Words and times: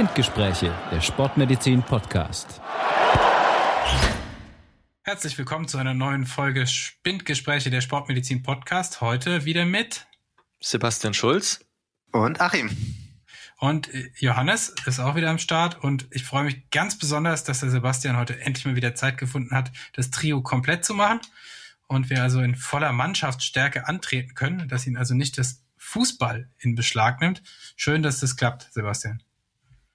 Spindgespräche, 0.00 0.74
der 0.90 1.02
Sportmedizin 1.02 1.82
Podcast. 1.82 2.62
Herzlich 5.02 5.36
willkommen 5.36 5.68
zu 5.68 5.76
einer 5.76 5.92
neuen 5.92 6.24
Folge 6.24 6.66
Spindgespräche 6.66 7.68
der 7.68 7.82
Sportmedizin 7.82 8.42
Podcast. 8.42 9.02
Heute 9.02 9.44
wieder 9.44 9.66
mit 9.66 10.06
Sebastian 10.58 11.12
Schulz 11.12 11.66
und 12.12 12.40
Achim. 12.40 12.70
Und 13.58 13.92
äh, 13.92 14.10
Johannes 14.16 14.74
ist 14.86 15.00
auch 15.00 15.16
wieder 15.16 15.28
am 15.28 15.38
Start 15.38 15.84
und 15.84 16.06
ich 16.12 16.24
freue 16.24 16.44
mich 16.44 16.70
ganz 16.70 16.96
besonders, 16.96 17.44
dass 17.44 17.60
der 17.60 17.68
Sebastian 17.68 18.16
heute 18.16 18.40
endlich 18.40 18.64
mal 18.64 18.76
wieder 18.76 18.94
Zeit 18.94 19.18
gefunden 19.18 19.54
hat, 19.54 19.70
das 19.92 20.10
Trio 20.10 20.40
komplett 20.40 20.82
zu 20.82 20.94
machen 20.94 21.20
und 21.88 22.08
wir 22.08 22.22
also 22.22 22.40
in 22.40 22.54
voller 22.54 22.92
Mannschaftsstärke 22.92 23.86
antreten 23.86 24.34
können, 24.34 24.66
dass 24.66 24.86
ihn 24.86 24.96
also 24.96 25.12
nicht 25.12 25.36
das 25.36 25.62
Fußball 25.76 26.48
in 26.58 26.74
Beschlag 26.74 27.20
nimmt. 27.20 27.42
Schön, 27.76 28.02
dass 28.02 28.20
das 28.20 28.36
klappt, 28.36 28.72
Sebastian. 28.72 29.22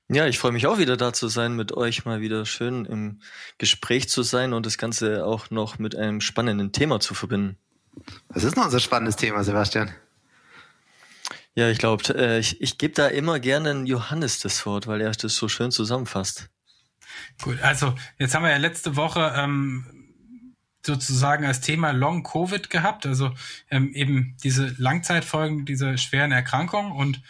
Ja, 0.07 0.27
ich 0.27 0.37
freue 0.37 0.51
mich 0.51 0.67
auch 0.67 0.77
wieder 0.77 0.97
da 0.97 1.13
zu 1.13 1.27
sein, 1.27 1.55
mit 1.55 1.71
euch 1.71 2.05
mal 2.05 2.21
wieder 2.21 2.45
schön 2.45 2.85
im 2.85 3.21
Gespräch 3.57 4.07
zu 4.07 4.21
sein 4.21 4.53
und 4.53 4.65
das 4.65 4.77
Ganze 4.77 5.25
auch 5.25 5.49
noch 5.49 5.79
mit 5.79 5.95
einem 5.95 6.21
spannenden 6.21 6.71
Thema 6.71 6.99
zu 6.99 7.15
verbinden. 7.15 7.57
Was 8.29 8.43
ist 8.43 8.55
noch 8.55 8.65
unser 8.65 8.79
spannendes 8.79 9.15
Thema, 9.15 9.43
Sebastian? 9.43 9.89
Ja, 11.55 11.69
ich 11.69 11.79
glaube, 11.79 12.03
äh, 12.15 12.39
ich, 12.39 12.61
ich 12.61 12.77
gebe 12.77 12.93
da 12.93 13.07
immer 13.07 13.39
gerne 13.39 13.83
Johannes 13.85 14.39
das 14.39 14.65
Wort, 14.65 14.87
weil 14.87 15.01
er 15.01 15.11
das 15.11 15.35
so 15.35 15.47
schön 15.47 15.71
zusammenfasst. 15.71 16.49
Gut, 17.41 17.61
also 17.61 17.95
jetzt 18.19 18.35
haben 18.35 18.43
wir 18.43 18.51
ja 18.51 18.57
letzte 18.57 18.95
Woche 18.97 19.33
ähm, 19.35 20.55
sozusagen 20.85 21.45
als 21.45 21.61
Thema 21.61 21.91
Long 21.91 22.23
Covid 22.23 22.69
gehabt, 22.69 23.05
also 23.05 23.33
ähm, 23.71 23.93
eben 23.93 24.35
diese 24.43 24.75
Langzeitfolgen 24.77 25.65
dieser 25.65 25.97
schweren 25.97 26.31
Erkrankung 26.31 26.91
und 26.91 27.21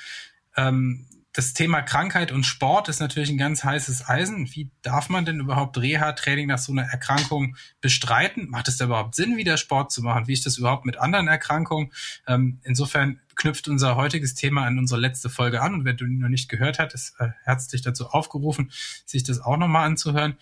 ähm, 0.57 1.07
das 1.35 1.51
Thema 1.51 1.81
Krankheit 1.81 2.31
und 2.31 2.45
Sport 2.45 2.87
ist 2.87 3.01
natürlich 3.01 3.29
ein 3.29 3.37
ganz 3.37 3.61
heißes 3.65 4.07
Eisen. 4.07 4.49
Wie 4.53 4.71
darf 4.81 5.09
man 5.09 5.25
denn 5.25 5.41
überhaupt 5.41 5.77
Reha-Training 5.77 6.47
nach 6.47 6.59
so 6.59 6.71
einer 6.71 6.83
Erkrankung 6.83 7.57
bestreiten? 7.81 8.49
Macht 8.49 8.69
es 8.69 8.77
da 8.77 8.85
überhaupt 8.85 9.15
Sinn, 9.15 9.35
wieder 9.35 9.57
Sport 9.57 9.91
zu 9.91 10.01
machen? 10.01 10.27
Wie 10.27 10.33
ist 10.33 10.45
das 10.45 10.57
überhaupt 10.57 10.85
mit 10.85 10.97
anderen 10.97 11.27
Erkrankungen? 11.27 11.91
Ähm, 12.25 12.61
insofern 12.63 13.19
knüpft 13.35 13.67
unser 13.67 13.97
heutiges 13.97 14.33
Thema 14.33 14.65
an 14.65 14.79
unsere 14.79 15.01
letzte 15.01 15.29
Folge 15.29 15.61
an. 15.61 15.73
Und 15.73 15.83
wer 15.83 15.91
du 15.91 16.05
noch 16.05 16.29
nicht 16.29 16.47
gehört 16.47 16.79
hat, 16.79 16.93
ist 16.93 17.19
äh, 17.19 17.27
herzlich 17.43 17.81
dazu 17.81 18.07
aufgerufen, 18.07 18.71
sich 19.05 19.23
das 19.23 19.41
auch 19.41 19.57
nochmal 19.57 19.87
anzuhören. 19.87 20.37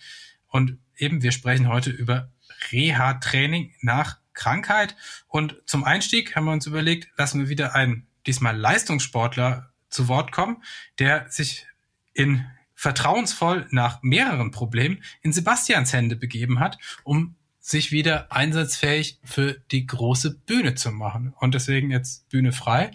Und 0.46 0.78
eben, 0.96 1.22
wir 1.22 1.32
sprechen 1.32 1.66
heute 1.66 1.90
über 1.90 2.30
Reha-Training 2.70 3.74
nach 3.80 4.18
Krankheit. 4.32 4.94
Und 5.26 5.56
zum 5.66 5.82
Einstieg 5.82 6.36
haben 6.36 6.44
wir 6.44 6.52
uns 6.52 6.68
überlegt, 6.68 7.08
lassen 7.16 7.40
wir 7.40 7.48
wieder 7.48 7.74
einen 7.74 8.06
diesmal 8.26 8.56
Leistungssportler 8.56 9.73
zu 9.94 10.08
Wort 10.08 10.32
kommen, 10.32 10.62
der 10.98 11.26
sich 11.30 11.66
in 12.12 12.44
vertrauensvoll 12.74 13.66
nach 13.70 14.02
mehreren 14.02 14.50
Problemen 14.50 15.02
in 15.22 15.32
Sebastians 15.32 15.92
Hände 15.92 16.16
begeben 16.16 16.60
hat, 16.60 16.78
um 17.04 17.36
sich 17.60 17.92
wieder 17.92 18.30
einsatzfähig 18.30 19.18
für 19.24 19.56
die 19.70 19.86
große 19.86 20.34
Bühne 20.34 20.74
zu 20.74 20.90
machen. 20.90 21.32
Und 21.38 21.54
deswegen 21.54 21.90
jetzt 21.90 22.28
Bühne 22.28 22.52
frei 22.52 22.90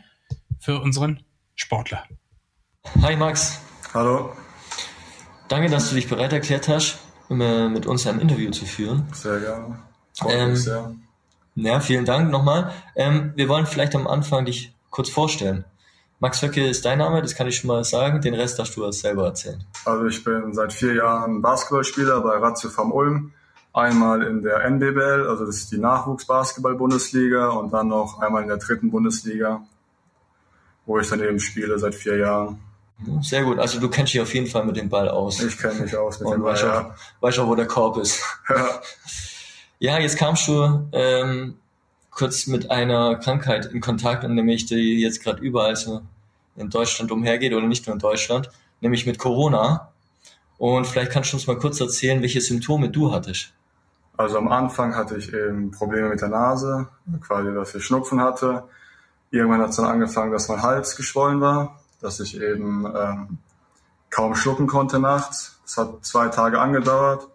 für 0.59 0.79
unseren 0.79 1.23
Sportler. 1.55 2.05
Hi 3.01 3.15
Max. 3.15 3.59
Hallo. 3.93 4.35
Danke, 5.47 5.69
dass 5.69 5.89
du 5.89 5.95
dich 5.95 6.07
bereit 6.07 6.33
erklärt 6.33 6.67
hast, 6.67 6.99
mit 7.29 7.87
uns 7.87 8.05
ein 8.05 8.19
Interview 8.19 8.51
zu 8.51 8.65
führen. 8.65 9.07
Sehr 9.13 9.39
gerne. 9.39 9.79
Ähm, 10.27 10.55
sehr. 10.55 10.93
Ja, 11.55 11.79
vielen 11.79 12.05
Dank 12.05 12.29
nochmal. 12.29 12.71
Ähm, 12.95 13.33
wir 13.35 13.49
wollen 13.49 13.65
vielleicht 13.65 13.95
am 13.95 14.05
Anfang 14.05 14.45
dich 14.45 14.73
kurz 14.91 15.09
vorstellen. 15.09 15.65
Max 16.21 16.41
Höcke 16.41 16.67
ist 16.67 16.83
dein 16.83 16.97
Name, 16.97 17.21
das 17.21 17.33
kann 17.33 17.47
ich 17.47 17.55
schon 17.55 17.69
mal 17.69 17.83
sagen. 17.85 18.19
Den 18.21 18.33
Rest 18.33 18.59
darfst 18.59 18.75
du 18.75 18.85
uns 18.85 18.99
selber 18.99 19.25
erzählen. 19.25 19.63
Also 19.85 20.05
ich 20.05 20.21
bin 20.21 20.53
seit 20.53 20.73
vier 20.73 20.95
Jahren 20.95 21.41
Basketballspieler 21.41 22.19
bei 22.19 22.37
Ratio 22.37 22.69
vom 22.69 22.91
Ulm. 22.91 23.31
Einmal 23.71 24.23
in 24.23 24.41
der 24.41 24.65
NBBL, 24.65 25.27
also 25.27 25.45
das 25.45 25.57
ist 25.57 25.71
die 25.71 25.77
Nachwuchsbasketball-Bundesliga 25.77 27.49
und 27.49 27.71
dann 27.71 27.87
noch 27.87 28.19
einmal 28.19 28.41
in 28.41 28.49
der 28.49 28.57
dritten 28.57 28.91
Bundesliga, 28.91 29.61
wo 30.85 30.99
ich 30.99 31.07
dann 31.07 31.23
eben 31.23 31.39
spiele 31.39 31.77
seit 31.79 31.95
vier 31.95 32.17
Jahren. 32.17 32.59
Sehr 33.21 33.43
gut, 33.43 33.59
also 33.59 33.79
du 33.79 33.87
kennst 33.89 34.13
dich 34.13 34.19
auf 34.19 34.33
jeden 34.33 34.47
Fall 34.47 34.65
mit 34.65 34.75
dem 34.75 34.89
Ball 34.89 35.07
aus. 35.07 35.41
Ich 35.41 35.57
kenne 35.57 35.81
mich 35.81 35.95
aus 35.95 36.19
mit 36.19 36.27
und 36.27 36.33
dem 36.33 36.41
Ball, 36.41 36.53
weißt 36.53 36.63
ja. 36.63 36.81
Auch, 36.81 37.21
weißt 37.21 37.39
auch, 37.39 37.47
wo 37.47 37.55
der 37.55 37.67
Korb 37.67 37.97
ist. 37.97 38.21
Ja. 38.49 38.81
ja, 39.79 39.99
jetzt 39.99 40.17
kamst 40.17 40.47
du 40.49 40.89
ähm, 40.91 41.55
kurz 42.19 42.47
mit 42.47 42.69
einer 42.69 43.15
Krankheit 43.15 43.67
in 43.67 43.79
Kontakt, 43.79 44.27
nämlich 44.27 44.65
die 44.65 44.99
jetzt 44.99 45.23
gerade 45.23 45.41
überall 45.41 45.77
so 45.77 46.01
in 46.57 46.69
Deutschland 46.69 47.13
umhergeht 47.13 47.53
oder 47.53 47.65
nicht 47.65 47.87
nur 47.87 47.93
in 47.93 47.99
Deutschland, 47.99 48.49
nämlich 48.81 49.05
mit 49.05 49.17
Corona. 49.17 49.93
Und 50.57 50.85
vielleicht 50.85 51.11
kannst 51.11 51.31
du 51.31 51.37
uns 51.37 51.47
mal 51.47 51.57
kurz 51.57 51.79
erzählen, 51.79 52.21
welche 52.21 52.41
Symptome 52.41 52.89
du 52.89 53.13
hattest. 53.13 53.53
Also 54.17 54.37
am 54.37 54.49
Anfang 54.49 54.97
hatte 54.97 55.15
ich 55.15 55.33
eben 55.33 55.71
Probleme 55.71 56.09
mit 56.09 56.19
der 56.19 56.27
Nase, 56.27 56.89
quasi, 57.21 57.53
dass 57.53 57.73
ich 57.73 57.85
Schnupfen 57.85 58.19
hatte. 58.19 58.65
Irgendwann 59.31 59.61
hat 59.61 59.69
es 59.69 59.77
dann 59.77 59.85
angefangen, 59.85 60.33
dass 60.33 60.49
mein 60.49 60.61
Hals 60.61 60.97
geschwollen 60.97 61.39
war, 61.39 61.79
dass 62.01 62.19
ich 62.19 62.35
eben 62.35 62.85
ähm, 62.85 63.37
kaum 64.09 64.35
schlucken 64.35 64.67
konnte 64.67 64.99
nachts. 64.99 65.57
Das 65.63 65.77
hat 65.77 66.05
zwei 66.05 66.27
Tage 66.27 66.59
angedauert. 66.59 67.29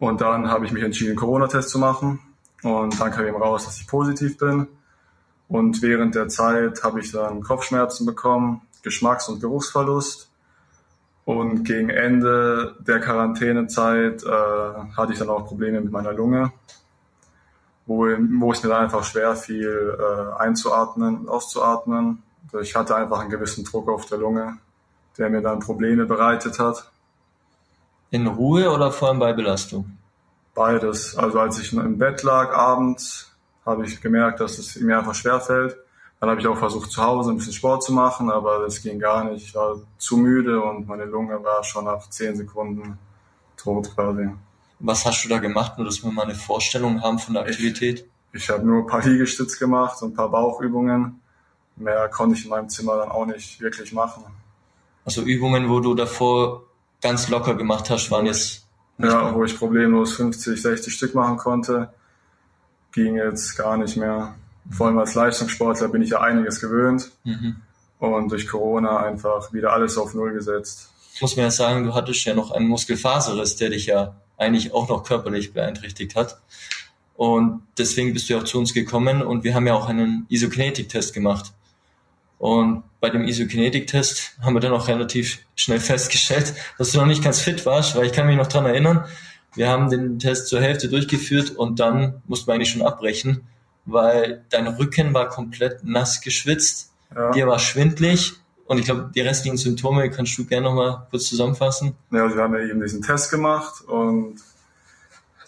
Und 0.00 0.20
dann 0.20 0.50
habe 0.50 0.66
ich 0.66 0.72
mich 0.72 0.82
entschieden, 0.82 1.10
einen 1.10 1.18
Corona-Test 1.18 1.70
zu 1.70 1.78
machen. 1.78 2.18
Und 2.64 2.98
dann 2.98 3.10
kam 3.10 3.26
eben 3.26 3.36
raus, 3.36 3.66
dass 3.66 3.78
ich 3.78 3.86
positiv 3.86 4.38
bin. 4.38 4.66
Und 5.48 5.82
während 5.82 6.14
der 6.14 6.28
Zeit 6.28 6.82
habe 6.82 7.00
ich 7.00 7.12
dann 7.12 7.42
Kopfschmerzen 7.42 8.06
bekommen, 8.06 8.62
Geschmacks- 8.82 9.28
und 9.28 9.40
Geruchsverlust. 9.40 10.30
Und 11.26 11.64
gegen 11.64 11.90
Ende 11.90 12.74
der 12.80 13.00
Quarantänezeit 13.00 14.24
äh, 14.24 14.96
hatte 14.96 15.12
ich 15.12 15.18
dann 15.18 15.28
auch 15.28 15.46
Probleme 15.46 15.80
mit 15.80 15.92
meiner 15.92 16.12
Lunge, 16.12 16.52
wo, 17.86 18.06
wo 18.06 18.52
es 18.52 18.62
mir 18.62 18.70
dann 18.70 18.84
einfach 18.84 19.04
schwer 19.04 19.36
fiel, 19.36 19.98
äh, 19.98 20.42
einzuatmen, 20.42 21.28
auszuatmen. 21.28 22.22
Also 22.46 22.58
ich 22.60 22.74
hatte 22.74 22.96
einfach 22.96 23.20
einen 23.20 23.30
gewissen 23.30 23.64
Druck 23.64 23.88
auf 23.88 24.06
der 24.06 24.18
Lunge, 24.18 24.58
der 25.16 25.30
mir 25.30 25.40
dann 25.40 25.60
Probleme 25.60 26.04
bereitet 26.04 26.58
hat. 26.58 26.90
In 28.10 28.26
Ruhe 28.26 28.70
oder 28.70 28.90
vor 28.90 29.08
allem 29.08 29.18
bei 29.18 29.32
Belastung? 29.32 29.98
Beides. 30.54 31.16
Also 31.16 31.40
als 31.40 31.58
ich 31.58 31.72
im 31.72 31.98
Bett 31.98 32.22
lag 32.22 32.54
abends, 32.54 33.32
habe 33.66 33.84
ich 33.84 34.00
gemerkt, 34.00 34.40
dass 34.40 34.58
es 34.58 34.76
mir 34.76 34.98
einfach 34.98 35.14
schwer 35.14 35.40
fällt. 35.40 35.76
Dann 36.20 36.30
habe 36.30 36.40
ich 36.40 36.46
auch 36.46 36.56
versucht, 36.56 36.90
zu 36.90 37.02
Hause 37.02 37.32
ein 37.32 37.36
bisschen 37.36 37.52
Sport 37.52 37.82
zu 37.82 37.92
machen, 37.92 38.30
aber 38.30 38.60
das 38.60 38.80
ging 38.80 38.98
gar 38.98 39.24
nicht. 39.24 39.46
Ich 39.46 39.54
war 39.54 39.76
zu 39.98 40.16
müde 40.16 40.62
und 40.62 40.86
meine 40.86 41.04
Lunge 41.04 41.42
war 41.42 41.62
schon 41.64 41.84
nach 41.84 42.08
zehn 42.08 42.36
Sekunden 42.36 42.98
tot 43.56 43.94
quasi. 43.94 44.30
Was 44.78 45.04
hast 45.04 45.24
du 45.24 45.28
da 45.28 45.38
gemacht, 45.38 45.76
nur 45.76 45.86
dass 45.86 46.02
wir 46.02 46.10
mal 46.10 46.22
eine 46.22 46.34
Vorstellung 46.34 47.02
haben 47.02 47.18
von 47.18 47.34
der 47.34 47.44
Aktivität? 47.44 48.06
Ich, 48.32 48.42
ich 48.42 48.50
habe 48.50 48.66
nur 48.66 48.82
ein 48.82 48.86
paar 48.86 49.02
Liegestütz 49.02 49.58
gemacht 49.58 50.00
und 50.02 50.12
ein 50.12 50.14
paar 50.14 50.30
Bauchübungen. 50.30 51.20
Mehr 51.76 52.08
konnte 52.08 52.36
ich 52.36 52.44
in 52.44 52.50
meinem 52.50 52.68
Zimmer 52.68 52.96
dann 52.96 53.10
auch 53.10 53.26
nicht 53.26 53.60
wirklich 53.60 53.92
machen. 53.92 54.24
Also 55.04 55.22
Übungen, 55.22 55.68
wo 55.68 55.80
du 55.80 55.94
davor 55.94 56.62
ganz 57.00 57.28
locker 57.28 57.54
gemacht 57.54 57.90
hast, 57.90 58.10
waren 58.10 58.26
jetzt... 58.26 58.63
Ja, 58.98 59.34
wo 59.34 59.44
ich 59.44 59.58
problemlos 59.58 60.14
50, 60.14 60.60
60 60.60 60.94
Stück 60.94 61.14
machen 61.14 61.36
konnte 61.36 61.90
ging 62.92 63.16
jetzt 63.16 63.56
gar 63.56 63.76
nicht 63.76 63.96
mehr. 63.96 64.36
Vor 64.70 64.86
allem 64.86 64.98
als 64.98 65.14
Leistungssportler 65.14 65.88
bin 65.88 66.00
ich 66.00 66.10
ja 66.10 66.20
einiges 66.20 66.60
gewöhnt 66.60 67.10
Mhm. 67.24 67.56
und 67.98 68.30
durch 68.30 68.46
Corona 68.46 68.98
einfach 69.00 69.52
wieder 69.52 69.72
alles 69.72 69.98
auf 69.98 70.14
Null 70.14 70.32
gesetzt. 70.32 70.90
Muss 71.20 71.36
man 71.36 71.46
ja 71.46 71.50
sagen, 71.50 71.84
du 71.84 71.94
hattest 71.94 72.24
ja 72.24 72.34
noch 72.34 72.52
einen 72.52 72.68
Muskelfaserriss, 72.68 73.56
der 73.56 73.70
dich 73.70 73.86
ja 73.86 74.14
eigentlich 74.36 74.72
auch 74.72 74.88
noch 74.88 75.04
körperlich 75.04 75.52
beeinträchtigt 75.52 76.14
hat. 76.16 76.40
Und 77.16 77.62
deswegen 77.78 78.12
bist 78.12 78.28
du 78.28 78.34
ja 78.34 78.40
auch 78.40 78.44
zu 78.44 78.58
uns 78.58 78.74
gekommen 78.74 79.22
und 79.22 79.44
wir 79.44 79.54
haben 79.54 79.66
ja 79.66 79.74
auch 79.74 79.88
einen 79.88 80.26
Isokinetik-Test 80.28 81.14
gemacht. 81.14 81.52
Und 82.38 82.82
bei 83.00 83.10
dem 83.10 83.24
Isokinetik-Test 83.24 84.36
haben 84.42 84.54
wir 84.54 84.60
dann 84.60 84.72
auch 84.72 84.88
relativ 84.88 85.40
schnell 85.56 85.80
festgestellt, 85.80 86.54
dass 86.78 86.92
du 86.92 86.98
noch 86.98 87.06
nicht 87.06 87.22
ganz 87.22 87.40
fit 87.40 87.64
warst, 87.66 87.96
weil 87.96 88.06
ich 88.06 88.12
kann 88.12 88.26
mich 88.26 88.36
noch 88.36 88.46
dran 88.46 88.66
erinnern, 88.66 89.04
wir 89.54 89.68
haben 89.68 89.88
den 89.88 90.18
Test 90.18 90.48
zur 90.48 90.60
Hälfte 90.60 90.88
durchgeführt 90.88 91.50
und 91.50 91.78
dann 91.78 92.22
mussten 92.26 92.48
wir 92.48 92.54
eigentlich 92.54 92.70
schon 92.70 92.82
abbrechen, 92.82 93.46
weil 93.84 94.44
dein 94.50 94.66
Rücken 94.66 95.14
war 95.14 95.28
komplett 95.28 95.84
nass 95.84 96.20
geschwitzt, 96.20 96.90
Ja. 97.14 97.30
dir 97.30 97.46
war 97.46 97.58
schwindlig 97.60 98.32
und 98.66 98.78
ich 98.78 98.86
glaube, 98.86 99.10
die 99.14 99.20
restlichen 99.20 99.56
Symptome 99.56 100.10
kannst 100.10 100.36
du 100.38 100.44
gerne 100.44 100.66
nochmal 100.66 101.06
kurz 101.10 101.26
zusammenfassen. 101.28 101.94
Ja, 102.10 102.24
also 102.24 102.34
wir 102.36 102.42
haben 102.42 102.54
ja 102.54 102.60
eben 102.60 102.80
diesen 102.80 103.02
Test 103.02 103.30
gemacht 103.30 103.82
und 103.86 104.36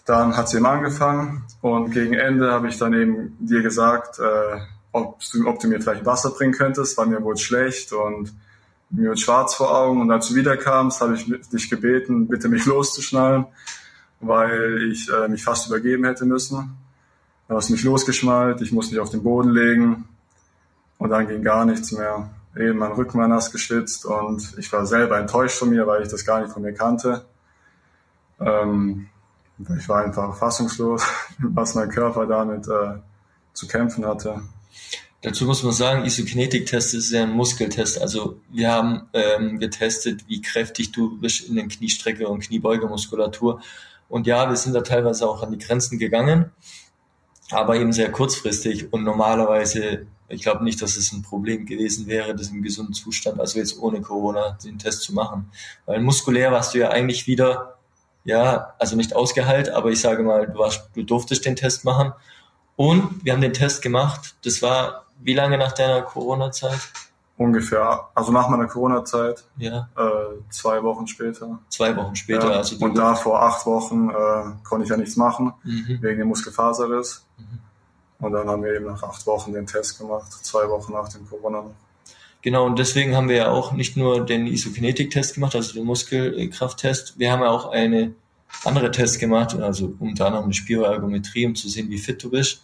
dann 0.05 0.37
hat 0.37 0.45
es 0.47 0.53
eben 0.53 0.65
angefangen 0.65 1.43
und 1.61 1.91
gegen 1.91 2.13
Ende 2.13 2.51
habe 2.51 2.69
ich 2.69 2.77
dann 2.77 2.93
eben 2.93 3.35
dir 3.39 3.61
gesagt, 3.61 4.19
äh, 4.19 4.59
ob, 4.91 5.19
du, 5.31 5.47
ob 5.47 5.59
du 5.59 5.67
mir 5.67 5.81
vielleicht 5.81 6.05
Wasser 6.05 6.31
bringen 6.31 6.53
könntest, 6.53 6.97
weil 6.97 7.07
mir 7.07 7.23
wurde 7.23 7.39
schlecht 7.39 7.93
und 7.93 8.33
mir 8.89 9.09
wird 9.09 9.19
schwarz 9.19 9.55
vor 9.55 9.75
Augen 9.75 10.01
und 10.01 10.11
als 10.11 10.29
du 10.29 10.35
wiederkamst, 10.35 11.01
habe 11.01 11.15
ich 11.15 11.25
dich 11.49 11.69
gebeten, 11.69 12.27
bitte 12.27 12.47
mich 12.47 12.65
loszuschnallen, 12.65 13.45
weil 14.21 14.89
ich 14.91 15.09
äh, 15.11 15.27
mich 15.27 15.43
fast 15.43 15.67
übergeben 15.67 16.05
hätte 16.05 16.25
müssen. 16.25 16.77
Dann 17.47 17.57
hast 17.57 17.69
du 17.69 17.73
mich 17.73 17.83
losgeschnallt, 17.83 18.61
ich 18.61 18.71
musste 18.71 18.93
mich 18.93 19.01
auf 19.01 19.09
den 19.09 19.23
Boden 19.23 19.51
legen 19.51 20.07
und 20.97 21.09
dann 21.09 21.27
ging 21.27 21.43
gar 21.43 21.65
nichts 21.65 21.91
mehr. 21.91 22.29
eben 22.55 22.79
mein 22.79 22.91
Rücken 22.91 23.19
war 23.19 23.27
nass 23.27 23.51
geschwitzt 23.51 24.05
und 24.05 24.55
ich 24.57 24.71
war 24.71 24.85
selber 24.85 25.17
enttäuscht 25.17 25.57
von 25.57 25.69
mir, 25.69 25.85
weil 25.87 26.03
ich 26.03 26.09
das 26.09 26.25
gar 26.25 26.41
nicht 26.41 26.51
von 26.51 26.63
mir 26.63 26.73
kannte. 26.73 27.25
Ähm, 28.39 29.07
ich 29.77 29.89
war 29.89 30.03
einfach 30.03 30.35
fassungslos, 30.37 31.03
was 31.39 31.75
mein 31.75 31.89
Körper 31.89 32.25
damit 32.25 32.67
äh, 32.67 32.99
zu 33.53 33.67
kämpfen 33.67 34.05
hatte. 34.05 34.41
Dazu 35.21 35.45
muss 35.45 35.63
man 35.63 35.73
sagen, 35.73 36.05
Isokinetik-Test 36.05 36.93
ist 36.93 37.11
ja 37.11 37.23
ein 37.23 37.31
Muskeltest. 37.31 37.99
Also 37.99 38.39
wir 38.49 38.71
haben 38.71 39.09
ähm, 39.13 39.59
getestet, 39.59 40.25
wie 40.27 40.41
kräftig 40.41 40.91
du 40.91 41.19
bist 41.19 41.49
in 41.49 41.55
den 41.55 41.69
Kniestrecke 41.69 42.27
und 42.27 42.41
Kniebeugemuskulatur. 42.41 43.61
Und 44.09 44.27
ja, 44.27 44.47
wir 44.47 44.55
sind 44.55 44.73
da 44.73 44.81
teilweise 44.81 45.27
auch 45.27 45.41
an 45.41 45.51
die 45.51 45.57
Grenzen 45.57 45.97
gegangen, 45.97 46.51
aber 47.49 47.75
eben 47.75 47.91
sehr 47.91 48.11
kurzfristig. 48.11 48.93
Und 48.93 49.03
normalerweise, 49.03 50.05
ich 50.29 50.43
glaube 50.43 50.63
nicht, 50.63 50.81
dass 50.81 50.95
es 50.97 51.11
ein 51.11 51.23
Problem 51.23 51.65
gewesen 51.65 52.07
wäre, 52.07 52.35
das 52.35 52.49
im 52.49 52.61
gesunden 52.61 52.93
Zustand, 52.93 53.39
also 53.39 53.57
jetzt 53.57 53.79
ohne 53.79 54.01
Corona, 54.01 54.57
den 54.63 54.77
Test 54.77 55.01
zu 55.01 55.13
machen. 55.13 55.51
Weil 55.87 55.99
muskulär 55.99 56.51
warst 56.51 56.75
du 56.75 56.77
ja 56.77 56.89
eigentlich 56.89 57.25
wieder, 57.25 57.79
ja, 58.23 58.75
also 58.77 58.95
nicht 58.95 59.15
ausgeheilt, 59.15 59.69
aber 59.69 59.89
ich 59.89 59.99
sage 59.99 60.23
mal, 60.23 60.47
du, 60.47 60.59
warst, 60.59 60.89
du 60.93 61.03
durftest 61.03 61.43
den 61.43 61.55
Test 61.55 61.85
machen. 61.85 62.13
Und 62.77 63.25
wir 63.25 63.33
haben 63.33 63.41
den 63.41 63.53
Test 63.53 63.81
gemacht. 63.81 64.35
Das 64.45 64.61
war 64.61 65.05
wie 65.19 65.33
lange 65.33 65.57
nach 65.57 65.73
deiner 65.73 66.03
Corona-Zeit? 66.03 66.79
Ungefähr, 67.37 68.07
also 68.15 68.31
nach 68.31 68.49
meiner 68.49 68.67
Corona-Zeit. 68.67 69.43
Ja. 69.57 69.89
Äh, 69.97 70.39
zwei 70.49 70.81
Wochen 70.83 71.05
später. 71.07 71.59
Zwei 71.69 71.95
Wochen 71.95 72.15
später. 72.15 72.49
Ja. 72.49 72.57
Also 72.57 72.77
und 72.77 72.97
da 72.97 73.15
vor 73.15 73.41
acht 73.43 73.65
Wochen 73.65 74.09
äh, 74.09 74.63
konnte 74.63 74.85
ich 74.85 74.89
ja 74.89 74.97
nichts 74.97 75.15
machen, 75.17 75.53
Mhm. 75.63 75.99
wegen 76.01 76.19
dem 76.19 76.27
Muskelfaserriss. 76.29 77.25
Mhm. 77.37 77.59
Und 78.25 78.31
dann 78.31 78.47
haben 78.47 78.63
wir 78.63 78.73
eben 78.73 78.85
nach 78.85 79.03
acht 79.03 79.25
Wochen 79.27 79.53
den 79.53 79.67
Test 79.67 79.99
gemacht, 79.99 80.31
zwei 80.31 80.67
Wochen 80.69 80.93
nach 80.93 81.09
dem 81.09 81.27
Corona. 81.29 81.63
Genau, 82.41 82.65
und 82.65 82.79
deswegen 82.79 83.15
haben 83.15 83.29
wir 83.29 83.35
ja 83.35 83.51
auch 83.51 83.71
nicht 83.71 83.97
nur 83.97 84.25
den 84.25 84.47
Isokinetik-Test 84.47 85.35
gemacht, 85.35 85.55
also 85.55 85.73
den 85.73 85.85
Muskelkrafttest, 85.85 87.19
wir 87.19 87.31
haben 87.31 87.41
ja 87.41 87.49
auch 87.49 87.71
eine 87.71 88.13
andere 88.63 88.89
Test 88.91 89.19
gemacht, 89.19 89.55
also 89.55 89.93
unter 89.99 90.27
anderem 90.27 90.45
eine 90.45 90.53
Spiroergometrie, 90.53 91.45
um 91.45 91.55
zu 91.55 91.67
sehen, 91.67 91.89
wie 91.89 91.97
fit 91.97 92.23
du 92.23 92.29
bist. 92.29 92.61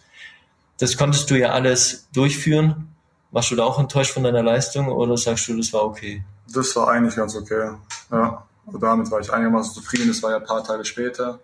Das 0.78 0.96
konntest 0.96 1.30
du 1.30 1.38
ja 1.38 1.50
alles 1.50 2.08
durchführen. 2.12 2.88
Warst 3.30 3.50
du 3.50 3.56
da 3.56 3.64
auch 3.64 3.78
enttäuscht 3.78 4.12
von 4.12 4.24
deiner 4.24 4.42
Leistung 4.42 4.88
oder 4.88 5.16
sagst 5.16 5.48
du, 5.48 5.56
das 5.56 5.72
war 5.72 5.84
okay? 5.84 6.24
Das 6.52 6.74
war 6.76 6.88
eigentlich 6.88 7.16
ganz 7.16 7.34
okay. 7.34 7.70
Ja, 8.10 8.44
und 8.66 8.82
damit 8.82 9.10
war 9.10 9.20
ich 9.20 9.32
einigermaßen 9.32 9.74
zufrieden. 9.74 10.08
Das 10.08 10.22
war 10.22 10.30
ja 10.30 10.36
ein 10.38 10.44
paar 10.44 10.64
Tage 10.64 10.84
später. 10.84 11.40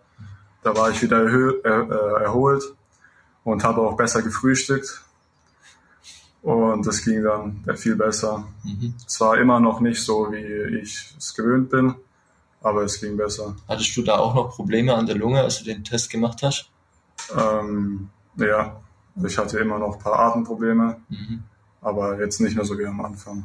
Da 0.63 0.77
war 0.77 0.91
ich 0.91 1.01
wieder 1.03 1.25
erhö 1.25 1.61
äh, 1.65 1.69
äh, 1.69 2.23
erholt 2.25 2.63
und 3.45 3.65
habe 3.65 3.81
auch 3.81 3.97
besser 3.97 4.23
gefrühstückt. 4.23 5.03
Und 6.43 6.87
das 6.87 7.03
ging 7.05 7.23
dann 7.23 7.65
viel 7.77 7.97
besser. 7.97 8.47
Mhm. 8.65 8.95
Zwar 9.07 9.39
immer 9.39 9.61
noch 9.61 9.81
nicht 9.81 10.03
so, 10.03 10.33
wie 10.33 10.79
ich 10.81 11.15
es 11.19 11.35
gewöhnt 11.35 11.71
bin, 11.71 11.95
aber 12.63 12.83
es 12.83 13.01
ging 13.01 13.17
besser. 13.17 13.57
Hattest 13.69 13.95
du 13.97 14.03
da 14.03 14.17
auch 14.19 14.35
noch 14.35 14.57
Probleme 14.57 14.95
an 14.95 15.07
der 15.07 15.17
Lunge, 15.17 15.43
als 15.43 15.59
du 15.59 15.65
den 15.65 15.85
Test 15.85 16.09
gemacht 16.09 16.43
hast? 16.43 16.71
Ähm, 17.37 18.09
ja, 18.37 18.81
also 19.17 19.27
ich 19.27 19.39
hatte 19.39 19.59
immer 19.59 19.79
noch 19.79 19.95
ein 19.95 19.99
paar 20.03 20.19
Atemprobleme, 20.19 20.97
Mhm. 21.09 21.43
aber 21.81 22.21
jetzt 22.21 22.41
nicht 22.41 22.57
mehr 22.57 22.65
so 22.65 22.79
wie 22.79 22.87
am 22.87 23.01
Anfang. 23.01 23.45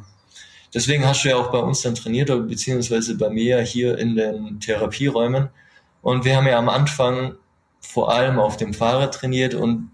Deswegen 0.74 1.06
hast 1.06 1.24
du 1.24 1.28
ja 1.30 1.36
auch 1.36 1.50
bei 1.50 1.58
uns 1.58 1.82
dann 1.82 1.94
trainiert, 1.94 2.30
oder 2.30 2.42
beziehungsweise 2.42 3.16
bei 3.16 3.30
mir 3.30 3.60
hier 3.60 3.98
in 3.98 4.16
den 4.16 4.60
Therapieräumen. 4.60 5.48
Und 6.02 6.24
wir 6.24 6.36
haben 6.36 6.46
ja 6.46 6.58
am 6.58 6.68
Anfang 6.68 7.34
vor 7.80 8.12
allem 8.12 8.38
auf 8.38 8.56
dem 8.56 8.74
Fahrrad 8.74 9.14
trainiert 9.14 9.54
und 9.54 9.90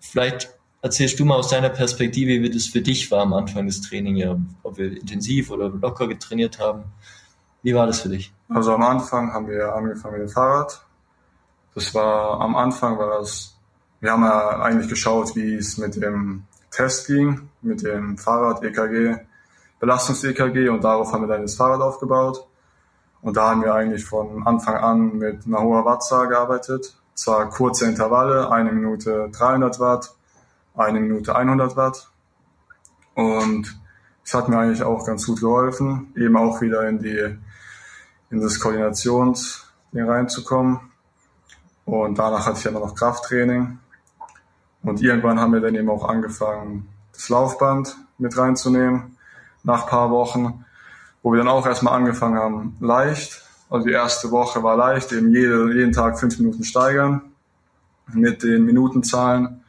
vielleicht 0.00 0.50
erzählst 0.82 1.18
du 1.18 1.24
mal 1.24 1.36
aus 1.36 1.48
deiner 1.48 1.70
Perspektive, 1.70 2.42
wie 2.42 2.50
das 2.50 2.66
für 2.66 2.80
dich 2.80 3.10
war 3.10 3.22
am 3.22 3.32
Anfang 3.32 3.66
des 3.66 3.80
Trainings, 3.80 4.20
ja, 4.20 4.36
ob 4.62 4.78
wir 4.78 4.92
intensiv 5.00 5.50
oder 5.50 5.68
locker 5.68 6.06
getrainiert 6.08 6.58
haben. 6.58 6.84
Wie 7.62 7.74
war 7.74 7.86
das 7.86 8.00
für 8.00 8.08
dich? 8.08 8.32
Also 8.48 8.72
am 8.72 8.82
Anfang 8.82 9.32
haben 9.32 9.48
wir 9.48 9.74
angefangen 9.74 10.18
mit 10.20 10.28
dem 10.28 10.32
Fahrrad. 10.32 10.80
Das 11.74 11.94
war, 11.94 12.40
am 12.40 12.54
Anfang 12.56 12.98
war 12.98 13.18
das, 13.18 13.57
wir 14.00 14.12
haben 14.12 14.22
ja 14.22 14.60
eigentlich 14.60 14.88
geschaut, 14.88 15.34
wie 15.34 15.54
es 15.54 15.78
mit 15.78 15.96
dem 15.96 16.44
Test 16.70 17.06
ging, 17.06 17.48
mit 17.62 17.82
dem 17.82 18.16
Fahrrad, 18.16 18.62
EKG, 18.62 19.16
Belastungs-EKG 19.80 20.68
und 20.68 20.84
darauf 20.84 21.12
haben 21.12 21.22
wir 21.22 21.28
dann 21.28 21.42
das 21.42 21.54
Fahrrad 21.54 21.80
aufgebaut. 21.80 22.46
Und 23.20 23.36
da 23.36 23.50
haben 23.50 23.62
wir 23.62 23.74
eigentlich 23.74 24.04
von 24.04 24.46
Anfang 24.46 24.76
an 24.76 25.18
mit 25.18 25.46
einer 25.46 25.60
hohen 25.60 25.84
Wattzahl 25.84 26.28
gearbeitet. 26.28 26.96
Zwar 27.14 27.50
kurze 27.50 27.86
Intervalle, 27.86 28.50
eine 28.50 28.70
Minute 28.70 29.28
300 29.32 29.80
Watt, 29.80 30.14
eine 30.76 31.00
Minute 31.00 31.34
100 31.34 31.76
Watt. 31.76 32.08
Und 33.14 33.80
es 34.24 34.34
hat 34.34 34.48
mir 34.48 34.58
eigentlich 34.58 34.84
auch 34.84 35.04
ganz 35.04 35.26
gut 35.26 35.40
geholfen, 35.40 36.12
eben 36.16 36.36
auch 36.36 36.60
wieder 36.60 36.88
in 36.88 37.00
die, 37.00 37.36
in 38.30 38.40
das 38.40 38.60
Koordinationsding 38.60 40.08
reinzukommen. 40.08 40.80
Und 41.84 42.18
danach 42.18 42.46
hatte 42.46 42.58
ich 42.58 42.64
ja 42.64 42.70
noch 42.70 42.94
Krafttraining. 42.94 43.78
Und 44.82 45.00
irgendwann 45.02 45.40
haben 45.40 45.52
wir 45.52 45.60
dann 45.60 45.74
eben 45.74 45.90
auch 45.90 46.08
angefangen, 46.08 46.88
das 47.12 47.28
Laufband 47.28 47.96
mit 48.18 48.36
reinzunehmen, 48.36 49.16
nach 49.64 49.86
paar 49.86 50.10
Wochen, 50.10 50.64
wo 51.22 51.32
wir 51.32 51.38
dann 51.38 51.48
auch 51.48 51.66
erstmal 51.66 51.94
angefangen 51.94 52.38
haben, 52.38 52.76
leicht. 52.80 53.42
Also 53.70 53.86
die 53.86 53.92
erste 53.92 54.30
Woche 54.30 54.62
war 54.62 54.76
leicht, 54.76 55.12
eben 55.12 55.30
jede, 55.30 55.74
jeden 55.74 55.92
Tag 55.92 56.18
fünf 56.18 56.38
Minuten 56.38 56.64
steigern 56.64 57.22
mit 58.12 58.42
den 58.42 58.64
Minutenzahlen 58.64 59.62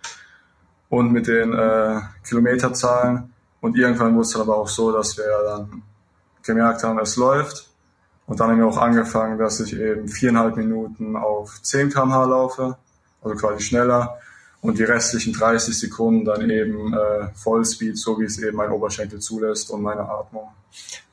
und 0.90 1.12
mit 1.12 1.28
den 1.28 1.54
äh, 1.54 2.00
Kilometerzahlen. 2.24 3.34
Und 3.62 3.78
irgendwann 3.78 4.14
wurde 4.14 4.22
es 4.22 4.32
dann 4.32 4.44
aber 4.44 4.58
auch 4.58 4.68
so, 4.68 4.92
dass 4.92 5.18
wir 5.18 5.26
dann 5.46 5.84
gemerkt 6.44 6.84
haben, 6.84 7.00
es 7.00 7.18
läuft. 7.18 7.70
Und 8.26 8.40
dann 8.40 8.52
haben 8.52 8.60
wir 8.60 8.68
auch 8.68 8.78
angefangen, 8.78 9.38
dass 9.38 9.60
ich 9.60 9.76
eben 9.76 10.08
viereinhalb 10.08 10.56
Minuten 10.56 11.16
auf 11.16 11.62
10 11.62 11.90
km/h 11.90 12.26
laufe, 12.26 12.78
also 13.22 13.36
quasi 13.36 13.64
schneller. 13.64 14.18
Und 14.62 14.78
die 14.78 14.84
restlichen 14.84 15.32
30 15.32 15.78
Sekunden 15.78 16.26
dann 16.26 16.50
eben 16.50 16.94
äh, 16.94 17.30
Vollspeed, 17.34 17.98
so 17.98 18.20
wie 18.20 18.26
es 18.26 18.38
eben 18.40 18.58
mein 18.58 18.72
Oberschenkel 18.72 19.20
zulässt 19.20 19.72
und 19.72 19.82
meine 19.82 20.02
Atmung. 20.02 20.50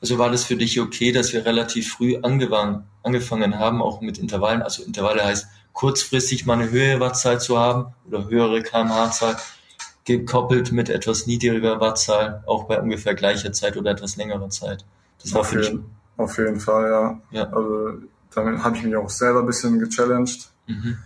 Also 0.01 0.17
war 0.17 0.29
das 0.29 0.43
für 0.43 0.57
dich 0.57 0.79
okay, 0.81 1.11
dass 1.11 1.31
wir 1.33 1.45
relativ 1.45 1.93
früh 1.93 2.17
angefangen, 2.17 3.59
haben, 3.59 3.81
auch 3.81 4.01
mit 4.01 4.17
Intervallen? 4.17 4.61
Also 4.61 4.83
Intervalle 4.83 5.23
heißt 5.23 5.47
kurzfristig 5.73 6.45
mal 6.45 6.59
eine 6.59 6.71
höhere 6.71 6.99
Wattzahl 6.99 7.39
zu 7.39 7.57
haben 7.57 7.93
oder 8.07 8.27
höhere 8.27 8.61
kmh-Zahl, 8.61 9.37
gekoppelt 10.05 10.71
mit 10.71 10.89
etwas 10.89 11.27
niedriger 11.27 11.79
Wattzahl, 11.79 12.43
auch 12.47 12.65
bei 12.65 12.81
ungefähr 12.81 13.13
gleicher 13.13 13.51
Zeit 13.51 13.77
oder 13.77 13.91
etwas 13.91 14.15
längerer 14.15 14.49
Zeit. 14.49 14.85
Das 15.21 15.33
war 15.33 15.41
Auf 15.41 15.49
für 15.49 15.57
dich. 15.57 15.67
jeden, 15.69 15.85
auf 16.17 16.37
jeden 16.37 16.59
Fall, 16.59 16.89
ja. 16.89 17.21
Ja. 17.31 17.49
Also 17.49 17.93
damit 18.33 18.63
habe 18.63 18.77
ich 18.77 18.83
mich 18.83 18.95
auch 18.95 19.09
selber 19.09 19.41
ein 19.41 19.45
bisschen 19.45 19.79
gechallenged. 19.79 20.49
Mhm. 20.67 20.97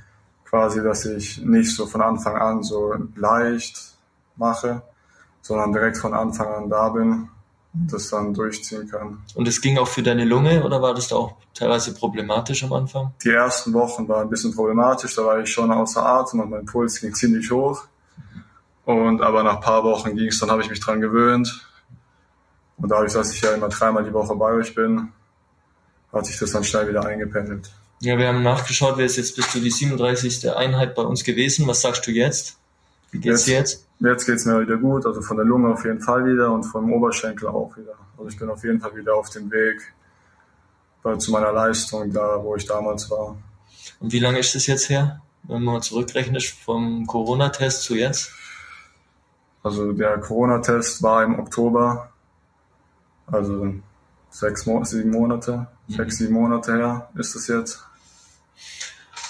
Quasi, 0.51 0.83
dass 0.83 1.05
ich 1.05 1.41
nicht 1.41 1.73
so 1.73 1.87
von 1.87 2.01
Anfang 2.01 2.35
an 2.35 2.61
so 2.61 2.93
leicht 3.15 3.95
mache, 4.35 4.83
sondern 5.41 5.71
direkt 5.71 5.97
von 5.97 6.13
Anfang 6.13 6.47
an 6.47 6.69
da 6.69 6.89
bin 6.89 7.29
und 7.73 7.93
das 7.93 8.09
dann 8.09 8.33
durchziehen 8.33 8.87
kann. 8.89 9.23
Und 9.33 9.47
es 9.47 9.61
ging 9.61 9.77
auch 9.77 9.87
für 9.87 10.03
deine 10.03 10.25
Lunge 10.25 10.63
oder 10.63 10.81
war 10.81 10.93
das 10.93 11.07
da 11.07 11.15
auch 11.15 11.35
teilweise 11.53 11.93
problematisch 11.93 12.63
am 12.63 12.73
Anfang? 12.73 13.13
Die 13.23 13.29
ersten 13.29 13.73
Wochen 13.73 14.07
waren 14.07 14.23
ein 14.23 14.29
bisschen 14.29 14.53
problematisch, 14.53 15.15
da 15.15 15.25
war 15.25 15.39
ich 15.39 15.49
schon 15.49 15.71
außer 15.71 16.05
Atem 16.05 16.41
und 16.41 16.49
mein 16.49 16.65
Puls 16.65 16.99
ging 16.99 17.13
ziemlich 17.13 17.49
hoch. 17.49 17.85
Und 18.83 19.21
aber 19.21 19.43
nach 19.43 19.55
ein 19.55 19.61
paar 19.61 19.83
Wochen 19.83 20.15
ging 20.15 20.27
es, 20.27 20.39
dann 20.39 20.51
habe 20.51 20.61
ich 20.61 20.69
mich 20.69 20.81
dran 20.81 20.99
gewöhnt. 20.99 21.65
Und 22.77 22.89
dadurch, 22.91 23.13
dass 23.13 23.33
ich 23.33 23.41
ja 23.41 23.53
immer 23.53 23.69
dreimal 23.69 24.03
die 24.03 24.13
Woche 24.13 24.35
bei 24.35 24.51
euch 24.51 24.75
bin, 24.75 25.13
hat 26.11 26.25
sich 26.25 26.37
das 26.39 26.51
dann 26.51 26.63
schnell 26.63 26.89
wieder 26.89 27.05
eingependelt. 27.05 27.71
Ja, 28.03 28.17
wir 28.17 28.27
haben 28.27 28.41
nachgeschaut, 28.41 28.97
wer 28.97 29.05
ist 29.05 29.17
jetzt 29.17 29.35
bis 29.35 29.51
zu 29.51 29.59
die 29.59 29.69
37. 29.69 30.51
Einheit 30.55 30.95
bei 30.95 31.03
uns 31.03 31.23
gewesen. 31.23 31.67
Was 31.67 31.81
sagst 31.81 32.05
du 32.07 32.11
jetzt? 32.11 32.57
Wie 33.11 33.19
geht's 33.19 33.45
dir 33.45 33.57
jetzt? 33.59 33.87
Jetzt 33.99 34.25
geht's 34.25 34.45
mir 34.45 34.59
wieder 34.59 34.77
gut, 34.77 35.05
also 35.05 35.21
von 35.21 35.37
der 35.37 35.45
Lunge 35.45 35.71
auf 35.71 35.85
jeden 35.85 36.01
Fall 36.01 36.25
wieder 36.25 36.51
und 36.51 36.63
vom 36.63 36.91
Oberschenkel 36.91 37.47
auch 37.49 37.77
wieder. 37.77 37.93
Also 38.17 38.29
ich 38.29 38.39
bin 38.39 38.49
auf 38.49 38.63
jeden 38.63 38.79
Fall 38.79 38.95
wieder 38.95 39.13
auf 39.15 39.29
dem 39.29 39.51
Weg 39.51 39.93
bei, 41.03 41.15
zu 41.17 41.31
meiner 41.31 41.51
Leistung, 41.51 42.11
da 42.11 42.43
wo 42.43 42.55
ich 42.55 42.65
damals 42.65 43.07
war. 43.11 43.37
Und 43.99 44.11
wie 44.11 44.19
lange 44.19 44.39
ist 44.39 44.55
das 44.55 44.65
jetzt 44.65 44.89
her? 44.89 45.21
Wenn 45.43 45.63
man 45.63 45.75
mal 45.75 45.81
zurückrechnet 45.81 46.41
vom 46.43 47.05
Corona-Test 47.05 47.83
zu 47.83 47.93
jetzt? 47.93 48.31
Also 49.61 49.91
der 49.93 50.17
Corona-Test 50.17 51.03
war 51.03 51.23
im 51.23 51.37
Oktober, 51.37 52.09
also 53.27 53.75
sechs, 54.31 54.65
sieben 54.89 55.11
Monate, 55.11 55.67
Mhm. 55.87 55.93
sechs, 55.93 56.17
sieben 56.17 56.33
Monate 56.33 56.75
her 56.75 57.09
ist 57.15 57.35
es 57.35 57.47
jetzt. 57.47 57.83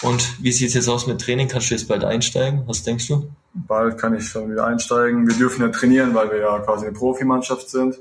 Und 0.02 0.44
wie 0.44 0.52
sieht's 0.52 0.74
jetzt 0.74 0.90
aus 0.90 1.06
mit 1.06 1.22
Training? 1.22 1.48
Kannst 1.48 1.70
du 1.70 1.76
jetzt 1.76 1.88
bald 1.88 2.04
einsteigen? 2.04 2.64
Was 2.66 2.84
denkst 2.84 3.08
du? 3.08 3.30
Bald 3.54 3.98
kann 4.00 4.16
ich 4.16 4.28
schon 4.28 4.52
wieder 4.52 4.66
einsteigen. 4.66 5.28
Wir 5.28 5.36
dürfen 5.36 5.62
ja 5.62 5.70
trainieren, 5.70 6.16
weil 6.16 6.32
wir 6.32 6.40
ja 6.40 6.60
quasi 6.60 6.88
eine 6.88 6.96
Profimannschaft 6.96 7.70
sind. 7.70 8.00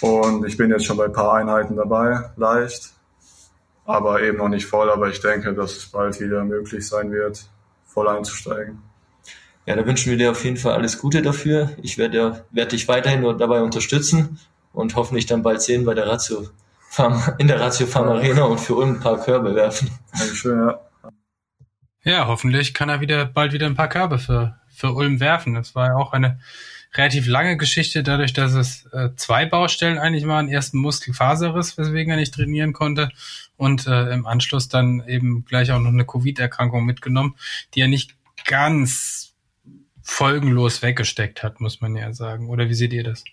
Und 0.00 0.46
ich 0.46 0.56
bin 0.56 0.70
jetzt 0.70 0.84
schon 0.84 0.96
bei 0.96 1.06
ein 1.06 1.12
paar 1.12 1.34
Einheiten 1.34 1.76
dabei, 1.76 2.30
leicht. 2.36 2.92
Aber 3.84 4.22
eben 4.22 4.38
noch 4.38 4.48
nicht 4.48 4.66
voll. 4.66 4.90
Aber 4.90 5.08
ich 5.08 5.20
denke, 5.20 5.54
dass 5.54 5.76
es 5.76 5.86
bald 5.86 6.20
wieder 6.20 6.44
möglich 6.44 6.86
sein 6.86 7.10
wird, 7.10 7.46
voll 7.84 8.06
einzusteigen. 8.06 8.80
ja, 9.66 9.74
da 9.74 9.84
wünschen 9.84 10.10
wir 10.10 10.18
dir 10.18 10.30
auf 10.30 10.44
jeden 10.44 10.56
Fall 10.56 10.74
alles 10.74 10.98
Gute 10.98 11.20
dafür. 11.20 11.70
Ich 11.82 11.98
werde, 11.98 12.44
werde 12.52 12.70
dich 12.70 12.86
weiterhin 12.86 13.22
dabei 13.38 13.62
unterstützen 13.62 14.38
und 14.72 14.94
hoffentlich 14.94 15.26
dann 15.26 15.42
bald 15.42 15.62
sehen 15.62 15.84
bei 15.84 15.94
der 15.94 16.06
Ratio 16.06 16.46
Farm, 16.90 17.20
in 17.38 17.48
der 17.48 17.58
Ratio 17.58 17.86
Farm 17.86 18.08
Arena 18.08 18.44
und 18.44 18.60
für 18.60 18.76
Ulm 18.76 18.96
ein 18.96 19.00
paar 19.00 19.18
Körbe 19.18 19.54
werfen. 19.56 19.90
Dankeschön, 20.16 20.58
ja. 20.58 20.80
Ja, 22.04 22.26
hoffentlich 22.26 22.74
kann 22.74 22.88
er 22.88 23.00
wieder 23.00 23.24
bald 23.24 23.52
wieder 23.52 23.66
ein 23.66 23.76
paar 23.76 23.88
Körbe 23.88 24.18
für, 24.18 24.58
für 24.68 24.92
Ulm 24.92 25.20
werfen. 25.20 25.54
Das 25.54 25.74
war 25.74 25.88
ja 25.88 25.94
auch 25.96 26.12
eine 26.12 26.40
relativ 26.94 27.26
lange 27.26 27.56
Geschichte, 27.56 28.02
dadurch, 28.02 28.32
dass 28.32 28.54
es 28.54 28.86
äh, 28.86 29.10
zwei 29.16 29.46
Baustellen 29.46 29.98
eigentlich 29.98 30.26
waren. 30.26 30.48
Erst 30.48 30.74
ein 30.74 30.78
Muskelfaserriss, 30.78 31.78
weswegen 31.78 32.10
er 32.10 32.18
nicht 32.18 32.34
trainieren 32.34 32.72
konnte. 32.72 33.10
Und 33.56 33.86
äh, 33.86 34.12
im 34.12 34.26
Anschluss 34.26 34.68
dann 34.68 35.06
eben 35.06 35.44
gleich 35.44 35.70
auch 35.70 35.78
noch 35.78 35.90
eine 35.90 36.04
Covid-Erkrankung 36.04 36.84
mitgenommen, 36.84 37.36
die 37.74 37.80
er 37.80 37.88
nicht 37.88 38.16
ganz 38.44 39.34
folgenlos 40.02 40.82
weggesteckt 40.82 41.42
hat, 41.42 41.60
muss 41.60 41.80
man 41.80 41.94
ja 41.94 42.12
sagen. 42.12 42.50
Oder 42.50 42.68
wie 42.68 42.74
seht 42.74 42.92
ihr 42.92 43.04
das? 43.04 43.24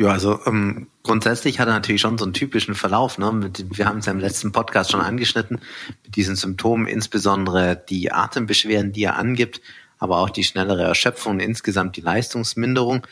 Ja, 0.00 0.12
also 0.12 0.40
ähm, 0.46 0.86
grundsätzlich 1.02 1.60
hat 1.60 1.68
er 1.68 1.74
natürlich 1.74 2.00
schon 2.00 2.16
so 2.16 2.24
einen 2.24 2.32
typischen 2.32 2.74
Verlauf. 2.74 3.18
Ne? 3.18 3.30
Mit, 3.32 3.76
wir 3.76 3.84
haben 3.84 3.98
es 3.98 4.06
ja 4.06 4.12
im 4.12 4.18
letzten 4.18 4.50
Podcast 4.50 4.90
schon 4.90 5.02
angeschnitten, 5.02 5.60
mit 6.02 6.16
diesen 6.16 6.36
Symptomen, 6.36 6.86
insbesondere 6.86 7.76
die 7.76 8.10
Atembeschwerden, 8.10 8.92
die 8.92 9.02
er 9.02 9.16
angibt, 9.16 9.60
aber 9.98 10.20
auch 10.20 10.30
die 10.30 10.42
schnellere 10.42 10.84
Erschöpfung 10.84 11.34
und 11.34 11.40
insgesamt 11.40 11.98
die 11.98 12.00
Leistungsminderung. 12.00 13.06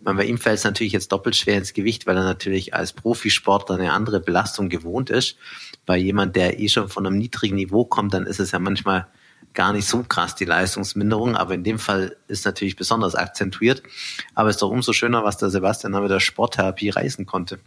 Meine, 0.00 0.16
bei 0.16 0.24
ihm 0.24 0.38
fällt 0.38 0.56
es 0.56 0.64
natürlich 0.64 0.94
jetzt 0.94 1.12
doppelt 1.12 1.36
schwer 1.36 1.58
ins 1.58 1.74
Gewicht, 1.74 2.06
weil 2.06 2.16
er 2.16 2.24
natürlich 2.24 2.72
als 2.72 2.94
Profisportler 2.94 3.74
eine 3.74 3.92
andere 3.92 4.20
Belastung 4.20 4.70
gewohnt 4.70 5.10
ist. 5.10 5.36
Bei 5.84 5.98
jemand, 5.98 6.36
der 6.36 6.58
eh 6.58 6.70
schon 6.70 6.88
von 6.88 7.06
einem 7.06 7.18
niedrigen 7.18 7.56
Niveau 7.56 7.84
kommt, 7.84 8.14
dann 8.14 8.24
ist 8.24 8.40
es 8.40 8.52
ja 8.52 8.58
manchmal 8.58 9.08
gar 9.54 9.72
nicht 9.72 9.86
so 9.86 10.02
krass, 10.02 10.34
die 10.34 10.44
Leistungsminderung, 10.44 11.36
aber 11.36 11.54
in 11.54 11.64
dem 11.64 11.78
Fall 11.78 12.16
ist 12.28 12.44
natürlich 12.44 12.76
besonders 12.76 13.14
akzentuiert. 13.14 13.82
Aber 14.34 14.48
es 14.48 14.56
ist 14.56 14.62
doch 14.62 14.70
umso 14.70 14.92
schöner, 14.92 15.24
was 15.24 15.38
der 15.38 15.50
Sebastian 15.50 15.92
da 15.92 16.00
mit 16.00 16.10
der 16.10 16.20
Sporttherapie 16.20 16.90
reißen 16.90 17.26
konnte. 17.26 17.58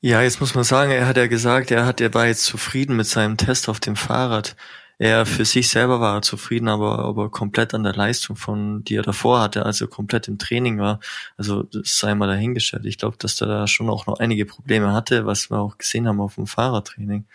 Ja, 0.00 0.22
jetzt 0.22 0.40
muss 0.40 0.54
man 0.54 0.64
sagen, 0.64 0.92
er 0.92 1.06
hat 1.06 1.16
ja 1.16 1.26
gesagt, 1.26 1.70
er 1.70 1.86
hat, 1.86 2.00
er 2.00 2.14
war 2.14 2.26
jetzt 2.26 2.44
zufrieden 2.44 2.96
mit 2.96 3.06
seinem 3.06 3.36
Test 3.36 3.68
auf 3.68 3.80
dem 3.80 3.96
Fahrrad. 3.96 4.56
Er 4.98 5.26
für 5.26 5.44
sich 5.44 5.68
selber 5.68 6.00
war 6.00 6.22
zufrieden, 6.22 6.68
aber, 6.68 7.00
aber 7.00 7.30
komplett 7.30 7.74
an 7.74 7.82
der 7.82 7.94
Leistung 7.94 8.36
von, 8.36 8.82
die 8.82 8.94
er 8.96 9.02
davor 9.02 9.40
hatte, 9.40 9.66
also 9.66 9.88
komplett 9.88 10.26
im 10.26 10.38
Training 10.38 10.78
war. 10.78 11.00
Also 11.36 11.64
das 11.64 11.98
sei 11.98 12.14
mal 12.14 12.28
dahingestellt. 12.28 12.86
Ich 12.86 12.96
glaube, 12.96 13.16
dass 13.18 13.40
er 13.42 13.46
da 13.46 13.66
schon 13.66 13.90
auch 13.90 14.06
noch 14.06 14.20
einige 14.20 14.46
Probleme 14.46 14.92
hatte, 14.92 15.26
was 15.26 15.50
wir 15.50 15.58
auch 15.58 15.76
gesehen 15.76 16.08
haben 16.08 16.20
auf 16.20 16.36
dem 16.36 16.46
Fahrradtraining. 16.46 17.26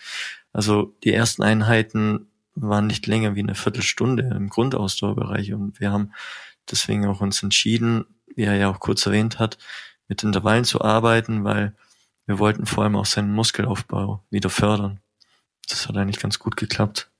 Also 0.53 0.95
die 1.03 1.13
ersten 1.13 1.43
Einheiten 1.43 2.30
waren 2.55 2.87
nicht 2.87 3.07
länger 3.07 3.35
wie 3.35 3.41
eine 3.41 3.55
Viertelstunde 3.55 4.23
im 4.35 4.49
Grundausdauerbereich 4.49 5.53
und 5.53 5.79
wir 5.79 5.91
haben 5.91 6.13
deswegen 6.69 7.05
auch 7.05 7.21
uns 7.21 7.43
entschieden, 7.43 8.05
wie 8.35 8.43
er 8.43 8.55
ja 8.55 8.69
auch 8.69 8.79
kurz 8.79 9.05
erwähnt 9.05 9.39
hat, 9.39 9.57
mit 10.07 10.23
Intervallen 10.23 10.65
zu 10.65 10.81
arbeiten, 10.81 11.43
weil 11.43 11.75
wir 12.25 12.39
wollten 12.39 12.65
vor 12.65 12.83
allem 12.83 12.95
auch 12.95 13.05
seinen 13.05 13.33
Muskelaufbau 13.33 14.23
wieder 14.29 14.49
fördern. 14.49 14.99
Das 15.67 15.87
hat 15.87 15.97
eigentlich 15.97 16.19
ganz 16.19 16.39
gut 16.39 16.57
geklappt. 16.57 17.10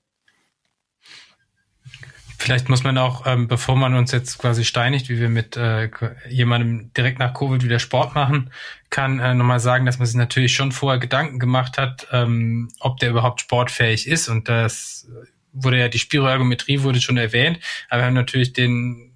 Vielleicht 2.42 2.68
muss 2.68 2.82
man 2.82 2.98
auch, 2.98 3.24
ähm, 3.24 3.46
bevor 3.46 3.76
man 3.76 3.94
uns 3.94 4.10
jetzt 4.10 4.36
quasi 4.36 4.64
steinigt, 4.64 5.08
wie 5.08 5.20
wir 5.20 5.28
mit 5.28 5.56
äh, 5.56 5.88
jemandem 6.28 6.92
direkt 6.92 7.20
nach 7.20 7.34
Covid 7.34 7.62
wieder 7.62 7.78
Sport 7.78 8.16
machen 8.16 8.50
kann, 8.90 9.20
äh, 9.20 9.32
nochmal 9.32 9.60
sagen, 9.60 9.86
dass 9.86 10.00
man 10.00 10.06
sich 10.06 10.16
natürlich 10.16 10.52
schon 10.52 10.72
vorher 10.72 10.98
Gedanken 10.98 11.38
gemacht 11.38 11.78
hat, 11.78 12.08
ähm, 12.10 12.68
ob 12.80 12.98
der 12.98 13.10
überhaupt 13.10 13.42
sportfähig 13.42 14.08
ist. 14.08 14.28
Und 14.28 14.48
das 14.48 15.06
wurde 15.52 15.78
ja, 15.78 15.88
die 15.88 16.00
Spiroergometrie 16.00 16.82
wurde 16.82 17.00
schon 17.00 17.16
erwähnt, 17.16 17.60
aber 17.88 18.00
wir 18.00 18.06
haben 18.06 18.14
natürlich 18.14 18.52
den 18.52 19.12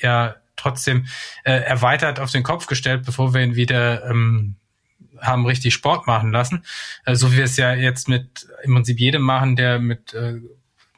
ja 0.00 0.36
trotzdem 0.56 1.04
äh, 1.44 1.52
erweitert 1.52 2.20
auf 2.20 2.30
den 2.30 2.42
Kopf 2.42 2.68
gestellt, 2.68 3.02
bevor 3.04 3.34
wir 3.34 3.42
ihn 3.42 3.54
wieder 3.54 4.08
ähm, 4.08 4.56
haben 5.20 5.44
richtig 5.44 5.74
Sport 5.74 6.06
machen 6.06 6.32
lassen. 6.32 6.64
Äh, 7.04 7.16
so 7.16 7.32
wie 7.32 7.36
wir 7.36 7.44
es 7.44 7.58
ja 7.58 7.74
jetzt 7.74 8.08
mit 8.08 8.48
im 8.62 8.72
Prinzip 8.72 8.98
jedem 8.98 9.20
machen, 9.20 9.56
der 9.56 9.78
mit 9.78 10.14
äh, 10.14 10.40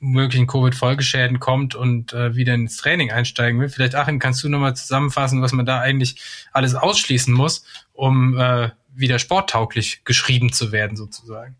möglichen 0.01 0.47
Covid-Folgeschäden 0.47 1.41
kommt 1.41 1.75
und 1.75 2.13
äh, 2.13 2.35
wieder 2.37 2.55
ins 2.55 2.77
Training 2.77 3.11
einsteigen 3.11 3.61
will. 3.61 3.69
Vielleicht, 3.69 3.95
Achim, 3.95 4.19
kannst 4.19 4.43
du 4.45 4.49
nochmal 4.49 4.77
zusammenfassen, 4.77 5.43
was 5.43 5.53
man 5.53 5.67
da 5.67 5.81
eigentlich 5.81 6.21
alles 6.53 6.75
ausschließen 6.75 7.33
muss, 7.33 7.65
um 7.93 8.37
äh, 8.39 8.71
wieder 8.95 9.19
sporttauglich 9.19 10.05
geschrieben 10.05 10.53
zu 10.53 10.73
werden, 10.73 10.97
sozusagen? 10.97 11.57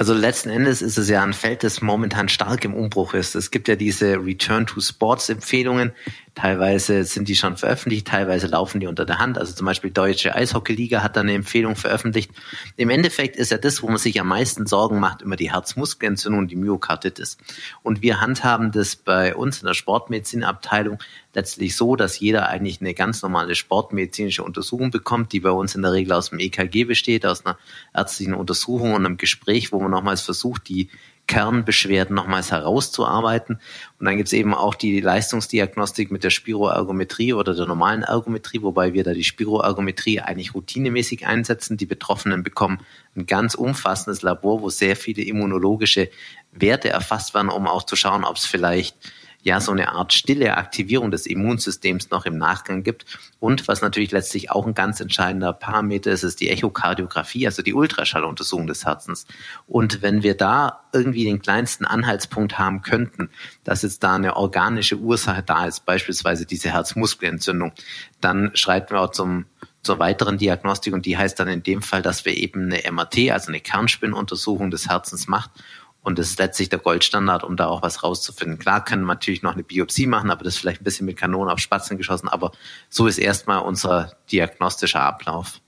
Also 0.00 0.14
letzten 0.14 0.48
Endes 0.48 0.80
ist 0.80 0.96
es 0.96 1.10
ja 1.10 1.22
ein 1.22 1.34
Feld, 1.34 1.62
das 1.62 1.82
momentan 1.82 2.30
stark 2.30 2.64
im 2.64 2.72
Umbruch 2.72 3.12
ist. 3.12 3.34
Es 3.34 3.50
gibt 3.50 3.68
ja 3.68 3.76
diese 3.76 4.14
Return 4.14 4.64
to 4.64 4.80
Sports 4.80 5.28
Empfehlungen. 5.28 5.92
Teilweise 6.34 7.04
sind 7.04 7.28
die 7.28 7.36
schon 7.36 7.58
veröffentlicht, 7.58 8.08
teilweise 8.08 8.46
laufen 8.46 8.80
die 8.80 8.86
unter 8.86 9.04
der 9.04 9.18
Hand. 9.18 9.36
Also 9.36 9.52
zum 9.52 9.66
Beispiel 9.66 9.90
Deutsche 9.90 10.34
Eishockeyliga 10.34 11.02
hat 11.02 11.16
da 11.16 11.20
eine 11.20 11.34
Empfehlung 11.34 11.76
veröffentlicht. 11.76 12.30
Im 12.78 12.88
Endeffekt 12.88 13.36
ist 13.36 13.50
ja 13.50 13.58
das, 13.58 13.82
wo 13.82 13.88
man 13.88 13.98
sich 13.98 14.18
am 14.18 14.28
meisten 14.28 14.66
Sorgen 14.66 15.00
macht, 15.00 15.20
immer 15.20 15.36
die 15.36 15.52
Herzmuskelentzündung 15.52 16.40
und 16.40 16.50
die 16.50 16.56
Myokarditis. 16.56 17.36
Und 17.82 18.00
wir 18.00 18.22
handhaben 18.22 18.72
das 18.72 18.96
bei 18.96 19.34
uns 19.34 19.60
in 19.60 19.66
der 19.66 19.74
Sportmedizinabteilung 19.74 20.96
letztlich 21.34 21.76
so, 21.76 21.96
dass 21.96 22.18
jeder 22.18 22.48
eigentlich 22.48 22.80
eine 22.80 22.94
ganz 22.94 23.22
normale 23.22 23.54
sportmedizinische 23.54 24.42
Untersuchung 24.42 24.90
bekommt, 24.90 25.32
die 25.32 25.40
bei 25.40 25.50
uns 25.50 25.74
in 25.74 25.82
der 25.82 25.92
Regel 25.92 26.12
aus 26.12 26.30
dem 26.30 26.38
EKG 26.38 26.84
besteht, 26.84 27.24
aus 27.24 27.44
einer 27.46 27.58
ärztlichen 27.94 28.34
Untersuchung 28.34 28.94
und 28.94 29.06
einem 29.06 29.16
Gespräch, 29.16 29.72
wo 29.72 29.80
man 29.80 29.90
nochmals 29.90 30.22
versucht, 30.22 30.68
die 30.68 30.88
Kernbeschwerden 31.30 32.16
nochmals 32.16 32.50
herauszuarbeiten. 32.50 33.60
Und 34.00 34.06
dann 34.06 34.16
gibt 34.16 34.26
es 34.26 34.32
eben 34.32 34.52
auch 34.52 34.74
die 34.74 35.00
Leistungsdiagnostik 35.00 36.10
mit 36.10 36.24
der 36.24 36.30
Spiroergometrie 36.30 37.34
oder 37.34 37.54
der 37.54 37.66
normalen 37.66 38.02
Ergometrie, 38.02 38.62
wobei 38.62 38.94
wir 38.94 39.04
da 39.04 39.12
die 39.12 39.22
Spiroergometrie 39.22 40.18
eigentlich 40.18 40.54
routinemäßig 40.54 41.28
einsetzen. 41.28 41.76
Die 41.76 41.86
Betroffenen 41.86 42.42
bekommen 42.42 42.80
ein 43.14 43.26
ganz 43.26 43.54
umfassendes 43.54 44.22
Labor, 44.22 44.60
wo 44.60 44.70
sehr 44.70 44.96
viele 44.96 45.22
immunologische 45.22 46.10
Werte 46.50 46.88
erfasst 46.88 47.32
werden, 47.32 47.50
um 47.50 47.68
auch 47.68 47.84
zu 47.84 47.94
schauen, 47.94 48.24
ob 48.24 48.34
es 48.34 48.46
vielleicht 48.46 48.96
ja 49.42 49.60
so 49.60 49.72
eine 49.72 49.92
Art 49.92 50.12
stille 50.12 50.56
Aktivierung 50.56 51.10
des 51.10 51.26
Immunsystems 51.26 52.10
noch 52.10 52.26
im 52.26 52.38
Nachgang 52.38 52.82
gibt. 52.82 53.06
Und 53.38 53.68
was 53.68 53.80
natürlich 53.80 54.10
letztlich 54.10 54.50
auch 54.50 54.66
ein 54.66 54.74
ganz 54.74 55.00
entscheidender 55.00 55.52
Parameter 55.52 56.10
ist, 56.10 56.22
ist 56.22 56.40
die 56.40 56.50
Echokardiographie, 56.50 57.46
also 57.46 57.62
die 57.62 57.74
Ultraschalluntersuchung 57.74 58.66
des 58.66 58.84
Herzens. 58.84 59.26
Und 59.66 60.02
wenn 60.02 60.22
wir 60.22 60.36
da 60.36 60.80
irgendwie 60.92 61.24
den 61.24 61.40
kleinsten 61.40 61.84
Anhaltspunkt 61.84 62.58
haben 62.58 62.82
könnten, 62.82 63.30
dass 63.64 63.82
jetzt 63.82 64.02
da 64.02 64.14
eine 64.14 64.36
organische 64.36 64.96
Ursache 64.96 65.42
da 65.42 65.66
ist, 65.66 65.86
beispielsweise 65.86 66.46
diese 66.46 66.72
Herzmuskelentzündung, 66.72 67.72
dann 68.20 68.50
schreiten 68.54 68.90
wir 68.90 69.00
auch 69.00 69.12
zum 69.12 69.46
zur 69.82 69.98
weiteren 69.98 70.36
Diagnostik 70.36 70.92
und 70.92 71.06
die 71.06 71.16
heißt 71.16 71.40
dann 71.40 71.48
in 71.48 71.62
dem 71.62 71.80
Fall, 71.80 72.02
dass 72.02 72.26
wir 72.26 72.36
eben 72.36 72.70
eine 72.70 72.82
MRT, 72.92 73.30
also 73.30 73.48
eine 73.48 73.60
Kernspinnuntersuchung 73.60 74.70
des 74.70 74.88
Herzens 74.88 75.26
macht 75.26 75.50
und 76.02 76.18
das 76.18 76.30
ist 76.30 76.38
letztlich 76.38 76.70
der 76.70 76.78
Goldstandard, 76.78 77.44
um 77.44 77.56
da 77.56 77.66
auch 77.66 77.82
was 77.82 78.02
rauszufinden. 78.02 78.58
Klar 78.58 78.84
können 78.84 79.02
wir 79.02 79.14
natürlich 79.14 79.42
noch 79.42 79.52
eine 79.52 79.62
Biopsie 79.62 80.06
machen, 80.06 80.30
aber 80.30 80.44
das 80.44 80.54
ist 80.54 80.60
vielleicht 80.60 80.80
ein 80.80 80.84
bisschen 80.84 81.06
mit 81.06 81.18
Kanonen 81.18 81.50
auf 81.50 81.58
Spatzen 81.58 81.98
geschossen. 81.98 82.28
Aber 82.28 82.52
so 82.88 83.06
ist 83.06 83.18
erstmal 83.18 83.60
unser 83.60 84.16
diagnostischer 84.32 85.02
Ablauf. 85.02 85.60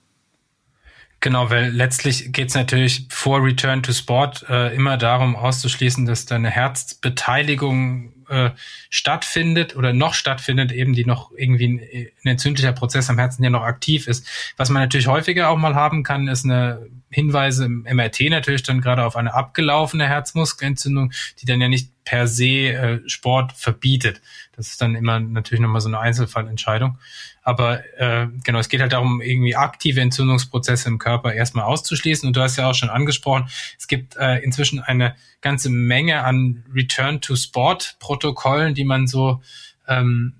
Genau, 1.22 1.50
weil 1.50 1.70
letztlich 1.70 2.32
geht 2.32 2.48
es 2.48 2.56
natürlich 2.56 3.06
vor 3.08 3.44
Return 3.44 3.80
to 3.84 3.92
Sport 3.92 4.44
äh, 4.48 4.74
immer 4.74 4.96
darum 4.96 5.36
auszuschließen, 5.36 6.04
dass 6.04 6.26
da 6.26 6.34
eine 6.34 6.50
Herzbeteiligung 6.50 8.12
äh, 8.28 8.50
stattfindet 8.90 9.76
oder 9.76 9.92
noch 9.92 10.14
stattfindet, 10.14 10.72
eben 10.72 10.94
die 10.94 11.04
noch 11.04 11.30
irgendwie 11.36 11.68
ein, 11.68 11.80
ein 12.24 12.28
entzündlicher 12.28 12.72
Prozess 12.72 13.08
am 13.08 13.20
Herzen 13.20 13.44
ja 13.44 13.50
noch 13.50 13.62
aktiv 13.62 14.08
ist. 14.08 14.26
Was 14.56 14.68
man 14.70 14.82
natürlich 14.82 15.06
häufiger 15.06 15.48
auch 15.48 15.58
mal 15.58 15.76
haben 15.76 16.02
kann, 16.02 16.26
ist 16.26 16.44
eine 16.44 16.88
Hinweise 17.08 17.66
im 17.66 17.86
MRT 17.88 18.22
natürlich 18.30 18.64
dann 18.64 18.80
gerade 18.80 19.04
auf 19.04 19.14
eine 19.14 19.32
abgelaufene 19.32 20.08
Herzmuskelentzündung, 20.08 21.12
die 21.40 21.46
dann 21.46 21.60
ja 21.60 21.68
nicht 21.68 21.91
per 22.04 22.26
se 22.26 22.72
äh, 22.72 23.08
Sport 23.08 23.52
verbietet. 23.52 24.20
Das 24.56 24.68
ist 24.68 24.80
dann 24.80 24.94
immer 24.94 25.20
natürlich 25.20 25.60
nochmal 25.60 25.80
so 25.80 25.88
eine 25.88 26.00
Einzelfallentscheidung. 26.00 26.98
Aber 27.42 27.82
äh, 27.98 28.28
genau, 28.44 28.58
es 28.58 28.68
geht 28.68 28.80
halt 28.80 28.92
darum, 28.92 29.20
irgendwie 29.20 29.56
aktive 29.56 30.00
Entzündungsprozesse 30.00 30.88
im 30.88 30.98
Körper 30.98 31.32
erstmal 31.32 31.64
auszuschließen. 31.64 32.26
Und 32.26 32.36
du 32.36 32.40
hast 32.40 32.56
ja 32.56 32.68
auch 32.68 32.74
schon 32.74 32.90
angesprochen, 32.90 33.48
es 33.78 33.88
gibt 33.88 34.16
äh, 34.16 34.38
inzwischen 34.38 34.80
eine 34.80 35.16
ganze 35.40 35.70
Menge 35.70 36.24
an 36.24 36.64
Return-to-Sport-Protokollen, 36.72 38.74
die 38.74 38.84
man 38.84 39.06
so, 39.06 39.42
ähm, 39.88 40.34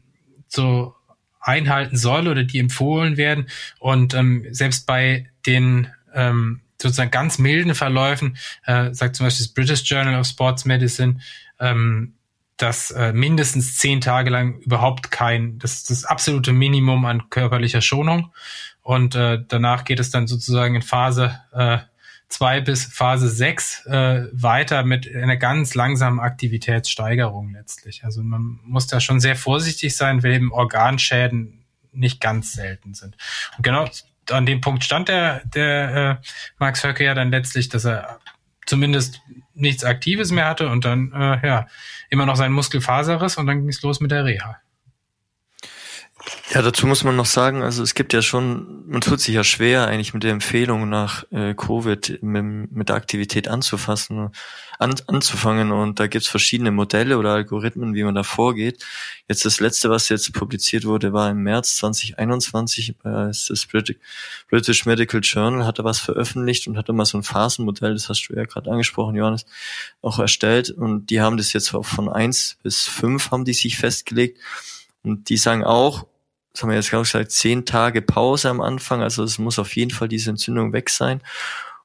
so 0.47 0.95
einhalten 1.41 1.97
soll 1.97 2.29
oder 2.29 2.45
die 2.45 2.59
empfohlen 2.59 3.17
werden. 3.17 3.49
Und 3.81 4.15
ähm, 4.15 4.47
selbst 4.51 4.87
bei 4.87 5.27
den 5.45 5.89
ähm, 6.15 6.61
sozusagen 6.83 7.11
ganz 7.11 7.39
milden 7.39 7.75
Verläufen, 7.75 8.37
äh, 8.67 8.93
sagt 8.93 9.17
zum 9.17 9.27
Beispiel 9.27 9.47
das 9.47 9.55
British 9.55 9.91
Journal 9.91 10.19
of 10.19 10.27
Sports 10.27 10.65
Medicine, 10.65 11.21
ähm, 11.63 12.15
dass 12.59 12.91
äh, 12.91 13.13
mindestens 13.13 13.79
zehn 13.79 14.01
Tage 14.01 14.31
lang 14.31 14.59
überhaupt 14.59 15.11
kein, 15.11 15.59
das 15.59 15.85
das 15.85 16.05
absolute 16.05 16.53
Minimum 16.53 17.07
an 17.07 17.31
körperlicher 17.31 17.81
Schonung. 17.81 18.33
Und 18.83 19.15
äh, 19.15 19.39
danach 19.47 19.85
geht 19.85 20.01
es 20.01 20.11
dann 20.11 20.27
sozusagen 20.27 20.75
in 20.75 20.83
Phase 20.83 21.41
äh, 21.53 21.79
zwei 22.29 22.61
bis 22.61 22.85
Phase 22.85 23.29
sechs 23.29 23.85
äh, 23.87 24.27
weiter 24.33 24.85
mit 24.85 25.13
einer 25.15 25.37
ganz 25.37 25.75
langsamen 25.75 26.19
Aktivitätssteigerung 26.19 27.53
letztlich. 27.53 28.05
Also 28.05 28.23
man 28.23 28.59
muss 28.65 28.87
da 28.87 29.01
schon 29.01 29.21
sehr 29.21 29.37
vorsichtig 29.37 29.97
sein, 29.97 30.23
weil 30.23 30.33
eben 30.33 30.53
Organschäden 30.53 31.65
nicht 31.93 32.21
ganz 32.21 32.53
selten 32.53 32.95
sind. 32.95 33.17
Und 33.57 33.65
genau 33.65 33.89
an 34.31 34.47
dem 34.47 34.61
Punkt 34.61 34.83
stand 34.85 35.09
der, 35.09 35.43
der 35.47 36.21
äh, 36.23 36.27
Max 36.59 36.85
Höcke 36.85 37.05
ja 37.05 37.15
dann 37.15 37.31
letztlich, 37.31 37.69
dass 37.69 37.85
er 37.85 38.21
zumindest 38.67 39.21
nichts 39.55 39.85
Aktives 39.85 40.33
mehr 40.33 40.47
hatte 40.47 40.69
und 40.69 40.85
dann 40.85 41.13
äh, 41.13 41.47
ja 41.47 41.67
immer 42.09 42.27
noch 42.27 42.37
sein 42.37 42.53
Muskelfaserriss 42.53 43.37
und 43.37 43.47
dann 43.47 43.61
ging 43.61 43.69
es 43.69 43.83
los 43.83 44.01
mit 44.01 44.11
der 44.11 44.25
Reha. 44.25 44.62
Ja, 46.51 46.61
dazu 46.61 46.87
muss 46.87 47.03
man 47.03 47.17
noch 47.17 47.27
sagen, 47.27 47.63
also 47.63 47.83
es 47.83 47.95
gibt 47.95 48.13
ja 48.13 48.21
schon, 48.21 48.87
man 48.87 49.01
tut 49.01 49.21
sich 49.21 49.35
ja 49.35 49.43
schwer 49.43 49.87
eigentlich 49.89 50.13
mit 50.13 50.23
der 50.23 50.33
Empfehlung 50.33 50.89
nach 50.89 51.25
äh, 51.31 51.55
Covid 51.55 52.23
mit, 52.23 52.71
mit 52.71 52.89
der 52.91 52.97
Aktivität 52.97 53.49
anzufassen, 53.49 54.31
an, 54.79 54.95
anzufangen. 55.07 55.73
Und 55.73 55.99
da 55.99 56.07
gibt's 56.09 56.29
verschiedene 56.29 56.71
Modelle 56.71 57.19
oder 57.19 57.33
Algorithmen, 57.33 57.95
wie 57.95 58.05
man 58.05 58.15
da 58.15 58.23
vorgeht. 58.23 58.85
Jetzt 59.29 59.47
das 59.47 59.61
letzte, 59.61 59.89
was 59.89 60.11
jetzt 60.11 60.33
publiziert 60.35 60.85
wurde, 60.85 61.13
war 61.13 61.31
im 61.31 61.43
März 61.43 61.77
2021, 61.77 62.91
äh, 62.91 62.95
das 63.05 63.67
British 64.49 64.85
Medical 64.85 65.21
Journal 65.23 65.65
hatte 65.65 65.85
was 65.85 66.01
veröffentlicht 66.01 66.69
und 66.69 66.77
hatte 66.77 66.93
mal 66.93 67.07
so 67.07 67.19
ein 67.19 67.25
Phasenmodell, 67.25 67.95
das 67.95 68.09
hast 68.11 68.29
du 68.29 68.35
ja 68.35 68.45
gerade 68.45 68.71
angesprochen, 68.71 69.17
Johannes, 69.17 69.47
auch 70.03 70.19
erstellt. 70.19 70.71
Und 70.71 71.07
die 71.07 71.21
haben 71.21 71.39
das 71.39 71.53
jetzt 71.53 71.75
auch 71.75 71.87
von 71.87 72.09
eins 72.09 72.59
bis 72.63 72.87
fünf 72.87 73.31
haben 73.31 73.45
die 73.47 73.55
sich 73.55 73.79
festgelegt. 73.79 74.39
Und 75.03 75.31
die 75.31 75.37
sagen 75.37 75.65
auch, 75.65 76.07
das 76.53 76.63
haben 76.63 76.71
wir 76.71 76.77
jetzt 76.77 76.91
gerade 76.91 77.05
gesagt, 77.05 77.31
zehn 77.31 77.65
Tage 77.65 78.03
Pause 78.03 78.51
am 78.51 78.61
Anfang. 78.61 79.03
Also 79.03 79.23
es 79.23 79.39
muss 79.39 79.59
auf 79.59 79.75
jeden 79.75 79.91
Fall 79.91 80.09
diese 80.09 80.31
Entzündung 80.31 80.73
weg 80.73 80.91
sein. 80.91 81.23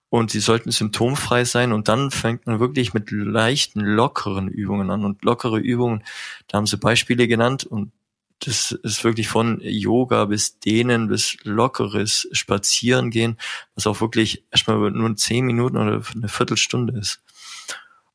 Und 0.10 0.32
sie 0.32 0.40
sollten 0.40 0.72
symptomfrei 0.72 1.46
sein. 1.46 1.72
Und 1.72 1.88
dann 1.88 2.12
fängt 2.12 2.48
man 2.48 2.60
wirklich 2.60 2.94
mit 2.94 3.12
leichten, 3.12 3.82
lockeren 3.82 4.48
Übungen 4.48 4.90
an. 4.90 5.06
Und 5.06 5.24
lockere 5.24 5.58
Übungen, 5.58 6.04
da 6.48 6.58
haben 6.58 6.68
sie 6.68 6.78
Beispiele 6.78 7.28
genannt. 7.28 7.66
Und 7.66 7.92
das 8.40 8.72
ist 8.72 9.04
wirklich 9.04 9.28
von 9.28 9.60
Yoga 9.62 10.26
bis 10.26 10.60
Dehnen 10.60 11.08
bis 11.08 11.38
lockeres 11.44 12.28
Spazierengehen, 12.32 13.38
was 13.76 13.88
auch 13.88 14.00
wirklich 14.02 14.44
erstmal 14.52 14.92
nur 14.92 15.16
zehn 15.16 15.46
Minuten 15.46 15.78
oder 15.78 16.02
eine 16.14 16.28
Viertelstunde 16.28 16.98
ist. 17.00 17.22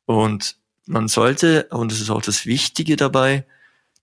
Und 0.05 0.55
man 0.85 1.07
sollte, 1.07 1.67
und 1.71 1.91
das 1.91 1.99
ist 1.99 2.09
auch 2.09 2.21
das 2.21 2.45
Wichtige 2.45 2.95
dabei, 2.95 3.45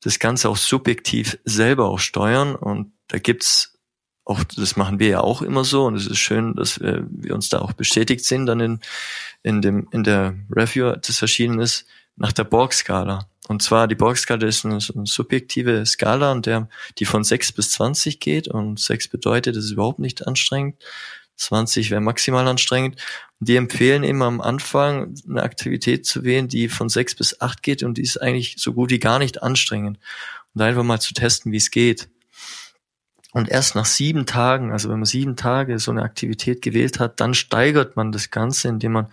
das 0.03 0.19
Ganze 0.19 0.49
auch 0.49 0.57
subjektiv 0.57 1.39
selber 1.45 1.89
auch 1.89 1.99
steuern. 1.99 2.55
Und 2.55 2.93
da 3.09 3.19
gibt's 3.19 3.79
auch, 4.25 4.45
das 4.45 4.77
machen 4.77 4.99
wir 4.99 5.09
ja 5.09 5.21
auch 5.21 5.43
immer 5.43 5.65
so. 5.65 5.85
Und 5.85 5.97
es 5.97 6.07
ist 6.07 6.19
schön, 6.19 6.55
dass 6.55 6.81
wir, 6.81 7.07
wir 7.11 7.35
uns 7.35 7.49
da 7.49 7.61
auch 7.61 7.73
bestätigt 7.73 8.25
sind 8.25 8.47
dann 8.47 8.61
in, 8.61 8.81
in 9.43 9.63
dem, 9.63 9.89
in 9.91 10.05
der 10.05 10.37
Review, 10.51 10.93
das 10.93 11.21
erschienen 11.21 11.61
ist, 11.61 11.87
nach 12.17 12.33
der 12.33 12.45
Borg-Skala. 12.45 13.27
Und 13.49 13.63
zwar, 13.63 13.89
die 13.89 13.97
Borg-Skala 13.97 14.47
ist 14.47 14.65
eine, 14.65 14.79
eine, 14.95 15.07
subjektive 15.07 15.85
Skala, 15.85 16.31
und 16.33 16.47
der, 16.47 16.69
die 16.99 17.05
von 17.05 17.25
6 17.25 17.53
bis 17.53 17.71
20 17.73 18.21
geht. 18.21 18.47
Und 18.47 18.79
6 18.79 19.09
bedeutet, 19.09 19.57
es 19.57 19.65
ist 19.65 19.73
überhaupt 19.73 19.99
nicht 19.99 20.27
anstrengend. 20.27 20.77
20 21.41 21.91
wäre 21.91 22.01
maximal 22.01 22.47
anstrengend. 22.47 22.97
Und 23.39 23.49
die 23.49 23.57
empfehlen 23.57 24.05
immer 24.05 24.27
am 24.27 24.41
Anfang 24.41 25.15
eine 25.29 25.43
Aktivität 25.43 26.07
zu 26.07 26.23
wählen, 26.25 26.49
die 26.49 26.69
von 26.69 26.89
sechs 26.89 27.15
bis 27.15 27.41
acht 27.41 27.63
geht 27.63 27.83
und 27.83 27.99
die 27.99 28.03
ist 28.03 28.21
eigentlich 28.21 28.57
so 28.59 28.73
gut 28.73 28.91
wie 28.91 28.99
gar 28.99 29.19
nicht 29.19 29.43
anstrengend. 29.43 29.99
Und 30.55 30.63
einfach 30.63 30.83
mal 30.83 31.01
zu 31.01 31.15
testen, 31.15 31.53
wie 31.53 31.57
es 31.57 31.71
geht. 31.71 32.09
Und 33.33 33.49
erst 33.49 33.77
nach 33.77 33.87
sieben 33.87 34.27
Tagen, 34.27 34.73
also 34.73 34.89
wenn 34.89 34.99
man 34.99 35.07
sieben 35.07 35.37
Tage 35.37 35.79
so 35.79 35.93
eine 35.93 36.03
Aktivität 36.03 36.63
gewählt 36.63 36.99
hat, 36.99 37.21
dann 37.21 37.35
steigert 37.35 37.97
man 37.97 38.11
das 38.11 38.31
Ganze, 38.31 38.69
indem 38.69 38.93
man 38.93 39.13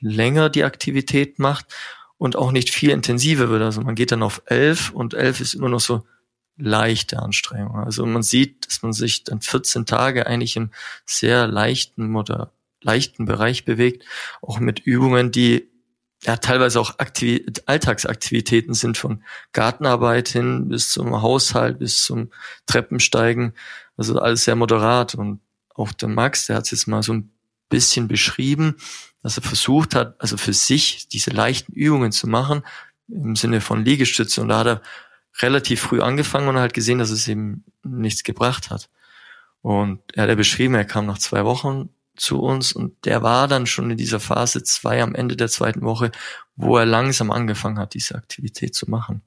länger 0.00 0.50
die 0.50 0.64
Aktivität 0.64 1.38
macht 1.38 1.66
und 2.18 2.36
auch 2.36 2.52
nicht 2.52 2.70
viel 2.70 2.90
intensiver 2.90 3.48
wird. 3.48 3.62
Also 3.62 3.80
man 3.80 3.94
geht 3.94 4.12
dann 4.12 4.22
auf 4.22 4.42
elf 4.46 4.90
und 4.90 5.14
elf 5.14 5.40
ist 5.40 5.54
immer 5.54 5.70
noch 5.70 5.80
so 5.80 6.04
leichte 6.56 7.18
Anstrengung. 7.18 7.76
Also 7.76 8.06
man 8.06 8.22
sieht, 8.22 8.66
dass 8.66 8.82
man 8.82 8.92
sich 8.92 9.24
dann 9.24 9.40
14 9.40 9.86
Tage 9.86 10.26
eigentlich 10.26 10.56
im 10.56 10.70
sehr 11.04 11.46
leichten 11.46 12.16
oder 12.16 12.52
leichten 12.80 13.24
Bereich 13.24 13.64
bewegt, 13.64 14.04
auch 14.42 14.58
mit 14.58 14.80
Übungen, 14.80 15.32
die 15.32 15.68
ja 16.22 16.36
teilweise 16.36 16.80
auch 16.80 16.98
Aktiv 16.98 17.42
Alltagsaktivitäten 17.66 18.74
sind 18.74 18.96
von 18.96 19.22
Gartenarbeit 19.52 20.28
hin 20.28 20.68
bis 20.68 20.90
zum 20.90 21.20
Haushalt, 21.20 21.78
bis 21.78 22.04
zum 22.04 22.30
Treppensteigen. 22.66 23.52
Also 23.96 24.18
alles 24.18 24.44
sehr 24.44 24.56
moderat. 24.56 25.14
Und 25.14 25.40
auch 25.74 25.92
der 25.92 26.08
Max, 26.08 26.46
der 26.46 26.56
hat 26.56 26.64
es 26.64 26.70
jetzt 26.70 26.86
mal 26.86 27.02
so 27.02 27.12
ein 27.12 27.30
bisschen 27.68 28.08
beschrieben, 28.08 28.76
dass 29.22 29.36
er 29.36 29.42
versucht 29.42 29.94
hat, 29.94 30.20
also 30.20 30.36
für 30.36 30.52
sich 30.52 31.08
diese 31.08 31.30
leichten 31.30 31.72
Übungen 31.72 32.12
zu 32.12 32.28
machen, 32.28 32.62
im 33.08 33.36
Sinne 33.36 33.60
von 33.60 33.84
Liegestütze. 33.84 34.40
Und 34.40 34.48
da 34.48 34.58
hat 34.58 34.66
er 34.66 34.82
relativ 35.40 35.80
früh 35.80 36.00
angefangen 36.00 36.48
und 36.48 36.58
halt 36.58 36.74
gesehen, 36.74 36.98
dass 36.98 37.10
es 37.10 37.28
ihm 37.28 37.64
nichts 37.82 38.24
gebracht 38.24 38.70
hat. 38.70 38.88
Und 39.62 40.00
er 40.14 40.24
hat 40.24 40.28
ja 40.30 40.34
beschrieben, 40.34 40.74
er 40.74 40.84
kam 40.84 41.06
nach 41.06 41.18
zwei 41.18 41.44
Wochen 41.44 41.90
zu 42.16 42.40
uns 42.40 42.72
und 42.72 43.04
der 43.04 43.22
war 43.22 43.48
dann 43.48 43.66
schon 43.66 43.90
in 43.90 43.96
dieser 43.96 44.20
Phase 44.20 44.62
zwei 44.62 45.02
am 45.02 45.14
Ende 45.14 45.36
der 45.36 45.48
zweiten 45.48 45.82
Woche, 45.82 46.12
wo 46.54 46.78
er 46.78 46.86
langsam 46.86 47.30
angefangen 47.30 47.78
hat, 47.78 47.94
diese 47.94 48.14
Aktivität 48.14 48.74
zu 48.74 48.90
machen. 48.90 49.22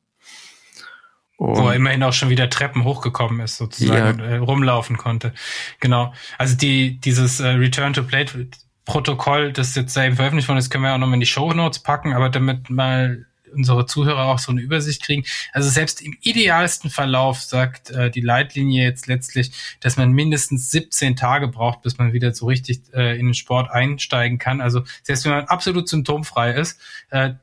Und 1.37 1.57
wo 1.57 1.69
er 1.69 1.75
immerhin 1.75 2.03
auch 2.03 2.13
schon 2.13 2.29
wieder 2.29 2.49
Treppen 2.49 2.83
hochgekommen 2.83 3.39
ist, 3.39 3.57
sozusagen, 3.57 4.19
ja. 4.19 4.25
und, 4.25 4.31
äh, 4.31 4.37
rumlaufen 4.37 4.97
konnte. 4.97 5.33
Genau. 5.79 6.13
Also 6.37 6.57
die, 6.57 6.99
dieses 6.99 7.39
äh, 7.39 7.47
Return 7.47 7.93
to 7.93 8.03
Plate 8.03 8.47
Protokoll, 8.83 9.53
das 9.53 9.75
jetzt 9.75 9.95
eben 9.95 10.15
veröffentlicht 10.15 10.49
worden 10.49 10.57
ist, 10.57 10.69
können 10.69 10.83
wir 10.83 10.93
auch 10.93 10.97
noch 10.97 11.07
mal 11.07 11.13
in 11.13 11.19
die 11.19 11.25
Show 11.27 11.53
Notes 11.53 11.79
packen, 11.79 12.13
aber 12.13 12.29
damit 12.29 12.69
mal 12.69 13.25
unsere 13.53 13.85
Zuhörer 13.85 14.25
auch 14.25 14.39
so 14.39 14.51
eine 14.51 14.61
Übersicht 14.61 15.03
kriegen. 15.03 15.23
Also 15.53 15.69
selbst 15.69 16.01
im 16.01 16.17
idealsten 16.21 16.89
Verlauf 16.89 17.41
sagt 17.41 17.91
äh, 17.91 18.11
die 18.11 18.21
Leitlinie 18.21 18.83
jetzt 18.83 19.07
letztlich, 19.07 19.51
dass 19.79 19.97
man 19.97 20.11
mindestens 20.11 20.71
17 20.71 21.15
Tage 21.15 21.47
braucht, 21.47 21.81
bis 21.81 21.97
man 21.97 22.13
wieder 22.13 22.33
so 22.33 22.47
richtig 22.47 22.81
äh, 22.93 23.17
in 23.17 23.27
den 23.27 23.33
Sport 23.33 23.69
einsteigen 23.71 24.37
kann. 24.37 24.61
Also 24.61 24.83
selbst 25.03 25.25
wenn 25.25 25.31
man 25.31 25.45
absolut 25.45 25.89
symptomfrei 25.89 26.53
ist, 26.53 26.79
äh, 27.09 27.33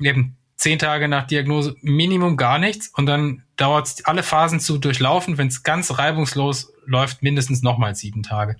eben 0.00 0.36
zehn 0.56 0.78
Tage 0.78 1.08
nach 1.08 1.26
Diagnose 1.26 1.76
Minimum 1.82 2.36
gar 2.36 2.58
nichts 2.58 2.88
und 2.88 3.06
dann 3.06 3.42
dauert 3.56 3.86
es 3.86 4.04
alle 4.04 4.22
Phasen 4.22 4.60
zu 4.60 4.78
durchlaufen. 4.78 5.38
Wenn 5.38 5.48
es 5.48 5.62
ganz 5.62 5.98
reibungslos 5.98 6.72
läuft, 6.86 7.22
mindestens 7.22 7.62
nochmal 7.62 7.94
sieben 7.94 8.22
Tage, 8.22 8.56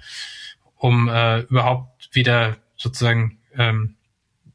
um 0.76 1.08
äh, 1.08 1.40
überhaupt 1.40 2.10
wieder 2.12 2.56
sozusagen 2.76 3.38
ähm, 3.56 3.95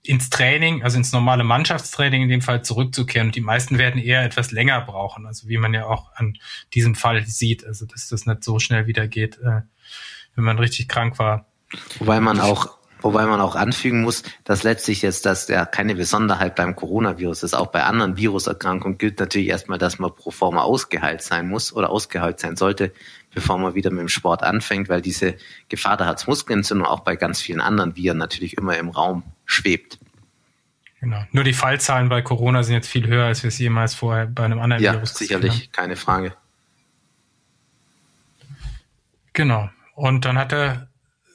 ins 0.04 0.30
Training, 0.30 0.84
also 0.84 0.98
ins 0.98 1.12
normale 1.12 1.44
Mannschaftstraining 1.44 2.24
in 2.24 2.30
dem 2.30 2.42
Fall 2.42 2.64
zurückzukehren. 2.64 3.28
Und 3.28 3.36
die 3.36 3.42
meisten 3.42 3.78
werden 3.78 4.02
eher 4.02 4.24
etwas 4.24 4.52
länger 4.52 4.82
brauchen, 4.82 5.26
also 5.26 5.48
wie 5.48 5.58
man 5.58 5.74
ja 5.74 5.86
auch 5.86 6.12
an 6.16 6.38
diesem 6.74 6.96
Fall 6.96 7.26
sieht, 7.26 7.66
also 7.66 7.86
dass 7.86 8.08
das 8.08 8.26
nicht 8.26 8.44
so 8.44 8.60
schnell 8.60 8.88
wieder 8.88 9.08
geht, 9.08 9.38
äh, 9.38 9.62
wenn 10.36 10.44
man 10.44 10.60
richtig 10.60 10.88
krank 10.88 11.20
war. 11.20 11.46
Wobei 12.00 12.20
man 12.20 12.40
auch 12.40 12.82
Wobei 13.02 13.26
man 13.26 13.42
auch 13.42 13.56
anfügen 13.56 14.04
muss, 14.04 14.24
dass 14.44 14.64
letztlich 14.64 15.02
jetzt 15.02 15.26
das 15.26 15.48
ja 15.48 15.66
keine 15.66 15.96
Besonderheit 15.96 16.56
beim 16.56 16.76
Coronavirus 16.76 17.44
ist. 17.44 17.56
Auch 17.56 17.68
bei 17.68 17.84
anderen 17.84 18.16
Viruserkrankungen 18.16 18.98
gilt 18.98 19.20
natürlich 19.20 19.48
erstmal, 19.48 19.80
dass 19.80 19.98
man 19.98 20.14
pro 20.16 20.30
forma 20.30 20.62
ausgeheilt 20.62 21.24
sein 21.24 21.50
muss 21.50 21.74
oder 21.74 21.90
ausgeheilt 21.90 22.40
sein 22.40 22.56
sollte, 22.56 22.94
bevor 23.34 23.58
man 23.58 23.74
wieder 23.74 23.90
mit 23.90 24.02
dem 24.02 24.08
Sport 24.08 24.44
anfängt, 24.44 24.88
weil 24.88 25.02
diese 25.02 25.36
Gefahr 25.68 25.98
der 25.98 26.08
Herzmuskelentzündung 26.08 26.86
auch 26.86 27.00
bei 27.00 27.16
ganz 27.16 27.42
vielen 27.42 27.62
anderen 27.62 27.96
Viren 27.96 28.20
natürlich 28.20 28.56
immer 28.58 28.78
im 28.78 28.90
Raum 28.90 29.24
schwebt. 29.52 30.00
Genau. 31.00 31.24
Nur 31.32 31.44
die 31.44 31.54
Fallzahlen 31.54 32.10
bei 32.10 32.22
Corona 32.22 32.64
sind 32.64 32.76
jetzt 32.76 32.88
viel 32.88 33.08
höher, 33.08 33.26
als 33.26 33.44
wir 33.44 33.48
es 33.48 33.58
jemals 33.58 33.96
vorher 33.96 34.28
bei 34.28 34.46
einem 34.46 34.60
anderen 34.60 34.84
ja, 34.84 34.94
Virus 34.94 35.16
sicherlich, 35.16 35.54
haben. 35.54 35.72
keine 35.72 35.96
Frage. 35.96 36.36
Genau. 39.34 39.70
Und 39.96 40.26
dann 40.26 40.38
hat 40.38 40.52
der 40.52 40.88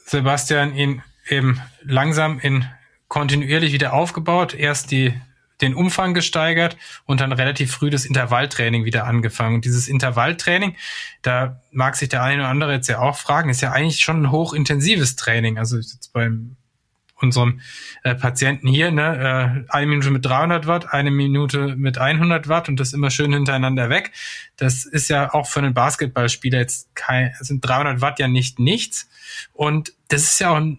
Sebastian 0.05 0.75
ihn 0.75 1.03
eben 1.29 1.61
langsam 1.83 2.39
in 2.39 2.65
kontinuierlich 3.09 3.73
wieder 3.73 3.93
aufgebaut. 3.93 4.55
Erst 4.55 4.93
die 4.93 5.15
den 5.61 5.75
Umfang 5.75 6.15
gesteigert 6.15 6.77
und 7.07 7.21
dann 7.21 7.33
relativ 7.33 7.73
früh 7.73 7.91
das 7.91 8.05
Intervalltraining 8.05 8.85
wieder 8.85 9.07
angefangen. 9.07 9.57
Und 9.57 9.65
dieses 9.65 9.89
Intervalltraining, 9.89 10.77
da 11.23 11.63
mag 11.73 11.97
sich 11.97 12.09
der 12.09 12.23
eine 12.23 12.43
oder 12.43 12.51
andere 12.51 12.75
jetzt 12.75 12.89
ja 12.89 12.99
auch 12.99 13.17
fragen, 13.17 13.49
ist 13.49 13.63
ja 13.63 13.73
eigentlich 13.73 14.01
schon 14.01 14.23
ein 14.23 14.31
hochintensives 14.31 15.17
Training. 15.17 15.59
Also 15.59 15.79
jetzt 15.79 16.13
beim 16.13 16.57
unserem 17.21 17.61
äh, 18.03 18.15
Patienten 18.15 18.69
hier, 18.69 18.91
ne, 18.91 19.65
äh, 19.69 19.73
eine 19.73 19.87
Minute 19.87 20.11
mit 20.11 20.25
300 20.25 20.67
Watt, 20.67 20.93
eine 20.93 21.11
Minute 21.11 21.77
mit 21.77 21.99
100 21.99 22.49
Watt 22.49 22.69
und 22.69 22.79
das 22.79 22.93
immer 22.93 23.11
schön 23.11 23.33
hintereinander 23.33 23.89
weg. 23.89 24.13
Das 24.57 24.85
ist 24.85 25.09
ja 25.09 25.33
auch 25.33 25.47
für 25.47 25.61
einen 25.61 25.75
Basketballspieler 25.75 26.59
jetzt 26.59 26.95
kein, 26.95 27.33
sind 27.41 27.61
300 27.61 28.01
Watt 28.01 28.19
ja 28.19 28.29
nicht 28.29 28.59
nichts. 28.59 29.09
Und 29.53 29.93
das 30.09 30.23
ist 30.23 30.41
ja 30.41 30.51
auch 30.51 30.57
ein 30.57 30.79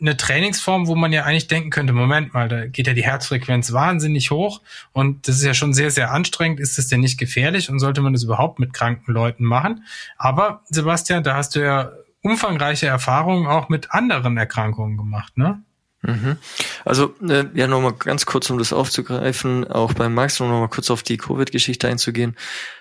eine 0.00 0.16
Trainingsform, 0.16 0.86
wo 0.86 0.94
man 0.96 1.12
ja 1.12 1.24
eigentlich 1.24 1.46
denken 1.46 1.70
könnte, 1.70 1.92
Moment 1.92 2.34
mal, 2.34 2.48
da 2.48 2.66
geht 2.66 2.86
ja 2.86 2.94
die 2.94 3.04
Herzfrequenz 3.04 3.72
wahnsinnig 3.72 4.30
hoch 4.30 4.60
und 4.92 5.28
das 5.28 5.36
ist 5.36 5.44
ja 5.44 5.54
schon 5.54 5.72
sehr, 5.72 5.90
sehr 5.90 6.10
anstrengend. 6.10 6.60
Ist 6.60 6.76
das 6.78 6.88
denn 6.88 7.00
nicht 7.00 7.16
gefährlich 7.16 7.70
und 7.70 7.78
sollte 7.78 8.02
man 8.02 8.12
das 8.12 8.24
überhaupt 8.24 8.58
mit 8.58 8.72
kranken 8.72 9.12
Leuten 9.12 9.44
machen? 9.44 9.84
Aber 10.18 10.62
Sebastian, 10.68 11.22
da 11.22 11.36
hast 11.36 11.54
du 11.54 11.60
ja 11.60 11.92
umfangreiche 12.22 12.86
Erfahrungen 12.86 13.46
auch 13.46 13.68
mit 13.68 13.92
anderen 13.92 14.36
Erkrankungen 14.36 14.96
gemacht, 14.96 15.36
ne? 15.36 15.62
Mhm. 16.06 16.36
Also 16.84 17.14
äh, 17.26 17.46
ja, 17.54 17.66
nochmal 17.66 17.94
ganz 17.94 18.26
kurz, 18.26 18.50
um 18.50 18.58
das 18.58 18.74
aufzugreifen, 18.74 19.66
auch 19.66 19.94
bei 19.94 20.08
Max, 20.08 20.40
um 20.40 20.48
nochmal 20.48 20.68
kurz 20.68 20.90
auf 20.90 21.02
die 21.02 21.16
Covid-Geschichte 21.16 21.88
einzugehen. 21.88 22.36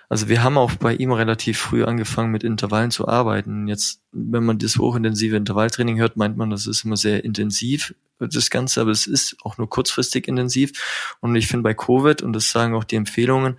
Also 0.09 0.27
wir 0.27 0.43
haben 0.43 0.57
auch 0.57 0.73
bei 0.73 0.93
ihm 0.93 1.11
relativ 1.11 1.57
früh 1.57 1.85
angefangen, 1.85 2.31
mit 2.31 2.43
Intervallen 2.43 2.91
zu 2.91 3.07
arbeiten. 3.07 3.67
Jetzt, 3.67 4.01
wenn 4.11 4.43
man 4.43 4.59
das 4.59 4.77
hochintensive 4.77 5.37
Intervalltraining 5.37 5.97
hört, 5.97 6.17
meint 6.17 6.35
man, 6.37 6.49
das 6.49 6.67
ist 6.67 6.83
immer 6.83 6.97
sehr 6.97 7.23
intensiv, 7.23 7.95
das 8.19 8.49
Ganze, 8.49 8.81
aber 8.81 8.91
es 8.91 9.07
ist 9.07 9.37
auch 9.43 9.57
nur 9.57 9.69
kurzfristig 9.69 10.27
intensiv. 10.27 11.15
Und 11.21 11.35
ich 11.35 11.47
finde 11.47 11.63
bei 11.63 11.73
Covid, 11.73 12.21
und 12.21 12.33
das 12.33 12.51
sagen 12.51 12.75
auch 12.75 12.83
die 12.83 12.97
Empfehlungen, 12.97 13.57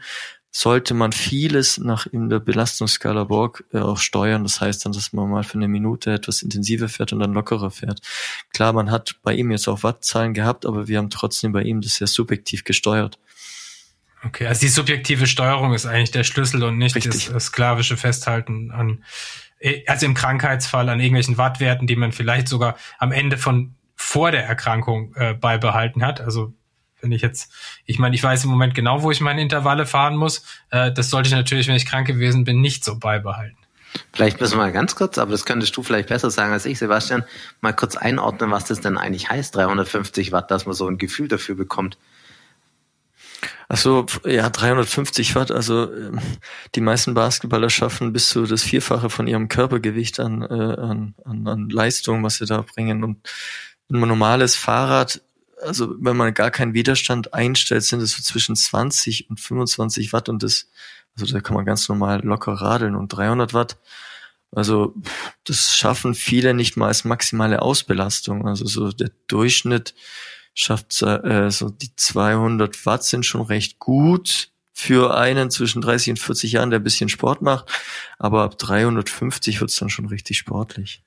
sollte 0.56 0.94
man 0.94 1.10
vieles 1.10 1.78
nach 1.78 2.06
in 2.06 2.28
der 2.28 2.38
Belastungsskala 2.38 3.24
Borg 3.24 3.64
äh, 3.72 3.78
auch 3.78 3.98
steuern. 3.98 4.44
Das 4.44 4.60
heißt 4.60 4.86
dann, 4.86 4.92
dass 4.92 5.12
man 5.12 5.28
mal 5.28 5.42
für 5.42 5.58
eine 5.58 5.66
Minute 5.66 6.12
etwas 6.12 6.42
intensiver 6.42 6.88
fährt 6.88 7.12
und 7.12 7.18
dann 7.18 7.32
lockerer 7.32 7.72
fährt. 7.72 8.00
Klar, 8.52 8.72
man 8.72 8.88
hat 8.92 9.16
bei 9.24 9.34
ihm 9.34 9.50
jetzt 9.50 9.66
auch 9.66 9.82
Wattzahlen 9.82 10.32
gehabt, 10.32 10.64
aber 10.64 10.86
wir 10.86 10.98
haben 10.98 11.10
trotzdem 11.10 11.50
bei 11.50 11.62
ihm 11.62 11.80
das 11.80 11.96
sehr 11.96 12.06
subjektiv 12.06 12.62
gesteuert. 12.62 13.18
Okay, 14.24 14.46
also 14.46 14.60
die 14.60 14.68
subjektive 14.68 15.26
Steuerung 15.26 15.74
ist 15.74 15.86
eigentlich 15.86 16.12
der 16.12 16.22
Schlüssel 16.22 16.62
und 16.62 16.78
nicht 16.78 16.94
Richtig. 16.94 17.30
das 17.32 17.46
sklavische 17.46 17.96
Festhalten 17.96 18.70
an, 18.70 19.02
äh, 19.58 19.82
also 19.88 20.06
im 20.06 20.14
Krankheitsfall 20.14 20.88
an 20.88 21.00
irgendwelchen 21.00 21.36
Wattwerten, 21.36 21.88
die 21.88 21.96
man 21.96 22.12
vielleicht 22.12 22.46
sogar 22.46 22.76
am 23.00 23.10
Ende 23.10 23.38
von 23.38 23.74
vor 23.96 24.30
der 24.30 24.46
Erkrankung 24.46 25.16
äh, 25.16 25.34
beibehalten 25.34 26.06
hat. 26.06 26.20
Also 26.20 26.54
wenn 27.04 27.12
ich 27.12 27.22
jetzt, 27.22 27.52
ich 27.84 27.98
meine, 28.00 28.14
ich 28.16 28.22
weiß 28.22 28.44
im 28.44 28.50
Moment 28.50 28.74
genau, 28.74 29.02
wo 29.02 29.10
ich 29.10 29.20
meine 29.20 29.40
Intervalle 29.40 29.86
fahren 29.86 30.16
muss. 30.16 30.44
Äh, 30.70 30.92
das 30.92 31.10
sollte 31.10 31.28
ich 31.28 31.34
natürlich, 31.34 31.68
wenn 31.68 31.76
ich 31.76 31.86
krank 31.86 32.06
gewesen 32.08 32.44
bin, 32.44 32.60
nicht 32.60 32.84
so 32.84 32.98
beibehalten. 32.98 33.56
Vielleicht 34.12 34.40
müssen 34.40 34.54
wir 34.54 34.64
mal 34.64 34.72
ganz 34.72 34.96
kurz, 34.96 35.18
aber 35.18 35.30
das 35.30 35.44
könntest 35.44 35.76
du 35.76 35.82
vielleicht 35.84 36.08
besser 36.08 36.30
sagen 36.30 36.52
als 36.52 36.66
ich, 36.66 36.78
Sebastian, 36.78 37.24
mal 37.60 37.72
kurz 37.72 37.96
einordnen, 37.96 38.50
was 38.50 38.64
das 38.64 38.80
denn 38.80 38.98
eigentlich 38.98 39.30
heißt, 39.30 39.54
350 39.54 40.32
Watt, 40.32 40.50
dass 40.50 40.66
man 40.66 40.74
so 40.74 40.88
ein 40.88 40.98
Gefühl 40.98 41.28
dafür 41.28 41.54
bekommt. 41.54 41.96
Also 43.68 44.06
ja, 44.24 44.50
350 44.50 45.34
Watt. 45.34 45.50
Also 45.50 45.92
ähm, 45.92 46.20
die 46.74 46.80
meisten 46.80 47.14
Basketballer 47.14 47.70
schaffen 47.70 48.12
bis 48.12 48.30
zu 48.30 48.46
das 48.46 48.62
Vierfache 48.62 49.10
von 49.10 49.26
ihrem 49.26 49.48
Körpergewicht 49.48 50.20
an, 50.20 50.42
äh, 50.42 50.44
an, 50.44 51.14
an, 51.24 51.46
an 51.46 51.68
Leistung, 51.70 52.22
was 52.22 52.36
sie 52.36 52.46
da 52.46 52.62
bringen. 52.62 53.04
Und 53.04 53.28
ein 53.90 54.00
normales 54.00 54.54
Fahrrad 54.56 55.22
also 55.64 55.94
wenn 55.98 56.16
man 56.16 56.34
gar 56.34 56.50
keinen 56.50 56.74
Widerstand 56.74 57.34
einstellt, 57.34 57.82
sind 57.82 58.00
es 58.00 58.12
so 58.12 58.22
zwischen 58.22 58.56
20 58.56 59.30
und 59.30 59.40
25 59.40 60.12
Watt 60.12 60.28
und 60.28 60.42
das, 60.42 60.68
also 61.18 61.32
da 61.32 61.40
kann 61.40 61.56
man 61.56 61.64
ganz 61.64 61.88
normal 61.88 62.20
locker 62.24 62.52
radeln 62.52 62.94
und 62.94 63.08
300 63.08 63.54
Watt. 63.54 63.78
Also 64.52 64.94
das 65.44 65.76
schaffen 65.76 66.14
viele 66.14 66.54
nicht 66.54 66.76
mal 66.76 66.88
als 66.88 67.04
maximale 67.04 67.62
Ausbelastung. 67.62 68.46
Also 68.46 68.66
so 68.66 68.92
der 68.92 69.10
Durchschnitt 69.26 69.94
schafft 70.54 71.02
äh, 71.02 71.50
so 71.50 71.70
die 71.70 71.94
200 71.96 72.86
Watt 72.86 73.04
sind 73.04 73.26
schon 73.26 73.42
recht 73.42 73.80
gut 73.80 74.50
für 74.72 75.16
einen 75.16 75.50
zwischen 75.50 75.82
30 75.82 76.10
und 76.10 76.18
40 76.18 76.52
Jahren, 76.52 76.70
der 76.70 76.80
ein 76.80 76.84
bisschen 76.84 77.08
Sport 77.08 77.42
macht. 77.42 77.70
Aber 78.18 78.42
ab 78.42 78.58
350 78.58 79.60
wird's 79.60 79.76
dann 79.76 79.90
schon 79.90 80.06
richtig 80.06 80.38
sportlich. 80.38 81.02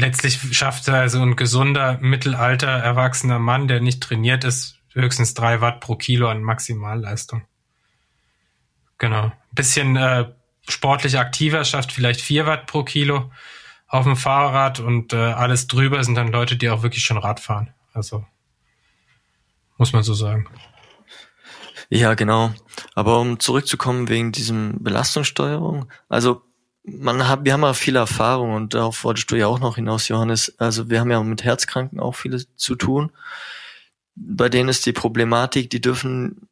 Letztlich 0.00 0.56
schafft 0.56 0.88
also 0.88 1.20
ein 1.20 1.36
gesunder, 1.36 1.98
mittelalter, 2.00 2.68
erwachsener 2.68 3.38
Mann, 3.38 3.68
der 3.68 3.80
nicht 3.80 4.02
trainiert 4.02 4.44
ist, 4.44 4.78
höchstens 4.94 5.34
drei 5.34 5.60
Watt 5.60 5.80
pro 5.80 5.94
Kilo 5.94 6.28
an 6.28 6.42
Maximalleistung. 6.42 7.42
Genau. 8.96 9.24
Ein 9.24 9.32
bisschen 9.54 9.96
äh, 9.96 10.32
sportlich 10.66 11.18
aktiver 11.18 11.64
schafft 11.64 11.92
vielleicht 11.92 12.22
vier 12.22 12.46
Watt 12.46 12.66
pro 12.66 12.82
Kilo 12.82 13.30
auf 13.88 14.04
dem 14.04 14.16
Fahrrad 14.16 14.80
und 14.80 15.12
äh, 15.12 15.16
alles 15.16 15.66
drüber 15.66 16.02
sind 16.02 16.14
dann 16.14 16.32
Leute, 16.32 16.56
die 16.56 16.70
auch 16.70 16.82
wirklich 16.82 17.04
schon 17.04 17.18
Rad 17.18 17.38
fahren. 17.38 17.74
Also 17.92 18.24
muss 19.76 19.92
man 19.92 20.02
so 20.02 20.14
sagen. 20.14 20.48
Ja, 21.90 22.14
genau. 22.14 22.54
Aber 22.94 23.20
um 23.20 23.38
zurückzukommen 23.38 24.08
wegen 24.08 24.32
diesem 24.32 24.82
Belastungssteuerung, 24.82 25.92
also 26.08 26.42
man 26.84 27.28
hat, 27.28 27.44
wir 27.44 27.52
haben 27.52 27.62
ja 27.62 27.74
viel 27.74 27.96
Erfahrung 27.96 28.54
und 28.54 28.74
darauf 28.74 29.04
wolltest 29.04 29.30
du 29.30 29.36
ja 29.36 29.46
auch 29.46 29.60
noch 29.60 29.76
hinaus, 29.76 30.08
Johannes. 30.08 30.58
Also 30.58 30.88
wir 30.90 31.00
haben 31.00 31.10
ja 31.10 31.22
mit 31.22 31.44
Herzkranken 31.44 32.00
auch 32.00 32.14
viele 32.14 32.42
zu 32.56 32.74
tun. 32.74 33.12
Bei 34.14 34.48
denen 34.48 34.68
ist 34.68 34.86
die 34.86 34.92
Problematik, 34.92 35.70
die 35.70 35.80
dürfen 35.80 36.48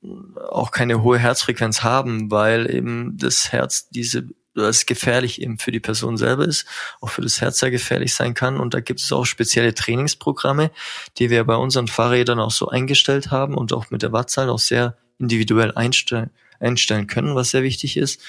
auch 0.50 0.70
keine 0.70 1.02
hohe 1.02 1.18
Herzfrequenz 1.18 1.82
haben, 1.82 2.30
weil 2.30 2.72
eben 2.72 3.16
das 3.18 3.52
Herz 3.52 3.88
diese 3.90 4.28
das 4.58 4.86
gefährlich 4.86 5.40
eben 5.40 5.58
für 5.58 5.70
die 5.70 5.80
Person 5.80 6.16
selber 6.16 6.44
ist, 6.44 6.66
auch 7.00 7.10
für 7.10 7.22
das 7.22 7.40
Herz 7.40 7.60
sehr 7.60 7.70
gefährlich 7.70 8.14
sein 8.14 8.34
kann. 8.34 8.58
Und 8.58 8.74
da 8.74 8.80
gibt 8.80 9.00
es 9.00 9.12
auch 9.12 9.24
spezielle 9.24 9.74
Trainingsprogramme, 9.74 10.70
die 11.18 11.30
wir 11.30 11.44
bei 11.44 11.56
unseren 11.56 11.88
Fahrrädern 11.88 12.40
auch 12.40 12.50
so 12.50 12.68
eingestellt 12.68 13.30
haben 13.30 13.54
und 13.54 13.72
auch 13.72 13.90
mit 13.90 14.02
der 14.02 14.12
Wattzahl 14.12 14.50
auch 14.50 14.58
sehr 14.58 14.96
individuell 15.18 15.72
einstellen, 15.74 16.30
einstellen 16.60 17.06
können, 17.06 17.34
was 17.34 17.50
sehr 17.50 17.62
wichtig 17.62 17.96
ist. 17.96 18.20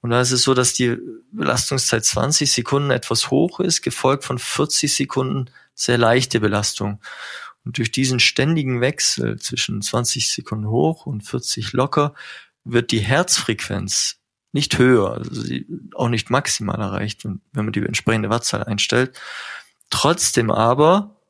Und 0.00 0.10
da 0.10 0.20
ist 0.20 0.32
es 0.32 0.42
so, 0.42 0.54
dass 0.54 0.74
die 0.74 0.96
Belastungszeit 1.32 2.04
20 2.04 2.50
Sekunden 2.52 2.90
etwas 2.90 3.30
hoch 3.30 3.60
ist, 3.60 3.82
gefolgt 3.82 4.24
von 4.24 4.38
40 4.38 4.94
Sekunden 4.94 5.50
sehr 5.74 5.98
leichte 5.98 6.40
Belastung. 6.40 7.00
Und 7.64 7.78
durch 7.78 7.90
diesen 7.90 8.20
ständigen 8.20 8.80
Wechsel 8.80 9.38
zwischen 9.40 9.82
20 9.82 10.30
Sekunden 10.30 10.68
hoch 10.68 11.06
und 11.06 11.22
40 11.22 11.72
locker 11.72 12.14
wird 12.64 12.92
die 12.92 13.00
Herzfrequenz 13.00 14.18
nicht 14.52 14.78
höher, 14.78 15.12
also 15.12 15.42
sie 15.42 15.66
auch 15.94 16.08
nicht 16.08 16.30
maximal 16.30 16.80
erreicht, 16.80 17.24
wenn 17.24 17.40
man 17.52 17.72
die 17.72 17.84
entsprechende 17.84 18.30
Wattzahl 18.30 18.64
einstellt. 18.64 19.20
Trotzdem 19.90 20.50
aber 20.50 21.20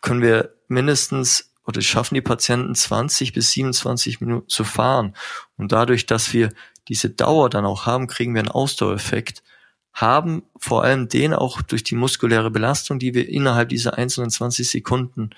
können 0.00 0.22
wir 0.22 0.54
mindestens 0.68 1.52
oder 1.66 1.80
schaffen 1.80 2.14
die 2.14 2.20
Patienten 2.20 2.74
20 2.74 3.32
bis 3.32 3.52
27 3.52 4.20
Minuten 4.20 4.48
zu 4.48 4.64
fahren. 4.64 5.14
Und 5.56 5.72
dadurch, 5.72 6.06
dass 6.06 6.32
wir 6.32 6.50
diese 6.88 7.10
Dauer 7.10 7.50
dann 7.50 7.64
auch 7.64 7.86
haben, 7.86 8.06
kriegen 8.06 8.34
wir 8.34 8.40
einen 8.40 8.50
Ausdauereffekt, 8.50 9.42
haben 9.92 10.42
vor 10.58 10.82
allem 10.82 11.08
den 11.08 11.32
auch 11.32 11.62
durch 11.62 11.84
die 11.84 11.94
muskuläre 11.94 12.50
Belastung, 12.50 12.98
die 12.98 13.14
wir 13.14 13.28
innerhalb 13.28 13.68
dieser 13.68 13.96
einzelnen 13.96 14.30
20 14.30 14.68
Sekunden, 14.68 15.30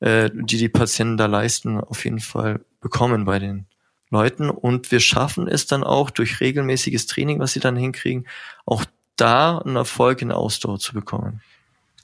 äh, 0.00 0.30
die 0.32 0.56
die 0.56 0.68
Patienten 0.68 1.16
da 1.16 1.26
leisten, 1.26 1.78
auf 1.80 2.04
jeden 2.04 2.20
Fall 2.20 2.64
bekommen 2.80 3.24
bei 3.24 3.38
den 3.38 3.66
Leuten. 4.10 4.50
Und 4.50 4.90
wir 4.90 5.00
schaffen 5.00 5.46
es 5.46 5.66
dann 5.66 5.84
auch 5.84 6.10
durch 6.10 6.40
regelmäßiges 6.40 7.06
Training, 7.06 7.38
was 7.38 7.52
sie 7.52 7.60
dann 7.60 7.76
hinkriegen, 7.76 8.26
auch 8.64 8.84
da 9.16 9.58
einen 9.58 9.76
Erfolg 9.76 10.22
in 10.22 10.28
der 10.28 10.38
Ausdauer 10.38 10.78
zu 10.78 10.92
bekommen. 10.92 11.42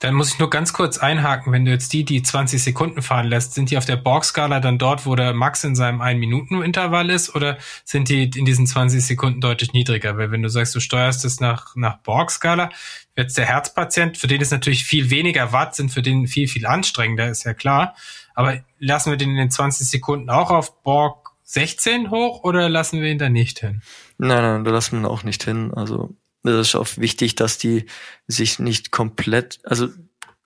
Dann 0.02 0.14
muss 0.14 0.32
ich 0.32 0.40
nur 0.40 0.50
ganz 0.50 0.72
kurz 0.72 0.98
einhaken, 0.98 1.52
wenn 1.52 1.64
du 1.64 1.70
jetzt 1.70 1.92
die, 1.92 2.04
die 2.04 2.24
20 2.24 2.60
Sekunden 2.60 3.02
fahren 3.02 3.28
lässt, 3.28 3.54
sind 3.54 3.70
die 3.70 3.78
auf 3.78 3.84
der 3.84 3.94
Borg-Skala 3.94 4.58
dann 4.58 4.76
dort, 4.76 5.06
wo 5.06 5.14
der 5.14 5.32
Max 5.32 5.62
in 5.62 5.76
seinem 5.76 6.02
1-Minuten-Intervall 6.02 7.08
ist, 7.08 7.36
oder 7.36 7.56
sind 7.84 8.08
die 8.08 8.24
in 8.24 8.44
diesen 8.44 8.66
20 8.66 9.04
Sekunden 9.04 9.40
deutlich 9.40 9.72
niedriger? 9.74 10.18
Weil 10.18 10.32
wenn 10.32 10.42
du 10.42 10.48
sagst, 10.48 10.74
du 10.74 10.80
steuerst 10.80 11.24
es 11.24 11.38
nach, 11.38 11.76
nach 11.76 11.98
Borg-Skala, 11.98 12.70
jetzt 13.16 13.38
der 13.38 13.46
Herzpatient, 13.46 14.18
für 14.18 14.26
den 14.26 14.40
ist 14.40 14.50
natürlich 14.50 14.84
viel 14.84 15.08
weniger 15.10 15.52
Watt, 15.52 15.76
sind 15.76 15.90
für 15.92 16.02
den 16.02 16.26
viel, 16.26 16.48
viel 16.48 16.66
anstrengender, 16.66 17.28
ist 17.28 17.44
ja 17.44 17.54
klar. 17.54 17.94
Aber 18.34 18.58
lassen 18.80 19.10
wir 19.10 19.16
den 19.16 19.30
in 19.30 19.36
den 19.36 19.50
20 19.52 19.88
Sekunden 19.88 20.30
auch 20.30 20.50
auf 20.50 20.82
Borg 20.82 21.30
16 21.44 22.10
hoch 22.10 22.42
oder 22.42 22.68
lassen 22.68 23.00
wir 23.00 23.08
ihn 23.08 23.18
da 23.18 23.28
nicht 23.28 23.60
hin? 23.60 23.82
Nein, 24.18 24.42
nein, 24.42 24.64
da 24.64 24.72
lassen 24.72 24.96
wir 24.96 25.00
ihn 25.00 25.06
auch 25.06 25.22
nicht 25.22 25.44
hin. 25.44 25.72
Also 25.72 26.16
das 26.42 26.68
ist 26.68 26.74
auch 26.74 26.88
wichtig, 26.96 27.34
dass 27.36 27.58
die 27.58 27.86
sich 28.26 28.58
nicht 28.58 28.90
komplett, 28.90 29.60
also 29.64 29.88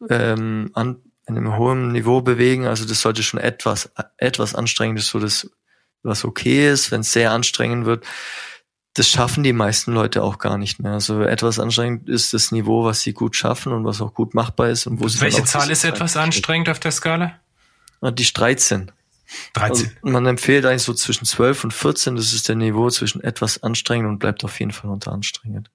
ähm, 0.08 0.70
an 0.74 1.02
einem 1.26 1.56
hohen 1.56 1.92
Niveau 1.92 2.20
bewegen. 2.20 2.66
Also 2.66 2.84
das 2.84 3.00
sollte 3.00 3.22
schon 3.22 3.40
etwas, 3.40 3.90
etwas 4.16 4.54
anstrengend 4.54 4.98
ist, 4.98 5.08
so 5.08 5.18
das, 5.18 5.50
was 6.02 6.24
okay 6.24 6.70
ist. 6.70 6.90
Wenn 6.92 7.00
es 7.00 7.12
sehr 7.12 7.32
anstrengend 7.32 7.86
wird, 7.86 8.04
das 8.94 9.10
schaffen 9.10 9.42
die 9.42 9.52
meisten 9.52 9.92
Leute 9.92 10.22
auch 10.22 10.38
gar 10.38 10.56
nicht 10.56 10.80
mehr. 10.80 10.92
Also 10.92 11.22
etwas 11.22 11.58
anstrengend 11.58 12.08
ist 12.08 12.32
das 12.32 12.50
Niveau, 12.50 12.84
was 12.84 13.00
sie 13.00 13.12
gut 13.12 13.36
schaffen 13.36 13.72
und 13.72 13.84
was 13.84 14.00
auch 14.00 14.14
gut 14.14 14.34
machbar 14.34 14.70
ist. 14.70 14.86
Und 14.86 15.00
wo 15.00 15.08
sie 15.08 15.20
Welche 15.20 15.44
Zahl 15.44 15.70
ist 15.70 15.84
etwas 15.84 16.16
anstrengend 16.16 16.68
auf 16.68 16.78
der 16.78 16.92
Skala? 16.92 17.38
Die 18.02 18.24
13. 18.24 18.92
13. 19.54 19.70
Also 19.70 19.86
man 20.02 20.24
empfiehlt 20.26 20.64
eigentlich 20.64 20.82
so 20.82 20.94
zwischen 20.94 21.26
12 21.26 21.64
und 21.64 21.74
14. 21.74 22.16
Das 22.16 22.32
ist 22.32 22.48
der 22.48 22.56
Niveau 22.56 22.88
zwischen 22.90 23.22
etwas 23.22 23.62
anstrengend 23.62 24.08
und 24.08 24.18
bleibt 24.18 24.44
auf 24.44 24.58
jeden 24.60 24.70
Fall 24.72 24.90
unter 24.90 25.12
anstrengend. 25.12 25.70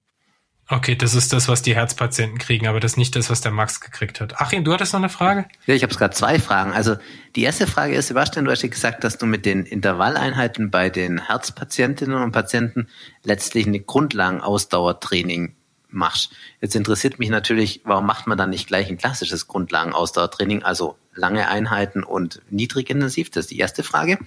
Okay, 0.72 0.96
das 0.96 1.12
ist 1.12 1.34
das, 1.34 1.48
was 1.48 1.60
die 1.60 1.74
Herzpatienten 1.74 2.38
kriegen, 2.38 2.66
aber 2.66 2.80
das 2.80 2.92
ist 2.92 2.96
nicht 2.96 3.14
das, 3.14 3.28
was 3.28 3.42
der 3.42 3.52
Max 3.52 3.82
gekriegt 3.82 4.22
hat. 4.22 4.40
Achim, 4.40 4.64
du 4.64 4.72
hattest 4.72 4.94
noch 4.94 5.00
eine 5.00 5.10
Frage? 5.10 5.44
Ja, 5.66 5.74
ich 5.74 5.82
habe 5.82 5.94
gerade 5.94 6.14
zwei 6.14 6.38
Fragen. 6.38 6.72
Also 6.72 6.96
die 7.36 7.42
erste 7.42 7.66
Frage 7.66 7.94
ist, 7.94 8.06
Sebastian, 8.06 8.46
du 8.46 8.50
hast 8.50 8.62
ja 8.62 8.70
gesagt, 8.70 9.04
dass 9.04 9.18
du 9.18 9.26
mit 9.26 9.44
den 9.44 9.66
Intervalleinheiten 9.66 10.70
bei 10.70 10.88
den 10.88 11.26
Herzpatientinnen 11.26 12.16
und 12.16 12.32
Patienten 12.32 12.88
letztlich 13.22 13.66
eine 13.66 13.80
Grundlagenausdauertraining 13.80 15.54
machst. 15.90 16.32
Jetzt 16.62 16.74
interessiert 16.74 17.18
mich 17.18 17.28
natürlich, 17.28 17.82
warum 17.84 18.06
macht 18.06 18.26
man 18.26 18.38
dann 18.38 18.48
nicht 18.48 18.66
gleich 18.66 18.88
ein 18.88 18.96
klassisches 18.96 19.48
Grundlagenausdauertraining, 19.48 20.62
also 20.62 20.96
lange 21.14 21.48
Einheiten 21.48 22.02
und 22.02 22.40
niedrigintensiv? 22.48 23.28
Das 23.28 23.44
ist 23.44 23.50
die 23.50 23.58
erste 23.58 23.82
Frage. 23.82 24.18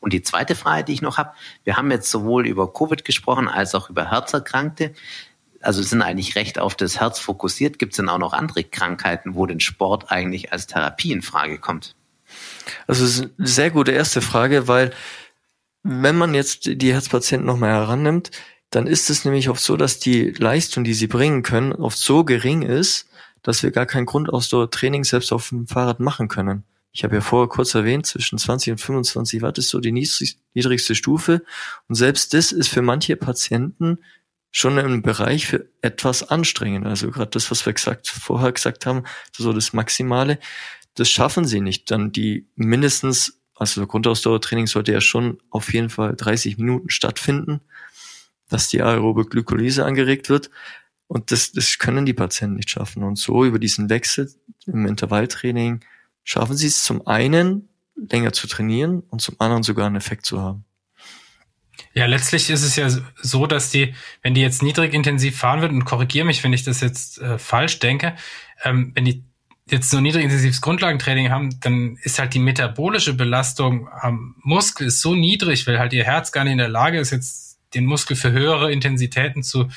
Und 0.00 0.12
die 0.12 0.22
zweite 0.22 0.56
Frage, 0.56 0.82
die 0.82 0.94
ich 0.94 1.02
noch 1.02 1.16
habe, 1.16 1.30
wir 1.62 1.76
haben 1.76 1.92
jetzt 1.92 2.10
sowohl 2.10 2.48
über 2.48 2.72
Covid 2.72 3.04
gesprochen 3.04 3.46
als 3.46 3.76
auch 3.76 3.88
über 3.88 4.10
Herzerkrankte 4.10 4.94
also 5.62 5.82
sind 5.82 6.02
eigentlich 6.02 6.36
recht 6.36 6.58
auf 6.58 6.74
das 6.74 7.00
Herz 7.00 7.18
fokussiert. 7.18 7.78
Gibt 7.78 7.92
es 7.92 7.96
denn 7.96 8.08
auch 8.08 8.18
noch 8.18 8.32
andere 8.32 8.64
Krankheiten, 8.64 9.34
wo 9.34 9.46
den 9.46 9.60
Sport 9.60 10.10
eigentlich 10.10 10.52
als 10.52 10.66
Therapie 10.66 11.12
in 11.12 11.22
Frage 11.22 11.58
kommt? 11.58 11.94
Also 12.86 13.04
das 13.04 13.14
ist 13.14 13.30
eine 13.38 13.46
sehr 13.46 13.70
gute 13.70 13.92
erste 13.92 14.22
Frage, 14.22 14.68
weil 14.68 14.92
wenn 15.82 16.16
man 16.16 16.34
jetzt 16.34 16.66
die 16.66 16.92
Herzpatienten 16.92 17.46
nochmal 17.46 17.70
herannimmt, 17.70 18.30
dann 18.70 18.86
ist 18.86 19.10
es 19.10 19.24
nämlich 19.24 19.48
oft 19.48 19.62
so, 19.62 19.76
dass 19.76 19.98
die 19.98 20.30
Leistung, 20.30 20.84
die 20.84 20.94
sie 20.94 21.08
bringen 21.08 21.42
können, 21.42 21.72
oft 21.72 21.98
so 21.98 22.24
gering 22.24 22.62
ist, 22.62 23.08
dass 23.42 23.62
wir 23.62 23.70
gar 23.70 23.86
kein 23.86 24.06
Grundausdauertraining 24.06 25.04
selbst 25.04 25.32
auf 25.32 25.48
dem 25.48 25.66
Fahrrad 25.66 26.00
machen 26.00 26.28
können. 26.28 26.64
Ich 26.92 27.04
habe 27.04 27.16
ja 27.16 27.20
vorher 27.20 27.48
kurz 27.48 27.74
erwähnt, 27.74 28.06
zwischen 28.06 28.38
20 28.38 28.72
und 28.72 28.78
25 28.78 29.42
Watt 29.42 29.58
ist 29.58 29.70
so 29.70 29.80
die 29.80 29.92
niedrigste 29.92 30.94
Stufe. 30.94 31.42
Und 31.88 31.94
selbst 31.94 32.34
das 32.34 32.52
ist 32.52 32.68
für 32.68 32.82
manche 32.82 33.16
Patienten 33.16 33.98
schon 34.52 34.76
im 34.78 35.02
Bereich 35.02 35.46
für 35.46 35.66
etwas 35.80 36.28
anstrengend. 36.28 36.86
Also 36.86 37.10
gerade 37.10 37.30
das, 37.30 37.50
was 37.50 37.64
wir 37.66 37.72
gesagt, 37.72 38.08
vorher 38.08 38.52
gesagt 38.52 38.86
haben, 38.86 39.04
so 39.34 39.52
das 39.52 39.72
Maximale, 39.72 40.38
das 40.94 41.08
schaffen 41.08 41.46
sie 41.46 41.60
nicht. 41.60 41.90
Dann 41.90 42.12
die 42.12 42.46
mindestens, 42.54 43.40
also 43.56 43.86
Grundausdauertraining 43.86 44.66
sollte 44.66 44.92
ja 44.92 45.00
schon 45.00 45.38
auf 45.50 45.72
jeden 45.72 45.88
Fall 45.88 46.14
30 46.14 46.58
Minuten 46.58 46.90
stattfinden, 46.90 47.62
dass 48.50 48.68
die 48.68 48.82
aerobe 48.82 49.24
Glykolyse 49.24 49.86
angeregt 49.86 50.28
wird. 50.28 50.50
Und 51.08 51.30
das, 51.30 51.52
das 51.52 51.78
können 51.78 52.04
die 52.04 52.14
Patienten 52.14 52.56
nicht 52.56 52.70
schaffen. 52.70 53.02
Und 53.02 53.16
so 53.16 53.46
über 53.46 53.58
diesen 53.58 53.88
Wechsel 53.88 54.30
im 54.66 54.86
Intervalltraining 54.86 55.80
schaffen 56.24 56.56
sie 56.56 56.66
es 56.66 56.84
zum 56.84 57.06
einen 57.06 57.70
länger 57.96 58.32
zu 58.32 58.46
trainieren 58.46 59.00
und 59.08 59.22
zum 59.22 59.36
anderen 59.38 59.62
sogar 59.62 59.86
einen 59.86 59.96
Effekt 59.96 60.26
zu 60.26 60.40
haben. 60.40 60.64
Ja, 61.94 62.06
letztlich 62.06 62.48
ist 62.50 62.62
es 62.62 62.76
ja 62.76 62.88
so, 63.20 63.46
dass 63.46 63.70
die, 63.70 63.94
wenn 64.22 64.34
die 64.34 64.40
jetzt 64.40 64.62
niedrig 64.62 64.94
intensiv 64.94 65.38
fahren 65.38 65.60
wird, 65.60 65.72
und 65.72 65.84
korrigiere 65.84 66.26
mich, 66.26 66.42
wenn 66.42 66.52
ich 66.52 66.64
das 66.64 66.80
jetzt 66.80 67.20
äh, 67.20 67.38
falsch 67.38 67.78
denke, 67.78 68.14
ähm, 68.64 68.92
wenn 68.94 69.04
die 69.04 69.24
jetzt 69.70 69.90
so 69.90 70.00
niedrig 70.00 70.24
intensives 70.24 70.60
Grundlagentraining 70.60 71.30
haben, 71.30 71.60
dann 71.60 71.96
ist 72.02 72.18
halt 72.18 72.34
die 72.34 72.38
metabolische 72.38 73.14
Belastung 73.14 73.88
am 73.88 74.36
Muskel 74.42 74.88
ist 74.88 75.00
so 75.00 75.14
niedrig, 75.14 75.66
weil 75.66 75.78
halt 75.78 75.92
ihr 75.92 76.04
Herz 76.04 76.32
gar 76.32 76.44
nicht 76.44 76.52
in 76.52 76.58
der 76.58 76.68
Lage 76.68 76.98
ist, 76.98 77.10
jetzt 77.10 77.51
den 77.74 77.86
Muskel 77.86 78.16
für 78.16 78.32
höhere 78.32 78.72
Intensitäten 78.72 79.42
zu 79.42 79.68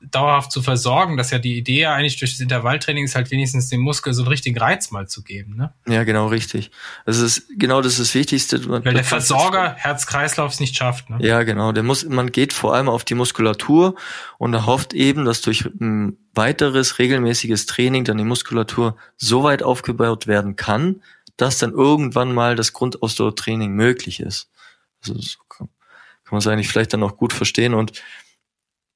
dauerhaft 0.00 0.52
zu 0.52 0.62
versorgen. 0.62 1.16
Das 1.16 1.28
ist 1.28 1.30
ja 1.30 1.38
die 1.38 1.56
Idee 1.56 1.86
eigentlich 1.86 2.18
durch 2.18 2.32
das 2.32 2.40
Intervalltraining 2.40 3.04
ist 3.04 3.14
halt 3.14 3.30
wenigstens 3.30 3.68
dem 3.68 3.80
Muskel 3.80 4.12
so 4.12 4.22
einen 4.22 4.28
richtigen 4.28 4.58
Reiz 4.58 4.90
mal 4.90 5.08
zu 5.08 5.22
geben. 5.22 5.56
Ne? 5.56 5.72
Ja, 5.86 6.04
genau, 6.04 6.26
richtig. 6.26 6.70
Das 7.06 7.18
ist 7.18 7.44
genau 7.58 7.80
das 7.80 7.92
ist 7.92 8.00
das 8.00 8.14
Wichtigste. 8.14 8.58
Man, 8.68 8.84
Weil 8.84 8.94
der 8.94 9.04
Versorger 9.04 9.74
Herz-Kreislauf 9.74 10.52
es 10.52 10.60
nicht 10.60 10.76
schafft. 10.76 11.08
Ne? 11.08 11.18
Ja, 11.20 11.42
genau. 11.42 11.72
Der 11.72 11.82
muss, 11.82 12.04
man 12.04 12.30
geht 12.30 12.52
vor 12.52 12.74
allem 12.74 12.88
auf 12.88 13.04
die 13.04 13.14
Muskulatur 13.14 13.94
und 14.38 14.52
erhofft 14.52 14.92
eben, 14.92 15.24
dass 15.24 15.40
durch 15.40 15.64
ein 15.64 16.18
weiteres 16.34 16.98
regelmäßiges 16.98 17.66
Training 17.66 18.04
dann 18.04 18.18
die 18.18 18.24
Muskulatur 18.24 18.96
so 19.16 19.42
weit 19.42 19.62
aufgebaut 19.62 20.26
werden 20.26 20.56
kann, 20.56 21.02
dass 21.36 21.58
dann 21.58 21.72
irgendwann 21.72 22.34
mal 22.34 22.56
das 22.56 22.72
Grundausdauertraining 22.72 23.72
möglich 23.72 24.20
ist. 24.20 24.50
Also 25.02 25.18
so 25.18 25.38
kann 26.32 26.36
man 26.36 26.38
es 26.38 26.46
eigentlich 26.46 26.68
vielleicht 26.68 26.94
dann 26.94 27.02
auch 27.02 27.18
gut 27.18 27.34
verstehen 27.34 27.74
und 27.74 28.02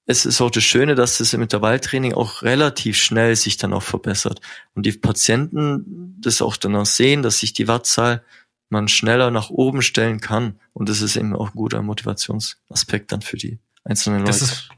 es 0.07 0.25
ist 0.25 0.41
auch 0.41 0.51
das 0.51 0.65
Schöne, 0.65 0.95
dass 0.95 1.19
das 1.19 1.35
im 1.35 1.43
Intervalltraining 1.43 2.15
auch 2.15 2.41
relativ 2.41 2.97
schnell 2.97 3.37
sich 3.37 3.59
dann 3.59 3.75
auch 3.75 3.83
verbessert. 3.83 4.41
Und 4.75 4.87
die 4.87 4.93
Patienten 4.93 6.17
das 6.19 6.41
auch 6.41 6.57
dann 6.57 6.77
auch 6.77 6.87
sehen, 6.87 7.23
dass 7.23 7.41
sich 7.41 7.53
die 7.53 7.69
Wattzahl 7.69 8.25
man 8.71 8.89
schneller 8.89 9.31
nach 9.31 9.51
oben 9.51 9.83
stellen 9.83 10.21
kann. 10.21 10.59
Und 10.73 10.89
das 10.89 11.03
ist 11.03 11.17
eben 11.17 11.37
auch 11.37 11.49
ein 11.49 11.57
guter 11.57 11.83
Motivationsaspekt 11.83 13.13
dann 13.13 13.21
für 13.21 13.37
die 13.37 13.59
einzelnen 13.85 14.21
Leute. 14.21 14.31
Das 14.31 14.41
ist, 14.41 14.71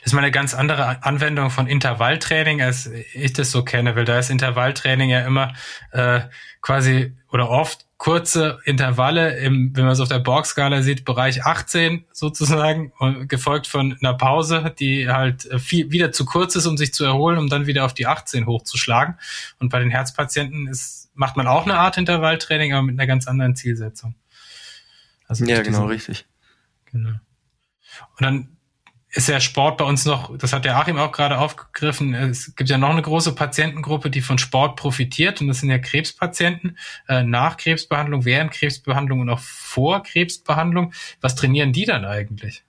das 0.00 0.06
ist 0.06 0.12
mal 0.12 0.22
eine 0.22 0.32
ganz 0.32 0.54
andere 0.54 1.04
Anwendung 1.04 1.50
von 1.50 1.68
Intervalltraining, 1.68 2.62
als 2.62 2.86
ich 2.86 3.32
das 3.32 3.52
so 3.52 3.62
kenne, 3.62 3.94
weil 3.94 4.06
da 4.06 4.18
ist 4.18 4.30
Intervalltraining 4.30 5.10
ja 5.10 5.20
immer 5.24 5.52
äh, 5.92 6.22
quasi 6.62 7.14
oder 7.30 7.48
oft 7.48 7.86
kurze 8.02 8.58
Intervalle 8.64 9.38
im, 9.38 9.76
wenn 9.76 9.84
man 9.84 9.92
es 9.92 10.00
auf 10.00 10.08
der 10.08 10.18
Borg-Skala 10.18 10.82
sieht, 10.82 11.04
Bereich 11.04 11.44
18 11.44 12.04
sozusagen, 12.10 12.92
gefolgt 13.28 13.68
von 13.68 13.96
einer 13.96 14.14
Pause, 14.14 14.74
die 14.76 15.08
halt 15.08 15.46
äh, 15.46 15.60
viel, 15.60 15.92
wieder 15.92 16.10
zu 16.10 16.24
kurz 16.24 16.56
ist, 16.56 16.66
um 16.66 16.76
sich 16.76 16.92
zu 16.92 17.04
erholen, 17.04 17.38
um 17.38 17.46
dann 17.46 17.68
wieder 17.68 17.84
auf 17.84 17.94
die 17.94 18.08
18 18.08 18.46
hochzuschlagen. 18.46 19.18
Und 19.60 19.68
bei 19.68 19.78
den 19.78 19.90
Herzpatienten 19.90 20.66
ist, 20.66 21.12
macht 21.14 21.36
man 21.36 21.46
auch 21.46 21.62
eine 21.62 21.78
Art 21.78 21.96
Intervalltraining, 21.96 22.72
aber 22.72 22.82
mit 22.82 22.98
einer 22.98 23.06
ganz 23.06 23.28
anderen 23.28 23.54
Zielsetzung. 23.54 24.16
Also 25.28 25.44
ja, 25.44 25.62
genau, 25.62 25.86
richtig. 25.86 26.26
Genau. 26.86 27.10
Und 27.10 28.20
dann 28.20 28.56
ist 29.14 29.28
ja 29.28 29.40
Sport 29.40 29.76
bei 29.76 29.84
uns 29.84 30.06
noch, 30.06 30.36
das 30.38 30.54
hat 30.54 30.64
der 30.64 30.76
Achim 30.78 30.96
auch 30.96 31.12
gerade 31.12 31.38
aufgegriffen, 31.38 32.14
es 32.14 32.56
gibt 32.56 32.70
ja 32.70 32.78
noch 32.78 32.90
eine 32.90 33.02
große 33.02 33.34
Patientengruppe, 33.34 34.08
die 34.08 34.22
von 34.22 34.38
Sport 34.38 34.76
profitiert 34.76 35.40
und 35.40 35.48
das 35.48 35.60
sind 35.60 35.70
ja 35.70 35.78
Krebspatienten 35.78 36.78
äh, 37.08 37.22
nach 37.22 37.58
Krebsbehandlung, 37.58 38.24
während 38.24 38.52
Krebsbehandlung 38.52 39.20
und 39.20 39.28
auch 39.28 39.40
vor 39.40 40.02
Krebsbehandlung. 40.02 40.94
Was 41.20 41.34
trainieren 41.34 41.72
die 41.74 41.84
dann 41.84 42.06
eigentlich? 42.06 42.64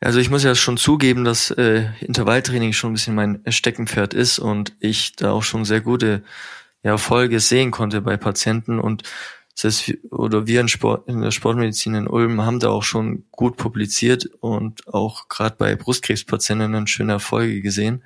Also 0.00 0.18
ich 0.18 0.28
muss 0.28 0.42
ja 0.42 0.54
schon 0.54 0.76
zugeben, 0.76 1.24
dass 1.24 1.50
äh, 1.52 1.86
Intervalltraining 2.00 2.72
schon 2.72 2.90
ein 2.90 2.94
bisschen 2.94 3.14
mein 3.14 3.40
Steckenpferd 3.46 4.14
ist 4.14 4.40
und 4.40 4.72
ich 4.80 5.14
da 5.14 5.30
auch 5.30 5.42
schon 5.44 5.64
sehr 5.64 5.80
gute 5.80 6.24
ja, 6.82 6.92
Erfolge 6.92 7.38
sehen 7.38 7.70
konnte 7.70 8.00
bei 8.00 8.16
Patienten 8.16 8.80
und 8.80 9.04
das 9.60 9.88
heißt, 9.88 9.98
oder 10.10 10.46
wir 10.46 10.60
in, 10.60 10.68
Sport, 10.68 11.08
in 11.08 11.20
der 11.20 11.32
Sportmedizin 11.32 11.94
in 11.94 12.06
Ulm 12.06 12.42
haben 12.42 12.60
da 12.60 12.68
auch 12.68 12.84
schon 12.84 13.24
gut 13.32 13.56
publiziert 13.56 14.26
und 14.40 14.86
auch 14.86 15.28
gerade 15.28 15.56
bei 15.56 15.74
Brustkrebspatienten 15.74 16.86
schöne 16.86 17.14
Erfolge 17.14 17.60
gesehen. 17.60 18.04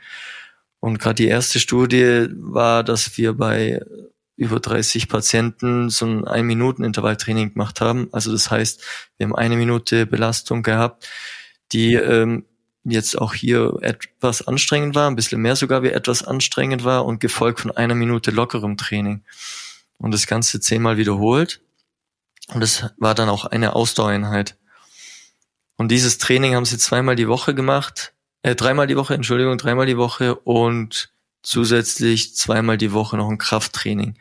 Und 0.80 0.98
gerade 0.98 1.16
die 1.16 1.28
erste 1.28 1.60
Studie 1.60 2.26
war, 2.32 2.82
dass 2.82 3.18
wir 3.18 3.34
bei 3.34 3.82
über 4.36 4.60
30 4.60 5.08
Patienten 5.08 5.90
so 5.90 6.06
ein 6.06 6.26
ein 6.26 6.46
Minuten 6.46 6.84
Intervalltraining 6.84 7.52
gemacht 7.52 7.80
haben. 7.80 8.08
Also 8.12 8.32
das 8.32 8.50
heißt, 8.50 8.82
wir 9.18 9.26
haben 9.26 9.36
eine 9.36 9.56
Minute 9.56 10.06
Belastung 10.06 10.62
gehabt, 10.62 11.08
die 11.72 11.94
ähm, 11.94 12.46
jetzt 12.84 13.16
auch 13.16 13.34
hier 13.34 13.76
etwas 13.82 14.46
anstrengend 14.48 14.94
war, 14.94 15.08
ein 15.08 15.16
bisschen 15.16 15.40
mehr 15.40 15.54
sogar 15.54 15.82
wie 15.82 15.90
etwas 15.90 16.24
anstrengend 16.24 16.82
war 16.82 17.04
und 17.04 17.20
gefolgt 17.20 17.60
von 17.60 17.70
einer 17.70 17.94
Minute 17.94 18.30
lockerem 18.30 18.76
Training 18.76 19.22
und 19.98 20.12
das 20.12 20.26
Ganze 20.26 20.60
zehnmal 20.60 20.96
wiederholt. 20.96 21.60
Und 22.48 22.60
das 22.60 22.90
war 22.98 23.14
dann 23.14 23.28
auch 23.28 23.44
eine 23.44 23.74
Ausdauereinheit. 23.74 24.56
Und 25.76 25.88
dieses 25.88 26.18
Training 26.18 26.54
haben 26.54 26.64
sie 26.64 26.78
zweimal 26.78 27.16
die 27.16 27.28
Woche 27.28 27.54
gemacht, 27.54 28.12
äh, 28.42 28.54
dreimal 28.54 28.86
die 28.86 28.96
Woche, 28.96 29.14
Entschuldigung, 29.14 29.56
dreimal 29.58 29.86
die 29.86 29.96
Woche 29.96 30.34
und 30.34 31.12
zusätzlich 31.42 32.36
zweimal 32.36 32.78
die 32.78 32.92
Woche 32.92 33.16
noch 33.16 33.28
ein 33.28 33.38
Krafttraining. 33.38 34.16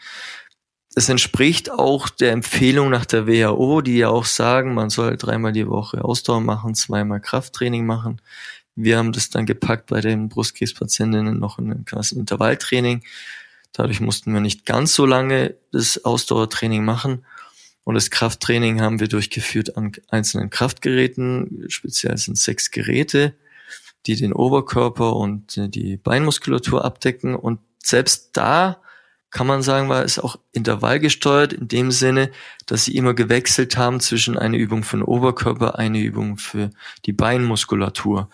Es 0.93 1.07
entspricht 1.07 1.71
auch 1.71 2.09
der 2.09 2.31
Empfehlung 2.31 2.89
nach 2.89 3.05
der 3.05 3.25
WHO, 3.25 3.81
die 3.81 3.97
ja 3.97 4.09
auch 4.09 4.25
sagen, 4.25 4.73
man 4.73 4.89
soll 4.89 5.15
dreimal 5.17 5.53
die 5.53 5.67
Woche 5.67 6.03
Ausdauer 6.03 6.41
machen, 6.41 6.75
zweimal 6.75 7.21
Krafttraining 7.21 7.85
machen. 7.85 8.21
Wir 8.75 8.97
haben 8.97 9.11
das 9.11 9.29
dann 9.29 9.45
gepackt 9.45 9.87
bei 9.87 10.01
den 10.01 10.29
Brustkrebspatientinnen 10.29 11.39
noch 11.39 11.59
in 11.59 11.71
einem 11.71 11.85
Intervalltraining. 12.11 13.03
Dadurch 13.73 14.01
mussten 14.01 14.33
wir 14.33 14.41
nicht 14.41 14.65
ganz 14.65 14.93
so 14.93 15.05
lange 15.05 15.55
das 15.71 16.03
Ausdauertraining 16.03 16.83
machen. 16.83 17.25
Und 17.83 17.95
das 17.95 18.11
Krafttraining 18.11 18.81
haben 18.81 18.99
wir 18.99 19.07
durchgeführt 19.07 19.77
an 19.77 19.91
einzelnen 20.09 20.49
Kraftgeräten. 20.49 21.65
Speziell 21.67 22.17
sind 22.17 22.37
sechs 22.37 22.71
Geräte, 22.71 23.33
die 24.05 24.15
den 24.15 24.33
Oberkörper 24.33 25.15
und 25.15 25.55
die 25.55 25.97
Beinmuskulatur 25.97 26.85
abdecken. 26.85 27.35
Und 27.35 27.59
selbst 27.83 28.31
da 28.33 28.81
kann 29.31 29.47
man 29.47 29.61
sagen, 29.61 29.87
war 29.87 30.03
es 30.03 30.19
auch 30.19 30.37
intervallgesteuert 30.51 31.53
in 31.53 31.67
dem 31.69 31.91
Sinne, 31.91 32.31
dass 32.65 32.85
sie 32.85 32.95
immer 32.95 33.13
gewechselt 33.13 33.77
haben 33.77 34.01
zwischen 34.01 34.37
einer 34.37 34.57
Übung 34.57 34.83
für 34.83 34.97
den 34.97 35.03
Oberkörper, 35.03 35.79
eine 35.79 35.99
Übung 36.01 36.37
für 36.37 36.69
die 37.05 37.13
Beinmuskulatur. 37.13 38.29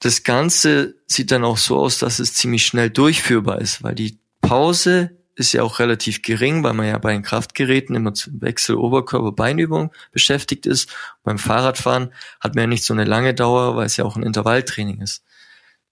Das 0.00 0.22
Ganze 0.24 0.96
sieht 1.06 1.30
dann 1.30 1.44
auch 1.44 1.58
so 1.58 1.78
aus, 1.78 1.98
dass 1.98 2.18
es 2.18 2.34
ziemlich 2.34 2.66
schnell 2.66 2.90
durchführbar 2.90 3.60
ist, 3.60 3.82
weil 3.82 3.94
die 3.94 4.18
Pause 4.40 5.10
ist 5.34 5.52
ja 5.52 5.62
auch 5.62 5.78
relativ 5.78 6.22
gering, 6.22 6.62
weil 6.62 6.74
man 6.74 6.86
ja 6.86 6.98
bei 6.98 7.12
den 7.12 7.22
Kraftgeräten 7.22 7.94
immer 7.94 8.12
zum 8.14 8.40
Wechsel 8.42 8.76
Oberkörper-Beinübung 8.76 9.92
beschäftigt 10.12 10.66
ist. 10.66 10.90
Beim 11.22 11.38
Fahrradfahren 11.38 12.12
hat 12.40 12.54
man 12.54 12.62
ja 12.62 12.66
nicht 12.66 12.84
so 12.84 12.92
eine 12.92 13.04
lange 13.04 13.34
Dauer, 13.34 13.76
weil 13.76 13.86
es 13.86 13.96
ja 13.96 14.04
auch 14.04 14.16
ein 14.16 14.22
Intervalltraining 14.22 15.00
ist. 15.00 15.22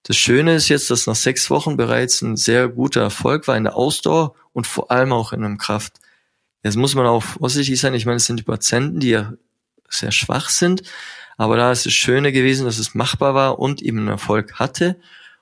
Das 0.03 0.17
Schöne 0.17 0.55
ist 0.55 0.69
jetzt, 0.69 0.91
dass 0.91 1.07
nach 1.07 1.15
sechs 1.15 1.51
Wochen 1.51 1.77
bereits 1.77 2.23
ein 2.23 2.37
sehr 2.37 2.69
guter 2.69 3.03
Erfolg 3.03 3.49
war 3.49 3.57
in 3.57 3.65
der 3.65 3.77
Ausdauer 3.77 4.35
und 4.53 4.67
vor 4.67 4.91
allem 4.91 5.13
auch 5.13 5.33
in 5.33 5.45
einem 5.45 5.59
Kraft. 5.59 5.95
Jetzt 6.63 6.77
muss 6.77 6.95
man 6.95 7.07
auch 7.07 7.23
vorsichtig 7.23 7.81
sein. 7.81 7.95
Ich 7.95 8.07
meine, 8.07 8.17
es 8.17 8.27
sind 8.27 8.41
die 8.41 8.45
Patienten, 8.45 9.01
die 9.01 9.11
ja 9.11 9.33
sehr 9.89 10.13
schwach 10.13 10.51
sind. 10.51 10.83
Aber 11.39 11.57
da 11.57 11.73
ist 11.73 11.87
es 11.87 11.95
Schöne 11.95 12.33
gewesen, 12.33 12.67
dass 12.67 12.79
es 12.79 12.95
machbar 12.95 13.33
war 13.33 13.59
und 13.61 13.81
eben 13.81 14.09
Erfolg 14.09 14.55
hatte 14.55 14.97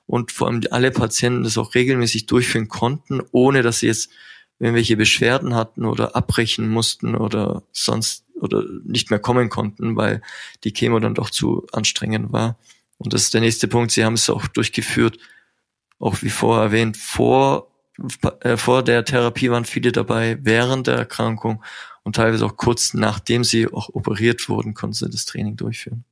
und 0.06 0.30
vor 0.30 0.46
allem 0.46 0.60
alle 0.70 0.90
Patienten 0.90 1.42
das 1.42 1.58
auch 1.58 1.74
regelmäßig 1.74 2.26
durchführen 2.26 2.68
konnten, 2.68 3.22
ohne 3.32 3.62
dass 3.62 3.80
sie 3.80 3.86
jetzt 3.86 4.10
irgendwelche 4.58 4.96
Beschwerden 4.96 5.54
hatten 5.54 5.86
oder 5.86 6.14
abbrechen 6.14 6.68
mussten 6.68 7.16
oder 7.16 7.62
sonst 7.72 8.24
oder 8.34 8.62
nicht 8.84 9.10
mehr 9.10 9.18
kommen 9.18 9.48
konnten, 9.48 9.96
weil 9.96 10.20
die 10.64 10.72
Chemo 10.72 11.00
dann 11.00 11.14
doch 11.14 11.30
zu 11.30 11.66
anstrengend 11.72 12.30
war. 12.30 12.58
Und 12.98 13.14
das 13.14 13.22
ist 13.22 13.34
der 13.34 13.40
nächste 13.40 13.66
Punkt. 13.66 13.90
Sie 13.90 14.04
haben 14.04 14.14
es 14.14 14.28
auch 14.28 14.46
durchgeführt, 14.46 15.18
auch 15.98 16.20
wie 16.20 16.28
vorher 16.28 16.64
erwähnt, 16.64 16.98
vor, 16.98 17.70
äh, 18.40 18.58
vor 18.58 18.82
der 18.82 19.06
Therapie 19.06 19.50
waren 19.50 19.64
viele 19.64 19.92
dabei, 19.92 20.38
während 20.42 20.86
der 20.86 20.96
Erkrankung 20.96 21.64
und 22.06 22.14
teilweise 22.14 22.46
auch 22.46 22.56
kurz 22.56 22.94
nachdem 22.94 23.42
sie 23.42 23.66
auch 23.66 23.88
operiert 23.88 24.48
wurden, 24.48 24.74
konnten 24.74 24.94
sie 24.94 25.10
das 25.10 25.24
Training 25.24 25.56
durchführen. 25.56 26.04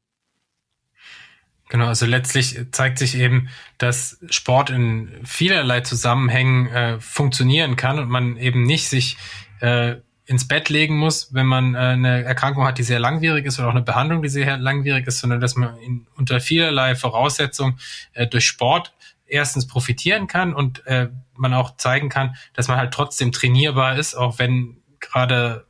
Genau, 1.68 1.86
also 1.86 2.04
letztlich 2.04 2.58
zeigt 2.72 2.98
sich 2.98 3.14
eben, 3.14 3.48
dass 3.78 4.18
Sport 4.28 4.70
in 4.70 5.08
vielerlei 5.24 5.82
Zusammenhängen 5.82 6.66
äh, 6.66 7.00
funktionieren 7.00 7.76
kann 7.76 8.00
und 8.00 8.08
man 8.08 8.36
eben 8.38 8.64
nicht 8.64 8.88
sich 8.88 9.16
äh, 9.60 9.94
ins 10.26 10.48
Bett 10.48 10.68
legen 10.68 10.96
muss, 10.96 11.32
wenn 11.32 11.46
man 11.46 11.76
äh, 11.76 11.78
eine 11.78 12.24
Erkrankung 12.24 12.64
hat, 12.64 12.78
die 12.78 12.82
sehr 12.82 12.98
langwierig 12.98 13.46
ist 13.46 13.60
oder 13.60 13.68
auch 13.68 13.74
eine 13.74 13.82
Behandlung, 13.82 14.20
die 14.20 14.28
sehr 14.28 14.56
langwierig 14.56 15.06
ist, 15.06 15.20
sondern 15.20 15.38
dass 15.38 15.54
man 15.54 15.76
in, 15.76 16.08
unter 16.16 16.40
vielerlei 16.40 16.96
Voraussetzungen 16.96 17.78
äh, 18.14 18.26
durch 18.26 18.46
Sport 18.46 18.92
erstens 19.26 19.68
profitieren 19.68 20.26
kann 20.26 20.54
und 20.54 20.84
äh, 20.88 21.08
man 21.36 21.54
auch 21.54 21.76
zeigen 21.76 22.08
kann, 22.08 22.34
dass 22.52 22.66
man 22.66 22.78
halt 22.78 22.92
trotzdem 22.92 23.30
trainierbar 23.30 23.96
ist, 23.96 24.16
auch 24.16 24.40
wenn 24.40 24.78
gerade 24.98 25.64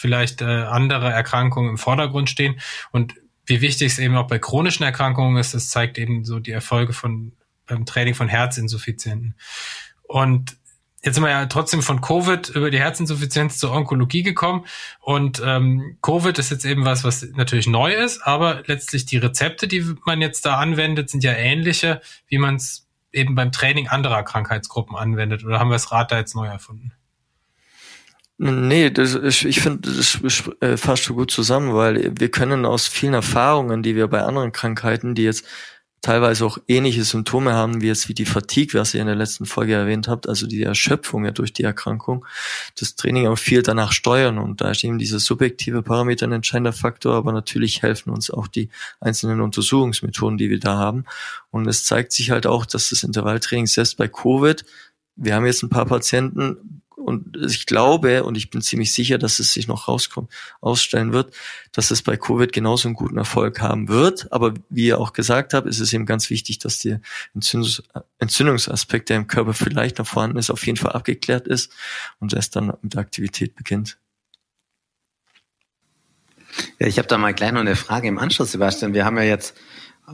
vielleicht 0.00 0.40
äh, 0.40 0.44
andere 0.44 1.12
Erkrankungen 1.12 1.70
im 1.70 1.78
Vordergrund 1.78 2.30
stehen. 2.30 2.58
Und 2.90 3.14
wie 3.44 3.60
wichtig 3.60 3.92
es 3.92 3.98
eben 3.98 4.16
auch 4.16 4.26
bei 4.26 4.38
chronischen 4.38 4.84
Erkrankungen 4.84 5.36
ist, 5.36 5.54
das 5.54 5.68
zeigt 5.68 5.98
eben 5.98 6.24
so 6.24 6.38
die 6.38 6.52
Erfolge 6.52 6.92
von 6.92 7.32
beim 7.66 7.86
Training 7.86 8.14
von 8.14 8.28
Herzinsuffizienten. 8.28 9.34
Und 10.02 10.56
jetzt 11.02 11.14
sind 11.14 11.24
wir 11.24 11.30
ja 11.30 11.46
trotzdem 11.46 11.82
von 11.82 12.00
Covid 12.00 12.48
über 12.50 12.70
die 12.70 12.80
Herzinsuffizienz 12.80 13.58
zur 13.58 13.72
Onkologie 13.72 14.22
gekommen. 14.22 14.66
Und 15.00 15.40
ähm, 15.44 15.98
Covid 16.02 16.38
ist 16.38 16.50
jetzt 16.50 16.64
eben 16.64 16.84
was, 16.84 17.04
was 17.04 17.22
natürlich 17.34 17.66
neu 17.66 17.92
ist, 17.92 18.22
aber 18.22 18.62
letztlich 18.66 19.06
die 19.06 19.18
Rezepte, 19.18 19.68
die 19.68 19.94
man 20.04 20.20
jetzt 20.20 20.44
da 20.46 20.56
anwendet, 20.58 21.10
sind 21.10 21.22
ja 21.22 21.32
ähnliche, 21.32 22.00
wie 22.26 22.38
man 22.38 22.56
es 22.56 22.88
eben 23.12 23.34
beim 23.34 23.52
Training 23.52 23.88
anderer 23.88 24.22
Krankheitsgruppen 24.22 24.96
anwendet. 24.96 25.44
Oder 25.44 25.58
haben 25.58 25.68
wir 25.68 25.74
das 25.74 25.92
Rad 25.92 26.12
da 26.12 26.18
jetzt 26.18 26.34
neu 26.34 26.46
erfunden? 26.46 26.92
Nee, 28.42 28.88
das, 28.88 29.16
ich 29.44 29.60
finde, 29.60 29.90
das 29.90 30.18
äh, 30.60 30.78
fasst 30.78 31.04
so 31.04 31.14
gut 31.14 31.30
zusammen, 31.30 31.74
weil 31.74 32.10
wir 32.18 32.30
können 32.30 32.64
aus 32.64 32.88
vielen 32.88 33.12
Erfahrungen, 33.12 33.82
die 33.82 33.96
wir 33.96 34.08
bei 34.08 34.22
anderen 34.22 34.50
Krankheiten, 34.50 35.14
die 35.14 35.24
jetzt 35.24 35.44
teilweise 36.00 36.46
auch 36.46 36.56
ähnliche 36.66 37.04
Symptome 37.04 37.52
haben, 37.52 37.82
wie 37.82 37.88
jetzt 37.88 38.08
wie 38.08 38.14
die 38.14 38.24
Fatigue, 38.24 38.80
was 38.80 38.94
ihr 38.94 39.02
in 39.02 39.08
der 39.08 39.16
letzten 39.16 39.44
Folge 39.44 39.74
erwähnt 39.74 40.08
habt, 40.08 40.26
also 40.26 40.46
die 40.46 40.62
Erschöpfung 40.62 41.26
ja 41.26 41.32
durch 41.32 41.52
die 41.52 41.64
Erkrankung, 41.64 42.24
das 42.78 42.96
Training 42.96 43.26
auch 43.26 43.36
viel 43.36 43.62
danach 43.62 43.92
steuern 43.92 44.38
und 44.38 44.62
da 44.62 44.70
ist 44.70 44.84
eben 44.84 44.98
dieser 44.98 45.18
subjektive 45.18 45.82
Parameter 45.82 46.26
ein 46.26 46.32
entscheidender 46.32 46.72
Faktor, 46.72 47.16
aber 47.16 47.32
natürlich 47.32 47.82
helfen 47.82 48.08
uns 48.08 48.30
auch 48.30 48.46
die 48.48 48.70
einzelnen 49.00 49.42
Untersuchungsmethoden, 49.42 50.38
die 50.38 50.48
wir 50.48 50.60
da 50.60 50.78
haben. 50.78 51.04
Und 51.50 51.66
es 51.66 51.84
zeigt 51.84 52.12
sich 52.12 52.30
halt 52.30 52.46
auch, 52.46 52.64
dass 52.64 52.88
das 52.88 53.02
Intervalltraining 53.02 53.66
selbst 53.66 53.98
bei 53.98 54.08
Covid, 54.08 54.64
wir 55.16 55.34
haben 55.34 55.44
jetzt 55.44 55.62
ein 55.62 55.68
paar 55.68 55.84
Patienten, 55.84 56.79
und 57.00 57.36
ich 57.36 57.66
glaube 57.66 58.24
und 58.24 58.36
ich 58.36 58.50
bin 58.50 58.62
ziemlich 58.62 58.92
sicher, 58.92 59.18
dass 59.18 59.38
es 59.38 59.52
sich 59.52 59.66
noch 59.66 59.88
rauskommt, 59.88 60.30
ausstellen 60.60 61.12
wird, 61.12 61.34
dass 61.72 61.90
es 61.90 62.02
bei 62.02 62.16
Covid 62.16 62.52
genauso 62.52 62.88
einen 62.88 62.94
guten 62.94 63.18
Erfolg 63.18 63.60
haben 63.60 63.88
wird. 63.88 64.32
Aber 64.32 64.54
wie 64.68 64.86
ihr 64.86 64.98
auch 64.98 65.12
gesagt 65.12 65.54
habt, 65.54 65.66
ist 65.66 65.80
es 65.80 65.92
eben 65.92 66.06
ganz 66.06 66.30
wichtig, 66.30 66.58
dass 66.58 66.78
der 66.78 67.00
Entzündungs 67.34 67.82
Entzündungsaspekt, 68.18 69.08
der 69.08 69.16
im 69.16 69.26
Körper 69.26 69.54
vielleicht 69.54 69.98
noch 69.98 70.06
vorhanden 70.06 70.38
ist, 70.38 70.50
auf 70.50 70.66
jeden 70.66 70.76
Fall 70.76 70.92
abgeklärt 70.92 71.48
ist 71.48 71.72
und 72.18 72.34
erst 72.34 72.56
dann 72.56 72.72
mit 72.82 72.94
der 72.94 73.00
Aktivität 73.00 73.54
beginnt. 73.54 73.98
Ja, 76.78 76.86
ich 76.86 76.98
habe 76.98 77.08
da 77.08 77.18
mal 77.18 77.34
gleich 77.34 77.52
noch 77.52 77.60
eine 77.60 77.76
Frage 77.76 78.08
im 78.08 78.18
Anschluss, 78.18 78.52
Sebastian. 78.52 78.94
Wir 78.94 79.04
haben 79.04 79.16
ja 79.16 79.22
jetzt 79.22 79.54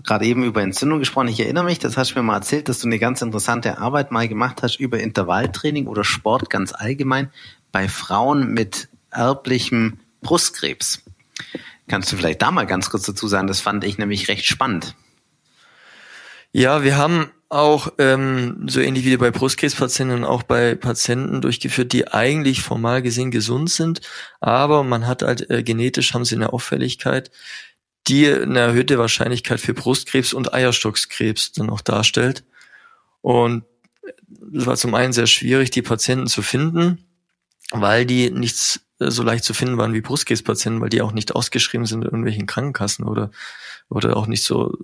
gerade 0.05 0.25
eben 0.25 0.45
über 0.45 0.63
Entzündung 0.63 0.99
gesprochen. 0.99 1.29
Ich 1.29 1.41
erinnere 1.41 1.65
mich, 1.65 1.79
das 1.79 1.97
hast 1.97 2.13
du 2.13 2.19
mir 2.19 2.23
mal 2.23 2.37
erzählt, 2.37 2.69
dass 2.69 2.81
du 2.81 2.87
eine 2.87 2.99
ganz 2.99 3.23
interessante 3.23 3.79
Arbeit 3.79 4.11
mal 4.11 4.29
gemacht 4.29 4.63
hast 4.63 4.79
über 4.79 4.99
Intervalltraining 5.01 5.87
oder 5.87 6.05
Sport 6.05 6.51
ganz 6.51 6.73
allgemein 6.73 7.31
bei 7.73 7.89
Frauen 7.89 8.53
mit 8.53 8.89
erblichem 9.11 9.99
Brustkrebs. 10.23 11.03
Kannst 11.89 12.13
du 12.13 12.17
vielleicht 12.17 12.43
da 12.43 12.51
mal 12.51 12.67
ganz 12.67 12.91
kurz 12.91 13.05
dazu 13.05 13.29
sagen? 13.29 13.47
Das 13.47 13.61
fand 13.61 13.85
ich 13.85 13.99
nämlich 13.99 14.29
recht 14.29 14.47
spannend. 14.47 14.95
Ja, 16.53 16.83
wir 16.83 16.97
haben 16.97 17.31
auch 17.49 17.93
ähm, 17.99 18.67
so 18.67 18.81
ähnlich 18.81 19.05
wie 19.05 19.17
bei 19.17 19.31
Brustkrebspatienten 19.31 20.25
auch 20.25 20.43
bei 20.43 20.75
Patienten 20.75 21.41
durchgeführt, 21.41 21.93
die 21.93 22.09
eigentlich 22.09 22.63
formal 22.63 23.03
gesehen 23.03 23.31
gesund 23.31 23.71
sind, 23.71 24.01
aber 24.41 24.83
man 24.83 25.07
hat 25.07 25.23
halt 25.23 25.49
äh, 25.51 25.63
genetisch 25.63 26.13
haben 26.13 26.25
sie 26.25 26.35
eine 26.35 26.53
Auffälligkeit, 26.53 27.31
die 28.09 28.31
eine 28.31 28.61
erhöhte 28.61 28.99
Wahrscheinlichkeit 28.99 29.61
für 29.61 29.75
Brustkrebs 29.75 30.33
und 30.33 30.53
Eierstockskrebs 30.55 31.53
dann 31.53 31.71
auch 31.71 31.81
darstellt. 31.81 32.45
Und 33.21 33.65
es 34.55 34.67
war 34.67 34.77
zum 34.77 34.95
einen 34.95 35.13
sehr 35.13 35.27
schwierig, 35.27 35.71
die 35.71 35.83
Patienten 35.83 36.27
zu 36.27 36.43
finden, 36.43 37.05
weil 37.71 38.07
die 38.07 38.31
nichts 38.31 38.81
so 38.99 39.23
leicht 39.23 39.45
zu 39.45 39.53
finden 39.53 39.77
waren 39.77 39.93
wie 39.93 40.01
Brustkrebspatienten, 40.01 40.81
weil 40.81 40.89
die 40.89 41.03
auch 41.03 41.13
nicht 41.13 41.35
ausgeschrieben 41.35 41.87
sind 41.87 42.03
in 42.03 42.07
irgendwelchen 42.07 42.47
Krankenkassen 42.47 43.05
oder, 43.05 43.31
oder 43.91 44.17
auch 44.17 44.27
nicht 44.27 44.43
so 44.43 44.77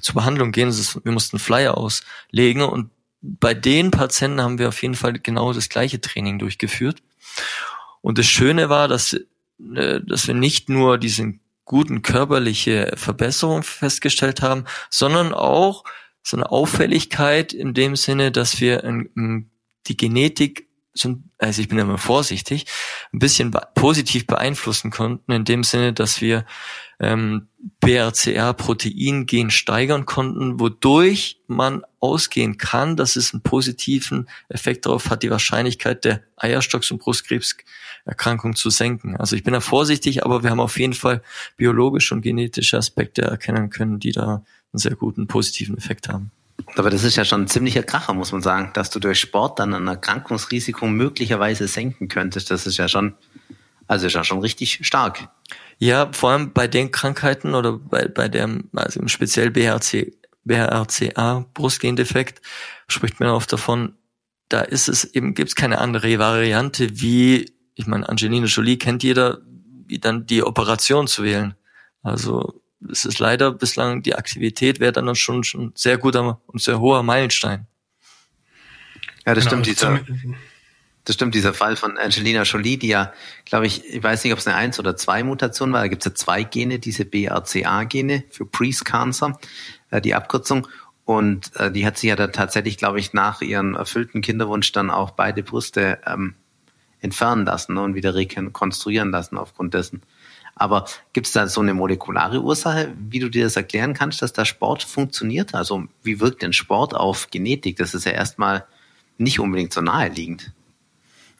zur 0.00 0.14
Behandlung 0.14 0.52
gehen. 0.52 0.72
Wir 1.02 1.12
mussten 1.12 1.38
Flyer 1.38 1.76
auslegen 1.76 2.62
und 2.62 2.90
bei 3.20 3.52
den 3.52 3.90
Patienten 3.90 4.40
haben 4.40 4.58
wir 4.58 4.68
auf 4.68 4.80
jeden 4.80 4.94
Fall 4.94 5.14
genau 5.14 5.52
das 5.52 5.68
gleiche 5.68 6.00
Training 6.00 6.38
durchgeführt. 6.38 7.02
Und 8.00 8.18
das 8.18 8.26
Schöne 8.26 8.68
war, 8.68 8.88
dass, 8.88 9.14
äh, 9.74 10.00
dass 10.00 10.28
wir 10.28 10.34
nicht 10.34 10.68
nur 10.68 10.98
diesen 10.98 11.40
guten 11.68 12.02
körperliche 12.02 12.92
Verbesserung 12.96 13.62
festgestellt 13.62 14.42
haben, 14.42 14.64
sondern 14.90 15.32
auch 15.32 15.84
so 16.22 16.36
eine 16.36 16.50
Auffälligkeit 16.50 17.52
in 17.52 17.74
dem 17.74 17.94
Sinne, 17.94 18.32
dass 18.32 18.60
wir 18.60 18.82
in, 18.82 19.50
die 19.86 19.96
Genetik, 19.96 20.66
also 21.38 21.62
ich 21.62 21.68
bin 21.68 21.78
immer 21.78 21.98
vorsichtig, 21.98 22.66
ein 23.12 23.20
bisschen 23.20 23.54
positiv 23.74 24.26
beeinflussen 24.26 24.90
konnten, 24.90 25.30
in 25.30 25.44
dem 25.44 25.62
Sinne, 25.62 25.92
dass 25.92 26.20
wir 26.20 26.44
ähm, 27.00 27.48
BRCA-Protein-Gen 27.80 29.50
steigern 29.50 30.06
konnten, 30.06 30.58
wodurch 30.58 31.40
man 31.46 31.82
ausgehen 32.00 32.56
kann, 32.56 32.96
dass 32.96 33.16
es 33.16 33.32
einen 33.32 33.42
positiven 33.42 34.28
Effekt 34.48 34.86
darauf 34.86 35.10
hat, 35.10 35.22
die 35.22 35.30
Wahrscheinlichkeit 35.30 36.04
der 36.04 36.22
Eierstocks- 36.36 36.90
und 36.90 36.98
Brustkrebserkrankung 38.08 38.56
zu 38.56 38.70
senken. 38.70 39.16
Also 39.16 39.36
ich 39.36 39.44
bin 39.44 39.52
da 39.52 39.60
vorsichtig, 39.60 40.24
aber 40.24 40.42
wir 40.42 40.50
haben 40.50 40.60
auf 40.60 40.78
jeden 40.78 40.94
Fall 40.94 41.22
biologische 41.56 42.14
und 42.14 42.22
genetische 42.22 42.76
Aspekte 42.76 43.22
erkennen 43.22 43.70
können, 43.70 44.00
die 44.00 44.12
da 44.12 44.42
einen 44.72 44.78
sehr 44.78 44.94
guten 44.94 45.26
positiven 45.26 45.76
Effekt 45.76 46.08
haben. 46.08 46.30
Aber 46.76 46.90
das 46.90 47.04
ist 47.04 47.16
ja 47.16 47.24
schon 47.24 47.42
ein 47.42 47.48
ziemlicher 47.48 47.82
Kracher, 47.82 48.14
muss 48.14 48.32
man 48.32 48.42
sagen, 48.42 48.70
dass 48.74 48.90
du 48.90 48.98
durch 48.98 49.20
Sport 49.20 49.58
dann 49.58 49.74
ein 49.74 49.86
Erkrankungsrisiko 49.86 50.86
möglicherweise 50.86 51.68
senken 51.68 52.08
könntest. 52.08 52.50
Das 52.50 52.66
ist 52.66 52.76
ja 52.76 52.88
schon, 52.88 53.14
also 53.86 54.06
ist 54.06 54.14
ja 54.14 54.24
schon 54.24 54.40
richtig 54.40 54.80
stark. 54.82 55.28
Ja, 55.78 56.10
vor 56.12 56.30
allem 56.30 56.52
bei 56.52 56.66
den 56.66 56.90
Krankheiten 56.90 57.54
oder 57.54 57.72
bei, 57.72 58.08
bei 58.08 58.28
dem, 58.28 58.68
also 58.74 59.06
speziell 59.06 59.50
BRC, 59.50 60.12
BRCA, 60.44 61.46
Brustgendefekt, 61.54 62.42
spricht 62.88 63.20
man 63.20 63.28
oft 63.28 63.52
davon, 63.52 63.94
da 64.48 64.62
ist 64.62 64.88
es 64.88 65.04
eben, 65.04 65.34
gibt's 65.34 65.54
keine 65.54 65.78
andere 65.78 66.18
Variante 66.18 67.00
wie, 67.00 67.57
ich 67.78 67.86
meine, 67.86 68.08
Angelina 68.08 68.46
Jolie 68.46 68.76
kennt 68.76 69.04
jeder, 69.04 69.38
wie 69.86 69.98
dann 69.98 70.26
die 70.26 70.42
Operation 70.42 71.06
zu 71.06 71.22
wählen. 71.22 71.54
Also 72.02 72.60
es 72.90 73.04
ist 73.04 73.20
leider 73.20 73.52
bislang 73.52 74.02
die 74.02 74.16
Aktivität 74.16 74.80
wäre 74.80 74.92
dann 74.92 75.14
schon 75.14 75.44
schon 75.44 75.72
sehr 75.76 75.96
guter 75.96 76.40
und 76.46 76.60
sehr 76.60 76.80
hoher 76.80 77.04
Meilenstein. 77.04 77.66
Ja, 79.24 79.34
das 79.34 79.44
genau, 79.44 79.62
stimmt. 79.62 79.66
Dieser, 79.66 80.00
das 81.04 81.14
stimmt, 81.14 81.36
dieser 81.36 81.54
Fall 81.54 81.76
von 81.76 81.96
Angelina 81.98 82.42
Jolie, 82.42 82.78
die 82.78 82.88
ja, 82.88 83.12
glaube 83.44 83.66
ich, 83.66 83.84
ich 83.86 84.02
weiß 84.02 84.24
nicht, 84.24 84.32
ob 84.32 84.40
es 84.40 84.46
eine 84.48 84.56
Eins- 84.56 84.80
oder 84.80 84.96
zwei 84.96 85.22
Mutation 85.22 85.72
war, 85.72 85.82
da 85.82 85.88
gibt 85.88 86.02
es 86.04 86.10
ja 86.10 86.14
zwei 86.16 86.42
Gene, 86.42 86.80
diese 86.80 87.04
BRCA-Gene 87.04 88.24
für 88.30 88.44
Breast 88.44 88.84
Cancer, 88.84 89.38
äh, 89.90 90.00
die 90.00 90.14
Abkürzung. 90.14 90.66
Und 91.04 91.54
äh, 91.56 91.70
die 91.70 91.86
hat 91.86 91.96
sie 91.96 92.08
ja 92.08 92.16
dann 92.16 92.32
tatsächlich, 92.32 92.76
glaube 92.76 92.98
ich, 92.98 93.12
nach 93.12 93.40
ihrem 93.40 93.76
erfüllten 93.76 94.20
Kinderwunsch 94.20 94.72
dann 94.72 94.90
auch 94.90 95.12
beide 95.12 95.44
Brüste 95.44 96.00
ähm, 96.04 96.34
entfernen 97.00 97.44
lassen 97.44 97.74
ne, 97.74 97.82
und 97.82 97.94
wieder 97.94 98.14
rekonstruieren 98.14 99.10
lassen 99.10 99.36
aufgrund 99.36 99.74
dessen. 99.74 100.02
Aber 100.54 100.86
gibt 101.12 101.28
es 101.28 101.32
da 101.32 101.46
so 101.46 101.60
eine 101.60 101.72
molekulare 101.72 102.42
Ursache, 102.42 102.92
wie 102.98 103.20
du 103.20 103.28
dir 103.28 103.44
das 103.44 103.56
erklären 103.56 103.94
kannst, 103.94 104.22
dass 104.22 104.32
da 104.32 104.44
Sport 104.44 104.82
funktioniert? 104.82 105.54
Also 105.54 105.84
wie 106.02 106.20
wirkt 106.20 106.42
denn 106.42 106.52
Sport 106.52 106.94
auf 106.94 107.30
Genetik? 107.30 107.76
Das 107.76 107.94
ist 107.94 108.04
ja 108.04 108.12
erstmal 108.12 108.66
nicht 109.18 109.38
unbedingt 109.38 109.72
so 109.72 109.80
naheliegend. 109.80 110.52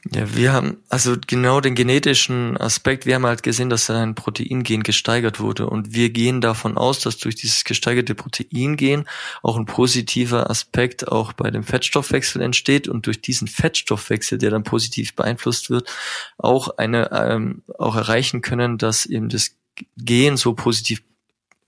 Ja, 0.04 0.36
wir 0.36 0.52
haben 0.52 0.78
also 0.88 1.16
genau 1.26 1.60
den 1.60 1.74
genetischen 1.74 2.56
Aspekt, 2.56 3.04
wir 3.04 3.16
haben 3.16 3.26
halt 3.26 3.42
gesehen, 3.42 3.68
dass 3.68 3.90
ein 3.90 4.14
Proteingen 4.14 4.84
gesteigert 4.84 5.40
wurde 5.40 5.68
und 5.68 5.92
wir 5.92 6.10
gehen 6.10 6.40
davon 6.40 6.78
aus, 6.78 7.00
dass 7.00 7.18
durch 7.18 7.34
dieses 7.34 7.64
gesteigerte 7.64 8.14
Proteingen 8.14 9.08
auch 9.42 9.56
ein 9.56 9.66
positiver 9.66 10.50
Aspekt 10.50 11.08
auch 11.08 11.32
bei 11.32 11.50
dem 11.50 11.64
Fettstoffwechsel 11.64 12.40
entsteht 12.40 12.86
und 12.86 13.06
durch 13.06 13.20
diesen 13.20 13.48
Fettstoffwechsel, 13.48 14.38
der 14.38 14.50
dann 14.50 14.62
positiv 14.62 15.14
beeinflusst 15.16 15.68
wird, 15.68 15.90
auch 16.38 16.78
eine 16.78 17.10
ähm, 17.12 17.62
auch 17.76 17.96
erreichen 17.96 18.40
können, 18.40 18.78
dass 18.78 19.04
eben 19.04 19.28
das 19.28 19.56
Gen 19.96 20.36
so 20.36 20.54
positiv 20.54 21.02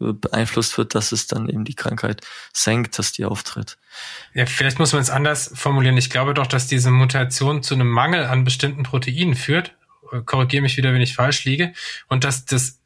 beeinflusst 0.01 0.79
wird, 0.79 0.95
dass 0.95 1.13
es 1.13 1.27
dann 1.27 1.49
eben 1.49 1.65
die 1.65 1.75
Krankheit 1.75 2.27
senkt, 2.53 2.99
dass 2.99 3.13
die 3.13 3.25
auftritt. 3.25 3.79
Ja, 4.35 4.47
vielleicht 4.47 4.79
muss 4.79 4.93
man 4.93 5.03
es 5.03 5.11
anders 5.11 5.53
formulieren. 5.55 5.97
Ich 5.97 6.11
glaube 6.11 6.35
doch, 6.35 6.47
dass 6.47 6.67
diese 6.67 6.91
Mutation 6.91 7.63
zu 7.63 7.75
einem 7.75 7.89
Mangel 7.89 8.25
an 8.25 8.45
bestimmten 8.45 8.83
Proteinen 8.83 9.35
führt. 9.35 9.77
Korrigiere 10.25 10.63
mich 10.63 10.77
wieder, 10.77 10.93
wenn 10.93 11.03
ich 11.03 11.15
falsch 11.15 11.45
liege. 11.45 11.73
Und 12.09 12.25
dass 12.25 12.45
das 12.45 12.81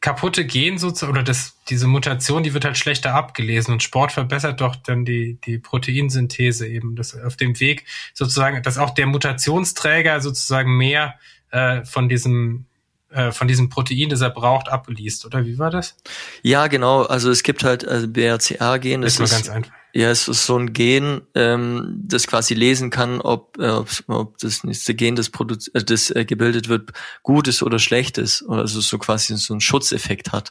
kaputte 0.00 0.44
Gen 0.44 0.78
sozusagen, 0.78 1.12
oder 1.12 1.22
das, 1.22 1.56
diese 1.68 1.86
Mutation, 1.86 2.42
die 2.42 2.54
wird 2.54 2.64
halt 2.64 2.76
schlechter 2.76 3.14
abgelesen 3.14 3.72
und 3.72 3.82
Sport 3.82 4.12
verbessert 4.12 4.60
doch 4.60 4.76
dann 4.76 5.04
die, 5.04 5.38
die 5.44 5.58
Proteinsynthese 5.58 6.66
eben, 6.66 6.96
das 6.96 7.16
auf 7.18 7.36
dem 7.36 7.58
Weg 7.60 7.86
sozusagen, 8.12 8.62
dass 8.62 8.78
auch 8.78 8.90
der 8.90 9.06
Mutationsträger 9.06 10.20
sozusagen 10.20 10.76
mehr 10.76 11.14
äh, 11.50 11.84
von 11.84 12.08
diesem 12.08 12.66
äh, 13.12 13.32
von 13.32 13.48
diesem 13.48 13.68
Protein, 13.68 14.08
das 14.08 14.20
er 14.20 14.30
braucht, 14.30 14.68
abliest, 14.68 15.24
oder 15.26 15.44
wie 15.44 15.58
war 15.58 15.70
das? 15.70 15.96
Ja, 16.42 16.66
genau. 16.66 17.02
Also 17.02 17.30
es 17.30 17.42
gibt 17.42 17.64
halt 17.64 17.86
also 17.86 18.08
BRCA-Gen. 18.08 19.02
Das 19.02 19.14
ist, 19.14 19.20
ist 19.20 19.30
ganz 19.30 19.48
einfach. 19.48 19.72
Ja, 19.94 20.10
es 20.10 20.26
ist 20.26 20.46
so 20.46 20.58
ein 20.58 20.72
Gen, 20.72 21.20
ähm, 21.34 22.00
das 22.02 22.26
quasi 22.26 22.54
lesen 22.54 22.88
kann, 22.88 23.20
ob, 23.20 23.58
äh, 23.58 23.68
ob, 23.68 23.88
ob 24.06 24.38
das 24.38 24.64
nächste 24.64 24.94
Gen, 24.94 25.16
das, 25.16 25.28
produz 25.28 25.70
äh, 25.74 25.84
das 25.84 26.10
äh, 26.10 26.24
gebildet 26.24 26.68
wird, 26.68 26.92
gut 27.22 27.46
ist 27.46 27.62
oder 27.62 27.78
schlecht 27.78 28.16
ist. 28.16 28.42
Also 28.48 28.80
so 28.80 28.96
quasi 28.96 29.36
so 29.36 29.52
einen 29.52 29.60
Schutzeffekt 29.60 30.32
hat. 30.32 30.50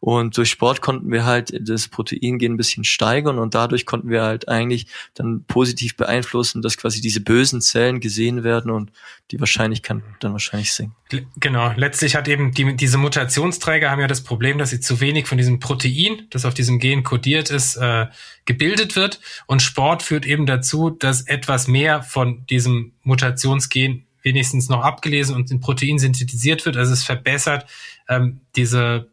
Und 0.00 0.36
durch 0.36 0.50
Sport 0.50 0.82
konnten 0.82 1.10
wir 1.10 1.24
halt 1.24 1.56
das 1.66 1.88
Proteingen 1.88 2.52
ein 2.52 2.56
bisschen 2.56 2.82
steigern 2.82 3.38
und 3.38 3.54
dadurch 3.54 3.86
konnten 3.86 4.10
wir 4.10 4.22
halt 4.22 4.48
eigentlich 4.48 4.88
dann 5.14 5.44
positiv 5.44 5.96
beeinflussen, 5.96 6.60
dass 6.60 6.76
quasi 6.76 7.00
diese 7.00 7.20
bösen 7.20 7.60
Zellen 7.60 8.00
gesehen 8.00 8.42
werden 8.42 8.70
und 8.70 8.90
die 9.30 9.38
Wahrscheinlichkeit 9.38 10.02
dann 10.18 10.32
wahrscheinlich 10.32 10.72
sinken. 10.72 10.96
Genau. 11.36 11.72
Letztlich 11.76 12.16
hat 12.16 12.26
eben 12.26 12.52
die, 12.52 12.74
diese 12.74 12.98
Mutationsträger 12.98 13.90
haben 13.90 14.00
ja 14.00 14.08
das 14.08 14.22
Problem, 14.22 14.58
dass 14.58 14.70
sie 14.70 14.80
zu 14.80 15.00
wenig 15.00 15.26
von 15.28 15.38
diesem 15.38 15.60
Protein, 15.60 16.26
das 16.30 16.44
auf 16.44 16.54
diesem 16.54 16.80
Gen 16.80 17.04
kodiert 17.04 17.50
ist, 17.50 17.76
äh, 17.76 18.06
gebildet 18.44 18.81
wird. 18.96 19.20
Und 19.46 19.62
Sport 19.62 20.02
führt 20.02 20.26
eben 20.26 20.46
dazu, 20.46 20.90
dass 20.90 21.22
etwas 21.22 21.68
mehr 21.68 22.02
von 22.02 22.44
diesem 22.46 22.92
Mutationsgen 23.02 24.06
wenigstens 24.22 24.68
noch 24.68 24.82
abgelesen 24.82 25.34
und 25.34 25.50
in 25.50 25.60
Protein 25.60 25.98
synthetisiert 25.98 26.64
wird. 26.64 26.76
Also 26.76 26.92
es 26.92 27.04
verbessert 27.04 27.66
ähm, 28.08 28.40
diese 28.56 29.12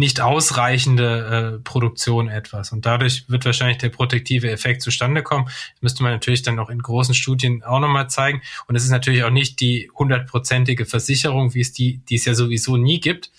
nicht 0.00 0.20
ausreichende 0.20 1.58
äh, 1.58 1.62
Produktion 1.62 2.28
etwas. 2.28 2.72
Und 2.72 2.86
dadurch 2.86 3.28
wird 3.28 3.44
wahrscheinlich 3.44 3.78
der 3.78 3.90
protektive 3.90 4.50
Effekt 4.50 4.80
zustande 4.80 5.22
kommen. 5.22 5.44
Das 5.44 5.82
müsste 5.82 6.02
man 6.02 6.12
natürlich 6.12 6.42
dann 6.42 6.58
auch 6.58 6.70
in 6.70 6.78
großen 6.78 7.14
Studien 7.14 7.62
auch 7.62 7.80
nochmal 7.80 8.08
zeigen. 8.08 8.40
Und 8.66 8.76
es 8.76 8.82
ist 8.82 8.90
natürlich 8.90 9.24
auch 9.24 9.30
nicht 9.30 9.60
die 9.60 9.90
hundertprozentige 9.94 10.86
Versicherung, 10.86 11.54
wie 11.54 11.60
es 11.60 11.72
die, 11.72 11.98
die 12.08 12.14
es 12.14 12.24
ja 12.24 12.34
sowieso 12.34 12.78
nie 12.78 12.98
gibt. 12.98 13.30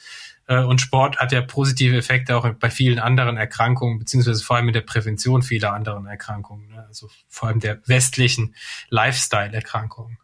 Äh, 0.51 0.63
und 0.63 0.81
Sport 0.81 1.17
hat 1.17 1.31
ja 1.31 1.41
positive 1.41 1.95
Effekte 1.95 2.35
auch 2.35 2.47
bei 2.59 2.69
vielen 2.69 2.99
anderen 2.99 3.37
Erkrankungen, 3.37 3.99
beziehungsweise 3.99 4.43
vor 4.43 4.57
allem 4.57 4.67
in 4.67 4.73
der 4.73 4.81
Prävention 4.81 5.43
vieler 5.43 5.73
anderen 5.73 6.05
Erkrankungen. 6.05 6.67
Ne? 6.67 6.83
Also 6.87 7.09
vor 7.29 7.47
allem 7.47 7.61
der 7.61 7.79
westlichen 7.87 8.53
Lifestyle-Erkrankungen. 8.89 10.17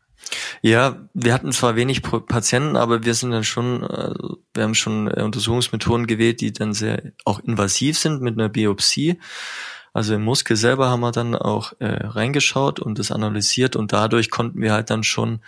Ja, 0.62 1.08
wir 1.14 1.34
hatten 1.34 1.54
zwar 1.54 1.78
wenig 1.78 2.02
Patienten, 2.02 2.76
aber 2.76 3.06
wir 3.06 3.14
sind 3.14 3.32
dann 3.32 3.46
schon, 3.46 3.84
äh, 3.84 4.14
wir 4.54 4.64
haben 4.64 4.76
schon 4.76 5.08
äh, 5.08 5.22
Untersuchungsmethoden 5.22 6.08
gewählt, 6.08 6.42
die 6.42 6.52
dann 6.52 6.74
sehr 6.74 7.14
auch 7.24 7.40
invasiv 7.40 7.98
sind 7.98 8.22
mit 8.22 8.38
einer 8.38 8.50
Biopsie. 8.50 9.20
Also 9.94 10.16
im 10.16 10.24
Muskel 10.24 10.58
selber 10.58 10.90
haben 10.90 11.00
wir 11.00 11.14
dann 11.14 11.36
auch 11.36 11.72
äh, 11.80 11.86
reingeschaut 11.86 12.82
und 12.82 13.00
das 13.00 13.12
analysiert 13.12 13.78
und 13.78 13.94
dadurch 13.94 14.30
konnten 14.30 14.62
wir 14.62 14.74
halt 14.74 14.90
dann 14.90 15.04
schon 15.04 15.40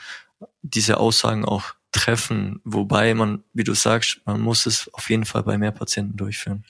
diese 0.62 0.98
Aussagen 0.98 1.44
auch 1.44 1.74
treffen. 1.92 2.62
Wobei 2.64 3.14
man, 3.14 3.44
wie 3.54 3.64
du 3.64 3.74
sagst, 3.74 4.22
man 4.26 4.42
muss 4.42 4.66
es 4.66 4.94
auf 4.94 5.10
jeden 5.10 5.26
Fall 5.26 5.44
bei 5.44 5.58
mehr 5.58 5.72
Patienten 5.72 6.18
durchführen. 6.18 6.64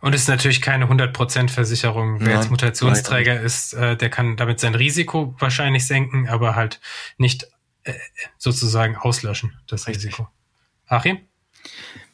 Und 0.00 0.14
es 0.14 0.22
ist 0.22 0.28
natürlich 0.28 0.60
keine 0.60 0.86
100% 0.86 1.48
Versicherung. 1.48 2.20
Wer 2.20 2.28
Nein, 2.28 2.36
jetzt 2.36 2.50
Mutationsträger 2.50 3.40
ist, 3.40 3.72
äh, 3.72 3.96
der 3.96 4.10
kann 4.10 4.36
damit 4.36 4.60
sein 4.60 4.74
Risiko 4.74 5.34
wahrscheinlich 5.38 5.86
senken, 5.86 6.28
aber 6.28 6.54
halt 6.54 6.80
nicht 7.16 7.48
äh, 7.84 7.94
sozusagen 8.36 8.96
auslöschen, 8.96 9.56
das 9.66 9.86
Richtig. 9.86 10.06
Risiko. 10.06 10.28
Achim? 10.86 11.18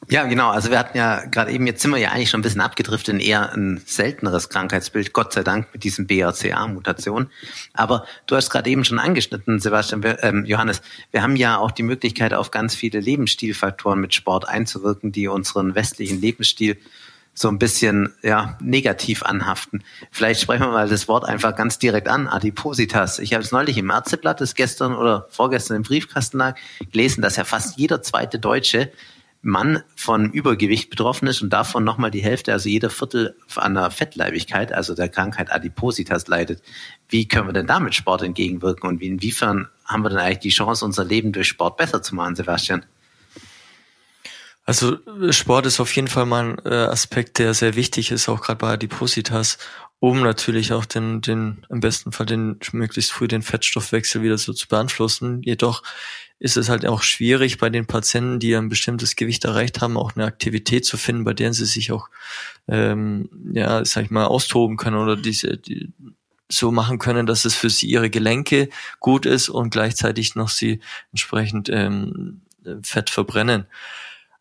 Ja, 0.09 0.25
genau. 0.25 0.49
Also 0.49 0.69
wir 0.69 0.79
hatten 0.79 0.97
ja 0.97 1.23
gerade 1.25 1.51
eben, 1.51 1.65
jetzt 1.65 1.81
sind 1.81 1.91
wir 1.91 1.97
ja 1.97 2.09
eigentlich 2.09 2.29
schon 2.29 2.41
ein 2.41 2.43
bisschen 2.43 2.61
abgedriftet 2.61 3.15
in 3.15 3.19
eher 3.19 3.53
ein 3.53 3.81
selteneres 3.85 4.49
Krankheitsbild, 4.49 5.13
Gott 5.13 5.33
sei 5.33 5.43
Dank 5.43 5.67
mit 5.73 5.83
diesem 5.83 6.07
BRCA-Mutation. 6.07 7.29
Aber 7.73 8.05
du 8.27 8.35
hast 8.35 8.49
gerade 8.49 8.69
eben 8.69 8.83
schon 8.83 8.99
angeschnitten, 8.99 9.59
Sebastian, 9.59 10.03
wir, 10.03 10.21
ähm, 10.23 10.45
Johannes, 10.45 10.81
wir 11.11 11.21
haben 11.21 11.35
ja 11.35 11.57
auch 11.57 11.71
die 11.71 11.83
Möglichkeit, 11.83 12.33
auf 12.33 12.51
ganz 12.51 12.75
viele 12.75 12.99
Lebensstilfaktoren 12.99 13.99
mit 13.99 14.13
Sport 14.13 14.47
einzuwirken, 14.47 15.11
die 15.11 15.27
unseren 15.27 15.73
westlichen 15.73 16.19
Lebensstil 16.19 16.77
so 17.35 17.47
ein 17.47 17.57
bisschen 17.57 18.13
ja 18.21 18.57
negativ 18.61 19.23
anhaften. 19.23 19.83
Vielleicht 20.11 20.41
sprechen 20.41 20.63
wir 20.63 20.71
mal 20.71 20.87
das 20.87 21.07
Wort 21.07 21.25
einfach 21.25 21.55
ganz 21.55 21.79
direkt 21.79 22.07
an, 22.07 22.27
Adipositas. 22.27 23.19
Ich 23.19 23.33
habe 23.33 23.43
es 23.43 23.51
neulich 23.51 23.77
im 23.77 23.89
Ärzteblatt, 23.89 24.39
das 24.39 24.53
gestern 24.53 24.95
oder 24.95 25.27
vorgestern 25.29 25.77
im 25.77 25.83
Briefkasten 25.83 26.37
lag, 26.37 26.55
gelesen, 26.91 27.21
dass 27.21 27.37
ja 27.37 27.43
fast 27.43 27.77
jeder 27.77 28.03
zweite 28.03 28.37
Deutsche 28.37 28.91
Mann 29.45 29.83
von 29.95 30.31
Übergewicht 30.31 30.89
betroffen 30.89 31.27
ist 31.27 31.41
und 31.41 31.51
davon 31.51 31.83
nochmal 31.83 32.11
die 32.11 32.23
Hälfte, 32.23 32.53
also 32.53 32.69
jeder 32.69 32.89
Viertel 32.89 33.35
an 33.55 33.73
der 33.73 33.91
Fettleibigkeit, 33.91 34.71
also 34.71 34.95
der 34.95 35.09
Krankheit 35.09 35.51
Adipositas 35.51 36.27
leidet. 36.27 36.63
Wie 37.09 37.27
können 37.27 37.49
wir 37.49 37.53
denn 37.53 37.67
damit 37.67 37.93
Sport 37.93 38.21
entgegenwirken 38.21 38.89
und 38.89 39.01
inwiefern 39.01 39.67
haben 39.83 40.03
wir 40.03 40.09
denn 40.09 40.19
eigentlich 40.19 40.39
die 40.39 40.49
Chance, 40.49 40.85
unser 40.85 41.03
Leben 41.03 41.33
durch 41.33 41.49
Sport 41.49 41.75
besser 41.75 42.01
zu 42.01 42.15
machen, 42.15 42.35
Sebastian? 42.35 42.85
Also 44.65 44.97
Sport 45.31 45.65
ist 45.65 45.81
auf 45.81 45.93
jeden 45.93 46.07
Fall 46.07 46.25
mal 46.25 46.51
ein 46.51 46.59
äh, 46.65 46.85
Aspekt, 46.85 47.37
der 47.37 47.53
sehr 47.53 47.75
wichtig 47.75 48.11
ist, 48.11 48.29
auch 48.29 48.39
gerade 48.39 48.59
bei 48.59 48.69
Adipositas, 48.71 49.57
um 49.99 50.21
natürlich 50.21 50.71
auch 50.71 50.85
den, 50.85 51.19
den, 51.19 51.65
im 51.69 51.81
besten 51.81 52.13
Fall 52.13 52.25
den 52.25 52.59
möglichst 52.71 53.11
früh 53.11 53.27
den 53.27 53.41
Fettstoffwechsel 53.41 54.21
wieder 54.21 54.37
so 54.37 54.53
zu 54.53 54.69
beeinflussen. 54.69 55.41
Jedoch 55.43 55.83
ist 56.43 56.57
es 56.57 56.67
halt 56.67 56.85
auch 56.85 57.03
schwierig 57.03 57.57
bei 57.57 57.69
den 57.69 57.85
Patienten, 57.85 58.37
die 58.37 58.53
ein 58.53 58.67
bestimmtes 58.67 59.15
Gewicht 59.15 59.45
erreicht 59.45 59.79
haben, 59.79 59.95
auch 59.95 60.13
eine 60.13 60.25
Aktivität 60.25 60.85
zu 60.85 60.97
finden, 60.97 61.23
bei 61.23 61.33
der 61.33 61.53
sie 61.53 61.63
sich 61.63 61.93
auch, 61.93 62.09
ähm, 62.67 63.29
ja, 63.53 63.85
sag 63.85 64.03
ich 64.03 64.11
mal, 64.11 64.25
austoben 64.25 64.75
können 64.75 64.97
oder 64.97 65.15
diese, 65.15 65.55
die, 65.55 65.93
so 66.51 66.69
machen 66.69 66.99
können, 66.99 67.25
dass 67.25 67.45
es 67.45 67.55
für 67.55 67.69
sie 67.69 67.87
ihre 67.87 68.09
Gelenke 68.09 68.67
gut 68.99 69.25
ist 69.25 69.47
und 69.47 69.69
gleichzeitig 69.69 70.35
noch 70.35 70.49
sie 70.49 70.81
entsprechend 71.13 71.69
ähm, 71.69 72.41
Fett 72.83 73.09
verbrennen. 73.09 73.65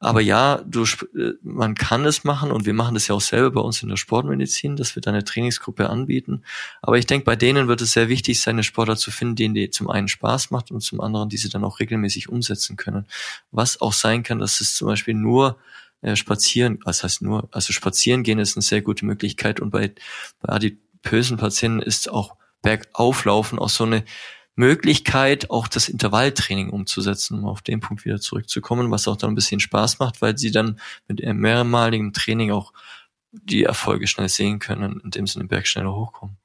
Aber 0.02 0.20
ja, 0.20 0.60
du, 0.66 0.82
äh, 0.82 1.34
man 1.42 1.76
kann 1.76 2.04
es 2.04 2.24
machen 2.24 2.50
und 2.50 2.66
wir 2.66 2.74
machen 2.74 2.94
das 2.94 3.06
ja 3.06 3.14
auch 3.14 3.20
selber 3.20 3.52
bei 3.52 3.60
uns 3.60 3.84
in 3.84 3.88
der 3.88 3.96
Sportmedizin, 3.96 4.74
dass 4.74 4.96
wir 4.96 5.00
da 5.00 5.12
eine 5.12 5.22
Trainingsgruppe 5.22 5.88
anbieten. 5.88 6.42
Aber 6.82 6.98
ich 6.98 7.06
denke, 7.06 7.24
bei 7.24 7.36
denen 7.36 7.68
wird 7.68 7.80
es 7.82 7.92
sehr 7.92 8.08
wichtig 8.08 8.40
sein, 8.40 8.56
eine 8.56 8.64
Sportler 8.64 8.96
zu 8.96 9.12
finden, 9.12 9.36
denen 9.36 9.54
die 9.54 9.70
zum 9.70 9.88
einen 9.88 10.08
Spaß 10.08 10.50
macht 10.50 10.72
und 10.72 10.80
zum 10.80 11.00
anderen 11.00 11.28
diese 11.28 11.48
dann 11.48 11.62
auch 11.62 11.78
regelmäßig 11.78 12.28
umsetzen 12.28 12.76
können. 12.76 13.06
Was 13.52 13.80
auch 13.80 13.92
sein 13.92 14.24
kann, 14.24 14.40
dass 14.40 14.60
es 14.60 14.74
zum 14.74 14.88
Beispiel 14.88 15.14
nur 15.14 15.56
äh, 16.00 16.16
spazieren, 16.16 16.80
was 16.84 17.04
heißt 17.04 17.22
nur, 17.22 17.48
also 17.52 17.72
spazieren 17.72 18.24
gehen 18.24 18.40
ist 18.40 18.56
eine 18.56 18.62
sehr 18.62 18.82
gute 18.82 19.06
Möglichkeit 19.06 19.60
und 19.60 19.70
bei, 19.70 19.92
bei 20.40 20.52
adipösen 20.52 21.36
Patienten 21.36 21.80
ist 21.80 22.10
auch 22.10 22.34
Bergauflaufen 22.60 23.60
auch 23.60 23.68
so 23.68 23.84
eine 23.84 24.04
Möglichkeit, 24.54 25.50
auch 25.50 25.66
das 25.66 25.88
Intervalltraining 25.88 26.70
umzusetzen, 26.70 27.38
um 27.38 27.46
auf 27.46 27.62
den 27.62 27.80
Punkt 27.80 28.04
wieder 28.04 28.20
zurückzukommen, 28.20 28.90
was 28.90 29.08
auch 29.08 29.16
dann 29.16 29.32
ein 29.32 29.34
bisschen 29.34 29.60
Spaß 29.60 29.98
macht, 29.98 30.20
weil 30.20 30.36
sie 30.36 30.50
dann 30.50 30.78
mit 31.08 31.22
mehrmaligem 31.24 32.12
Training 32.12 32.50
auch 32.50 32.72
die 33.32 33.64
Erfolge 33.64 34.06
schnell 34.06 34.28
sehen 34.28 34.58
können, 34.58 35.00
indem 35.02 35.26
sie 35.26 35.38
den 35.38 35.48
Berg 35.48 35.66
schneller 35.66 35.94
hochkommen. 35.94 36.36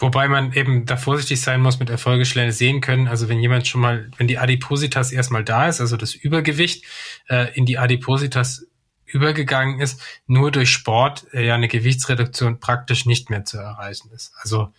Wobei 0.00 0.28
man 0.28 0.52
eben 0.52 0.86
da 0.86 0.96
vorsichtig 0.96 1.40
sein 1.40 1.60
muss 1.60 1.80
mit 1.80 1.90
Erfolge 1.90 2.24
schnell 2.24 2.52
sehen 2.52 2.80
können. 2.80 3.08
Also 3.08 3.28
wenn 3.28 3.40
jemand 3.40 3.66
schon 3.66 3.80
mal, 3.80 4.10
wenn 4.16 4.28
die 4.28 4.38
Adipositas 4.38 5.10
erstmal 5.10 5.42
da 5.42 5.68
ist, 5.68 5.80
also 5.80 5.96
das 5.96 6.14
Übergewicht 6.14 6.84
äh, 7.28 7.52
in 7.56 7.66
die 7.66 7.78
Adipositas 7.78 8.66
übergegangen 9.06 9.80
ist, 9.80 10.00
nur 10.26 10.52
durch 10.52 10.70
Sport 10.70 11.26
äh, 11.32 11.46
ja 11.46 11.54
eine 11.54 11.66
Gewichtsreduktion 11.66 12.60
praktisch 12.60 13.06
nicht 13.06 13.28
mehr 13.28 13.44
zu 13.44 13.58
erreichen 13.58 14.10
ist. 14.12 14.32
Also 14.40 14.72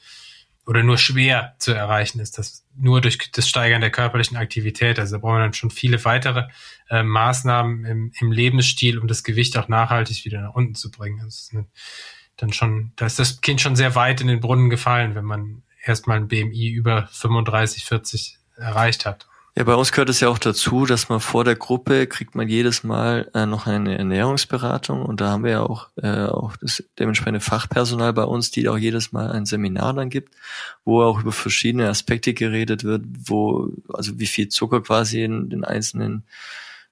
oder 0.69 0.83
nur 0.83 0.99
schwer 0.99 1.55
zu 1.57 1.73
erreichen 1.73 2.19
ist. 2.19 2.37
Das 2.37 2.63
nur 2.75 3.01
durch 3.01 3.31
das 3.31 3.49
Steigern 3.49 3.81
der 3.81 3.89
körperlichen 3.89 4.37
Aktivität. 4.37 4.99
Also 4.99 5.15
da 5.15 5.19
brauchen 5.19 5.37
wir 5.37 5.39
dann 5.39 5.53
schon 5.53 5.71
viele 5.71 6.05
weitere 6.05 6.47
äh, 6.91 7.01
Maßnahmen 7.01 7.85
im, 7.85 8.11
im 8.19 8.31
Lebensstil, 8.31 8.99
um 8.99 9.07
das 9.07 9.23
Gewicht 9.23 9.57
auch 9.57 9.67
nachhaltig 9.67 10.25
wieder 10.25 10.41
nach 10.41 10.53
unten 10.53 10.75
zu 10.75 10.91
bringen. 10.91 11.21
Das 11.25 11.39
ist 11.39 11.53
eine, 11.53 11.65
dann 12.37 12.53
schon, 12.53 12.91
da 12.97 13.07
ist 13.07 13.17
das 13.17 13.41
Kind 13.41 13.61
schon 13.61 13.75
sehr 13.75 13.95
weit 13.95 14.21
in 14.21 14.27
den 14.27 14.41
Brunnen 14.41 14.69
gefallen, 14.69 15.15
wenn 15.15 15.25
man 15.25 15.63
erstmal 15.83 16.17
ein 16.17 16.27
BMI 16.27 16.69
über 16.69 17.09
35, 17.13 17.85
40 17.85 18.37
erreicht 18.55 19.07
hat. 19.07 19.27
Ja, 19.55 19.63
bei 19.63 19.75
uns 19.75 19.91
gehört 19.91 20.09
es 20.09 20.19
ja 20.19 20.29
auch 20.29 20.37
dazu, 20.37 20.85
dass 20.85 21.09
man 21.09 21.19
vor 21.19 21.43
der 21.43 21.55
Gruppe 21.55 22.07
kriegt 22.07 22.35
man 22.35 22.47
jedes 22.47 22.83
Mal 22.83 23.29
äh, 23.33 23.45
noch 23.45 23.67
eine 23.67 23.97
Ernährungsberatung 23.97 25.03
und 25.03 25.21
da 25.21 25.31
haben 25.31 25.43
wir 25.43 25.51
ja 25.51 25.61
auch, 25.61 25.89
äh, 25.97 26.25
auch 26.25 26.55
das 26.57 26.83
dementsprechende 26.97 27.39
Fachpersonal 27.39 28.13
bei 28.13 28.23
uns, 28.23 28.51
die 28.51 28.69
auch 28.69 28.77
jedes 28.77 29.11
Mal 29.11 29.31
ein 29.31 29.45
Seminar 29.45 29.93
dann 29.93 30.09
gibt, 30.09 30.35
wo 30.85 31.01
auch 31.01 31.21
über 31.21 31.31
verschiedene 31.31 31.89
Aspekte 31.89 32.33
geredet 32.33 32.83
wird, 32.83 33.03
wo, 33.25 33.69
also 33.91 34.19
wie 34.19 34.27
viel 34.27 34.49
Zucker 34.49 34.81
quasi 34.81 35.23
in 35.23 35.49
den 35.49 35.65
einzelnen 35.65 36.23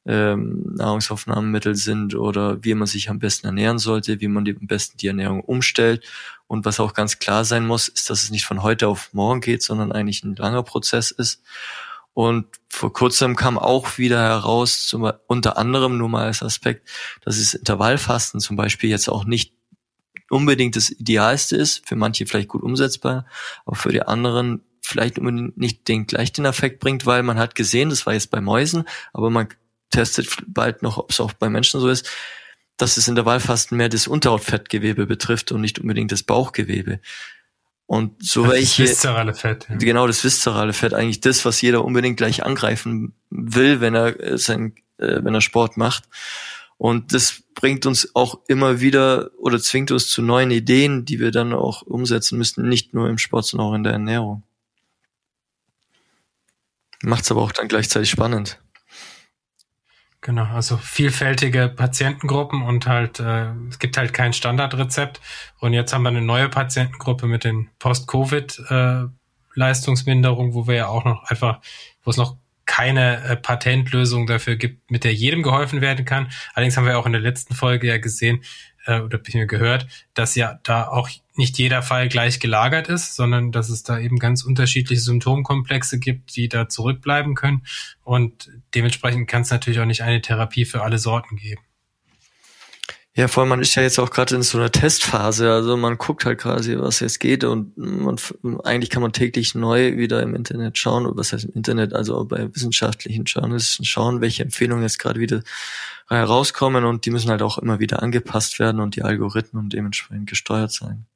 ähm, 0.07 0.63
Nahrungsaufnahmemittel 0.75 1.75
sind 1.75 2.15
oder 2.15 2.63
wie 2.63 2.73
man 2.73 2.87
sich 2.87 3.09
am 3.09 3.19
besten 3.19 3.45
ernähren 3.45 3.77
sollte, 3.77 4.19
wie 4.21 4.29
man 4.29 4.45
die, 4.45 4.55
am 4.55 4.65
besten 4.65 4.97
die 4.97 5.07
Ernährung 5.07 5.41
umstellt. 5.41 6.05
Und 6.47 6.63
was 6.63 6.79
auch 6.79 6.93
ganz 6.93 7.19
klar 7.19 7.43
sein 7.43 7.67
muss, 7.67 7.89
ist, 7.89 8.09
dass 8.09 8.23
es 8.23 8.31
nicht 8.31 8.45
von 8.45 8.63
heute 8.63 8.87
auf 8.87 9.13
morgen 9.13 9.41
geht, 9.41 9.61
sondern 9.61 9.91
eigentlich 9.91 10.23
ein 10.23 10.35
langer 10.35 10.63
Prozess 10.63 11.11
ist. 11.11 11.41
Und 12.17 12.47
vor 12.67 12.91
kurzem 12.93 13.35
kam 13.35 13.59
auch 13.59 13.99
wieder 13.99 14.19
heraus, 14.19 14.87
zum, 14.87 15.11
unter 15.27 15.55
anderem 15.59 15.99
nur 15.99 16.09
mal 16.09 16.25
als 16.25 16.41
Aspekt, 16.41 16.89
dass 17.23 17.37
das 17.37 17.53
Intervallfasten 17.53 18.39
zum 18.39 18.55
Beispiel 18.55 18.89
jetzt 18.89 19.07
auch 19.07 19.23
nicht 19.25 19.53
unbedingt 20.31 20.75
das 20.75 20.89
Idealste 20.89 21.55
ist, 21.57 21.87
für 21.87 21.95
manche 21.95 22.25
vielleicht 22.25 22.47
gut 22.47 22.63
umsetzbar, 22.63 23.27
aber 23.67 23.75
für 23.75 23.91
die 23.91 24.01
anderen 24.01 24.61
vielleicht 24.81 25.19
unbedingt 25.19 25.59
nicht 25.59 25.87
den 25.87 26.07
gleich 26.07 26.33
den 26.33 26.45
Effekt 26.45 26.79
bringt, 26.79 27.05
weil 27.05 27.21
man 27.21 27.37
hat 27.37 27.53
gesehen, 27.53 27.91
das 27.91 28.07
war 28.07 28.13
jetzt 28.13 28.31
bei 28.31 28.41
Mäusen, 28.41 28.85
aber 29.13 29.29
man 29.29 29.49
testet 29.91 30.27
bald 30.47 30.81
noch, 30.81 30.97
ob 30.97 31.11
es 31.11 31.19
auch 31.19 31.33
bei 31.33 31.51
Menschen 31.51 31.79
so 31.79 31.87
ist, 31.87 32.09
dass 32.77 32.97
es 32.97 33.07
in 33.07 33.13
der 33.13 33.27
Wahlfasten 33.27 33.77
mehr 33.77 33.89
das 33.89 34.07
Unterhautfettgewebe 34.07 35.05
betrifft 35.05 35.51
und 35.51 35.61
nicht 35.61 35.77
unbedingt 35.77 36.11
das 36.11 36.23
Bauchgewebe. 36.23 36.99
Und 37.87 38.21
so 38.21 38.43
das 38.43 38.51
welche. 38.51 38.83
Das 38.83 38.91
viszerale 38.91 39.33
Fett. 39.33 39.67
Ja. 39.69 39.77
Genau, 39.77 40.07
das 40.07 40.23
viszerale 40.23 40.73
Fett, 40.73 40.93
eigentlich 40.93 41.21
das, 41.21 41.45
was 41.45 41.61
jeder 41.61 41.83
unbedingt 41.83 42.17
gleich 42.17 42.45
angreifen 42.45 43.13
will, 43.29 43.81
wenn 43.81 43.95
er 43.95 44.19
äh, 44.19 44.37
sein, 44.37 44.75
äh, 44.97 45.23
wenn 45.23 45.33
er 45.33 45.41
Sport 45.41 45.77
macht. 45.77 46.03
Und 46.77 47.13
das 47.13 47.41
bringt 47.55 47.85
uns 47.85 48.13
auch 48.13 48.41
immer 48.47 48.81
wieder 48.81 49.31
oder 49.39 49.59
zwingt 49.59 49.89
uns 49.89 50.09
zu 50.09 50.21
neuen 50.21 50.51
Ideen, 50.51 51.05
die 51.05 51.19
wir 51.19 51.31
dann 51.31 51.53
auch 51.53 51.81
umsetzen 51.81 52.37
müssen, 52.37 52.67
nicht 52.67 52.93
nur 52.93 53.09
im 53.09 53.17
Sport, 53.17 53.45
sondern 53.45 53.67
auch 53.67 53.73
in 53.73 53.83
der 53.83 53.93
Ernährung. 53.93 54.43
Macht's 57.01 57.31
aber 57.31 57.41
auch 57.41 57.51
dann 57.51 57.67
gleichzeitig 57.67 58.09
spannend. 58.09 58.59
Genau, 60.27 60.43
also 60.43 60.75
vielfältige 60.75 61.69
Patientengruppen 61.69 62.61
und 62.61 62.85
halt, 62.85 63.21
äh, 63.21 63.53
es 63.69 63.79
gibt 63.79 63.95
halt 63.95 64.13
kein 64.13 64.33
Standardrezept. 64.33 65.21
Und 65.61 65.71
jetzt 65.71 65.93
haben 65.93 66.03
wir 66.03 66.09
eine 66.09 66.21
neue 66.21 66.49
Patientengruppe 66.49 67.27
mit 67.27 67.45
den 67.45 67.69
Post-Covid-Leistungsminderungen, 67.79 70.51
äh, 70.51 70.53
wo 70.53 70.67
wir 70.67 70.75
ja 70.75 70.89
auch 70.89 71.05
noch 71.05 71.23
einfach, 71.29 71.61
wo 72.03 72.11
es 72.11 72.17
noch 72.17 72.35
keine 72.65 73.23
äh, 73.23 73.37
Patentlösung 73.37 74.27
dafür 74.27 74.57
gibt, 74.57 74.91
mit 74.91 75.05
der 75.05 75.13
jedem 75.13 75.43
geholfen 75.43 75.79
werden 75.79 76.03
kann. 76.03 76.27
Allerdings 76.53 76.75
haben 76.75 76.85
wir 76.85 76.99
auch 76.99 77.05
in 77.05 77.13
der 77.13 77.21
letzten 77.21 77.55
Folge 77.55 77.87
ja 77.87 77.97
gesehen, 77.97 78.43
äh, 78.85 78.99
oder 78.99 79.19
gehört, 79.19 79.87
dass 80.13 80.35
ja 80.35 80.59
da 80.63 80.89
auch 80.89 81.07
nicht 81.37 81.57
jeder 81.57 81.81
Fall 81.81 82.09
gleich 82.09 82.39
gelagert 82.39 82.89
ist, 82.89 83.15
sondern 83.15 83.51
dass 83.51 83.69
es 83.69 83.83
da 83.83 83.99
eben 83.99 84.19
ganz 84.19 84.43
unterschiedliche 84.43 85.01
Symptomkomplexe 85.01 85.99
gibt, 85.99 86.35
die 86.35 86.49
da 86.49 86.69
zurückbleiben 86.69 87.35
können. 87.35 87.65
Und 88.03 88.49
dementsprechend 88.75 89.27
kann 89.27 89.43
es 89.43 89.51
natürlich 89.51 89.79
auch 89.79 89.85
nicht 89.85 90.01
eine 90.01 90.21
Therapie 90.21 90.65
für 90.65 90.83
alle 90.83 90.97
Sorten 90.97 91.35
geben. 91.35 91.61
Ja, 93.17 93.27
vor 93.27 93.41
allem 93.41 93.49
man 93.49 93.61
ist 93.61 93.73
ja 93.73 93.81
jetzt 93.81 93.97
auch 93.97 94.11
gerade 94.11 94.35
in 94.35 94.43
so 94.43 94.59
einer 94.59 94.71
Testphase. 94.71 95.51
Also 95.51 95.75
man 95.75 95.97
guckt 95.97 96.23
halt 96.23 96.37
quasi, 96.37 96.77
was 96.77 96.99
jetzt 96.99 97.19
geht 97.19 97.43
und 97.43 97.75
man, 97.75 98.17
eigentlich 98.63 98.91
kann 98.91 99.01
man 99.01 99.11
täglich 99.11 99.55
neu 99.55 99.97
wieder 99.97 100.21
im 100.21 100.35
Internet 100.35 100.77
schauen, 100.77 101.11
was 101.17 101.33
heißt 101.33 101.45
im 101.45 101.53
Internet, 101.55 101.95
also 101.95 102.23
bei 102.25 102.53
wissenschaftlichen 102.53 103.23
Journalisten 103.23 103.85
schauen, 103.85 104.21
welche 104.21 104.43
Empfehlungen 104.43 104.83
jetzt 104.83 104.99
gerade 104.99 105.19
wieder 105.19 105.41
herauskommen 106.07 106.85
und 106.85 107.07
die 107.07 107.09
müssen 107.09 107.31
halt 107.31 107.41
auch 107.41 107.57
immer 107.57 107.79
wieder 107.79 108.03
angepasst 108.03 108.59
werden 108.59 108.79
und 108.79 108.95
die 108.95 109.01
Algorithmen 109.01 109.69
dementsprechend 109.69 110.29
gesteuert 110.29 110.71
sein. 110.71 111.07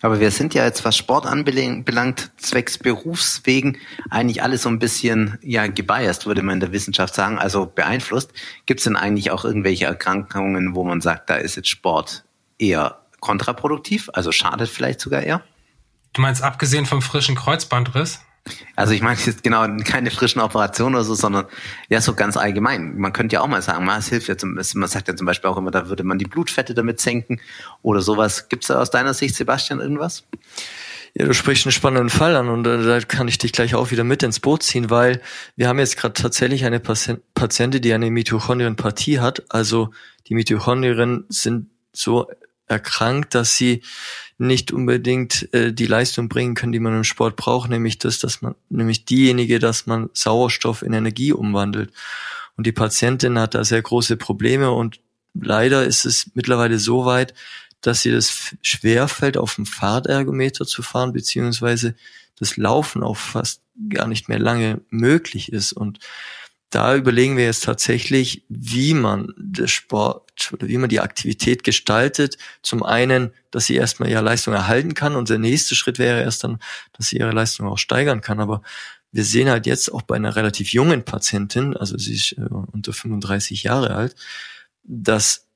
Aber 0.00 0.20
wir 0.20 0.30
sind 0.30 0.54
ja 0.54 0.64
jetzt, 0.64 0.84
was 0.84 0.96
Sport 0.96 1.26
anbelangt, 1.26 2.30
zwecks 2.36 2.78
Berufswegen, 2.78 3.78
eigentlich 4.10 4.42
alles 4.42 4.62
so 4.62 4.68
ein 4.68 4.78
bisschen 4.78 5.38
ja 5.42 5.66
gebiased, 5.66 6.26
würde 6.26 6.42
man 6.42 6.54
in 6.54 6.60
der 6.60 6.72
Wissenschaft 6.72 7.14
sagen, 7.14 7.38
also 7.38 7.66
beeinflusst. 7.66 8.32
Gibt 8.66 8.80
es 8.80 8.84
denn 8.84 8.96
eigentlich 8.96 9.30
auch 9.30 9.44
irgendwelche 9.44 9.86
Erkrankungen, 9.86 10.74
wo 10.74 10.84
man 10.84 11.00
sagt, 11.00 11.30
da 11.30 11.36
ist 11.36 11.56
jetzt 11.56 11.68
Sport 11.68 12.24
eher 12.58 13.00
kontraproduktiv, 13.20 14.10
also 14.12 14.32
schadet 14.32 14.68
vielleicht 14.68 15.00
sogar 15.00 15.22
eher? 15.22 15.42
Du 16.12 16.20
meinst 16.20 16.42
abgesehen 16.42 16.86
vom 16.86 17.00
frischen 17.00 17.36
Kreuzbandriss? 17.36 18.20
Also 18.74 18.92
ich 18.92 19.02
meine 19.02 19.18
jetzt 19.24 19.44
genau 19.44 19.66
keine 19.84 20.10
frischen 20.10 20.40
Operationen 20.40 20.96
oder 20.96 21.04
so, 21.04 21.14
sondern 21.14 21.46
ja 21.88 22.00
so 22.00 22.14
ganz 22.14 22.36
allgemein. 22.36 22.98
Man 22.98 23.12
könnte 23.12 23.34
ja 23.34 23.40
auch 23.40 23.46
mal 23.46 23.62
sagen, 23.62 23.88
es 23.88 24.08
hilft 24.08 24.28
ja 24.28 24.36
zum, 24.36 24.54
man 24.54 24.88
sagt 24.88 25.08
ja 25.08 25.14
zum 25.14 25.26
Beispiel 25.26 25.48
auch 25.48 25.56
immer, 25.56 25.70
da 25.70 25.88
würde 25.88 26.02
man 26.02 26.18
die 26.18 26.24
Blutfette 26.24 26.74
damit 26.74 27.00
senken 27.00 27.40
oder 27.82 28.00
sowas. 28.00 28.48
Gibt 28.48 28.64
es 28.64 28.68
da 28.68 28.80
aus 28.80 28.90
deiner 28.90 29.14
Sicht, 29.14 29.36
Sebastian, 29.36 29.80
irgendwas? 29.80 30.24
Ja, 31.14 31.26
du 31.26 31.34
sprichst 31.34 31.66
einen 31.66 31.72
spannenden 31.72 32.08
Fall 32.08 32.34
an 32.36 32.48
und 32.48 32.66
äh, 32.66 32.82
da 32.82 33.00
kann 33.00 33.28
ich 33.28 33.36
dich 33.36 33.52
gleich 33.52 33.74
auch 33.74 33.90
wieder 33.90 34.02
mit 34.02 34.22
ins 34.22 34.40
Boot 34.40 34.62
ziehen, 34.62 34.88
weil 34.88 35.20
wir 35.56 35.68
haben 35.68 35.78
jetzt 35.78 35.98
gerade 35.98 36.14
tatsächlich 36.14 36.64
eine 36.64 36.80
Patientin, 36.80 37.82
die 37.82 37.92
eine 37.92 38.10
Mitochondrienpathie 38.10 39.20
hat. 39.20 39.44
Also 39.50 39.90
die 40.28 40.34
Mitochondrien 40.34 41.26
sind 41.28 41.68
so 41.92 42.28
erkrankt, 42.66 43.34
dass 43.34 43.56
sie 43.56 43.82
nicht 44.42 44.72
unbedingt 44.72 45.52
äh, 45.54 45.72
die 45.72 45.86
Leistung 45.86 46.28
bringen 46.28 46.54
können, 46.54 46.72
die 46.72 46.80
man 46.80 46.96
im 46.96 47.04
Sport 47.04 47.36
braucht, 47.36 47.70
nämlich 47.70 47.98
das, 47.98 48.18
dass 48.18 48.42
man, 48.42 48.54
nämlich 48.68 49.04
diejenige, 49.04 49.58
dass 49.58 49.86
man 49.86 50.10
Sauerstoff 50.12 50.82
in 50.82 50.92
Energie 50.92 51.32
umwandelt. 51.32 51.92
Und 52.56 52.66
die 52.66 52.72
Patientin 52.72 53.38
hat 53.38 53.54
da 53.54 53.64
sehr 53.64 53.82
große 53.82 54.16
Probleme 54.16 54.70
und 54.70 55.00
leider 55.34 55.84
ist 55.84 56.04
es 56.04 56.30
mittlerweile 56.34 56.78
so 56.78 57.06
weit, 57.06 57.34
dass 57.80 58.02
sie 58.02 58.10
das 58.10 58.54
schwerfällt, 58.62 59.36
auf 59.36 59.54
dem 59.54 59.66
Fahrtergometer 59.66 60.66
zu 60.66 60.82
fahren, 60.82 61.12
beziehungsweise 61.12 61.94
das 62.38 62.56
Laufen 62.56 63.02
auch 63.02 63.16
fast 63.16 63.62
gar 63.88 64.06
nicht 64.06 64.28
mehr 64.28 64.38
lange 64.38 64.80
möglich 64.90 65.52
ist. 65.52 65.72
Und 65.72 65.98
da 66.70 66.96
überlegen 66.96 67.36
wir 67.36 67.44
jetzt 67.44 67.64
tatsächlich, 67.64 68.44
wie 68.48 68.94
man 68.94 69.32
das 69.38 69.70
Sport 69.70 70.21
wie 70.60 70.78
man 70.78 70.88
die 70.88 71.00
Aktivität 71.00 71.64
gestaltet. 71.64 72.38
Zum 72.62 72.82
einen, 72.82 73.32
dass 73.50 73.66
sie 73.66 73.76
erstmal 73.76 74.08
ihre 74.08 74.22
Leistung 74.22 74.54
erhalten 74.54 74.94
kann 74.94 75.16
und 75.16 75.28
der 75.28 75.38
nächste 75.38 75.74
Schritt 75.74 75.98
wäre 75.98 76.22
erst 76.22 76.44
dann, 76.44 76.58
dass 76.92 77.08
sie 77.08 77.18
ihre 77.18 77.32
Leistung 77.32 77.68
auch 77.68 77.78
steigern 77.78 78.20
kann. 78.20 78.40
Aber 78.40 78.62
wir 79.12 79.24
sehen 79.24 79.50
halt 79.50 79.66
jetzt 79.66 79.92
auch 79.92 80.02
bei 80.02 80.16
einer 80.16 80.36
relativ 80.36 80.72
jungen 80.72 81.04
Patientin, 81.04 81.76
also 81.76 81.98
sie 81.98 82.14
ist 82.14 82.32
äh, 82.32 82.48
unter 82.50 82.92
35 82.92 83.62
Jahre 83.62 83.94
alt, 83.94 84.16
dass 84.82 85.46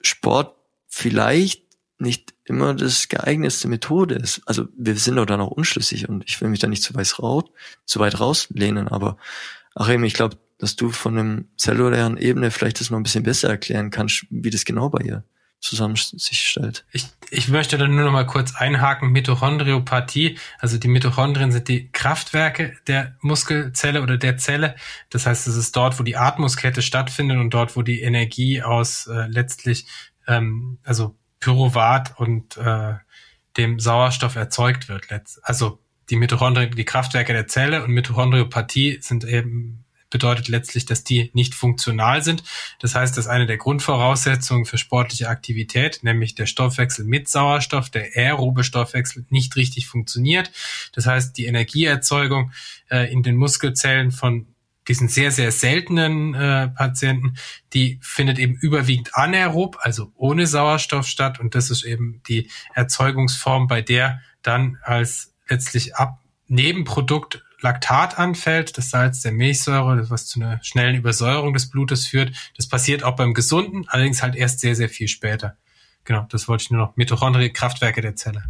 Sport 0.00 0.56
vielleicht 0.86 1.64
nicht 1.98 2.34
immer 2.44 2.74
das 2.74 3.08
geeignetste 3.08 3.68
Methode 3.68 4.14
ist. 4.14 4.40
Also 4.46 4.68
wir 4.76 4.96
sind 4.96 5.16
doch 5.16 5.26
da 5.26 5.36
noch 5.36 5.50
unschlüssig 5.50 6.08
und 6.08 6.24
ich 6.26 6.40
will 6.40 6.48
mich 6.48 6.60
da 6.60 6.66
nicht 6.66 6.82
zu 6.82 6.94
weit, 6.94 7.18
raus, 7.18 7.44
zu 7.84 8.00
weit 8.00 8.18
rauslehnen, 8.18 8.88
aber 8.88 9.18
Achim, 9.74 10.02
ich 10.04 10.14
glaube, 10.14 10.36
dass 10.60 10.76
du 10.76 10.90
von 10.90 11.18
einem 11.18 11.48
zellulären 11.56 12.16
Ebene 12.16 12.50
vielleicht 12.50 12.80
das 12.80 12.90
noch 12.90 12.98
ein 12.98 13.02
bisschen 13.02 13.22
besser 13.22 13.48
erklären 13.48 13.90
kannst, 13.90 14.26
wie 14.30 14.50
das 14.50 14.64
genau 14.64 14.90
bei 14.90 15.02
ihr 15.02 15.24
zusammen 15.60 15.96
sich 15.96 16.40
stellt. 16.40 16.84
Ich, 16.90 17.06
ich 17.30 17.48
möchte 17.48 17.76
dann 17.76 17.94
nur 17.94 18.06
noch 18.06 18.12
mal 18.12 18.26
kurz 18.26 18.54
einhaken, 18.54 19.10
Mitochondriopathie, 19.12 20.38
also 20.58 20.78
die 20.78 20.88
Mitochondrien 20.88 21.52
sind 21.52 21.68
die 21.68 21.90
Kraftwerke 21.92 22.76
der 22.86 23.16
Muskelzelle 23.20 24.02
oder 24.02 24.16
der 24.16 24.38
Zelle. 24.38 24.74
Das 25.10 25.26
heißt, 25.26 25.46
es 25.46 25.56
ist 25.56 25.76
dort, 25.76 25.98
wo 25.98 26.02
die 26.02 26.16
Atmungskette 26.16 26.80
stattfindet 26.80 27.38
und 27.38 27.52
dort, 27.52 27.76
wo 27.76 27.82
die 27.82 28.00
Energie 28.00 28.62
aus 28.62 29.06
äh, 29.06 29.26
letztlich, 29.26 29.86
ähm, 30.26 30.78
also 30.82 31.14
Pyruvat 31.40 32.18
und 32.18 32.56
äh, 32.56 32.94
dem 33.56 33.80
Sauerstoff 33.80 34.36
erzeugt 34.36 34.88
wird. 34.88 35.08
Also 35.42 35.78
die 36.08 36.16
Mitochondrien, 36.16 36.70
die 36.74 36.84
Kraftwerke 36.84 37.32
der 37.32 37.46
Zelle 37.46 37.84
und 37.84 37.90
Mitochondriopathie 37.90 38.98
sind 39.02 39.24
eben 39.24 39.84
bedeutet 40.10 40.48
letztlich, 40.48 40.84
dass 40.84 41.04
die 41.04 41.30
nicht 41.32 41.54
funktional 41.54 42.22
sind. 42.22 42.42
Das 42.80 42.94
heißt, 42.94 43.16
dass 43.16 43.28
eine 43.28 43.46
der 43.46 43.56
Grundvoraussetzungen 43.56 44.66
für 44.66 44.76
sportliche 44.76 45.28
Aktivität, 45.28 46.00
nämlich 46.02 46.34
der 46.34 46.46
Stoffwechsel 46.46 47.04
mit 47.04 47.28
Sauerstoff, 47.28 47.90
der 47.90 48.08
aerobe 48.16 48.64
Stoffwechsel, 48.64 49.24
nicht 49.30 49.56
richtig 49.56 49.86
funktioniert. 49.86 50.50
Das 50.92 51.06
heißt, 51.06 51.36
die 51.36 51.46
Energieerzeugung 51.46 52.52
äh, 52.90 53.10
in 53.12 53.22
den 53.22 53.36
Muskelzellen 53.36 54.10
von 54.10 54.46
diesen 54.88 55.08
sehr, 55.08 55.30
sehr 55.30 55.52
seltenen 55.52 56.34
äh, 56.34 56.68
Patienten, 56.68 57.36
die 57.72 58.00
findet 58.02 58.38
eben 58.38 58.54
überwiegend 58.54 59.14
anaerob, 59.14 59.78
also 59.80 60.10
ohne 60.16 60.46
Sauerstoff 60.46 61.06
statt. 61.06 61.38
Und 61.38 61.54
das 61.54 61.70
ist 61.70 61.84
eben 61.84 62.22
die 62.26 62.50
Erzeugungsform, 62.74 63.68
bei 63.68 63.82
der 63.82 64.20
dann 64.42 64.78
als 64.82 65.32
letztlich 65.48 65.94
ab 65.94 66.18
Nebenprodukt 66.48 67.44
Laktat 67.60 68.18
anfällt, 68.18 68.78
das 68.78 68.90
Salz 68.90 69.20
der 69.20 69.32
Milchsäure, 69.32 70.08
was 70.10 70.26
zu 70.26 70.40
einer 70.40 70.58
schnellen 70.62 70.96
Übersäuerung 70.96 71.52
des 71.52 71.70
Blutes 71.70 72.06
führt. 72.06 72.32
Das 72.56 72.68
passiert 72.68 73.02
auch 73.02 73.16
beim 73.16 73.34
Gesunden, 73.34 73.86
allerdings 73.88 74.22
halt 74.22 74.36
erst 74.36 74.60
sehr, 74.60 74.74
sehr 74.74 74.88
viel 74.88 75.08
später. 75.08 75.56
Genau, 76.04 76.26
das 76.30 76.48
wollte 76.48 76.62
ich 76.62 76.70
nur 76.70 76.80
noch. 76.80 76.96
Mitochondrie, 76.96 77.50
Kraftwerke 77.50 78.00
der 78.00 78.16
Zelle. 78.16 78.44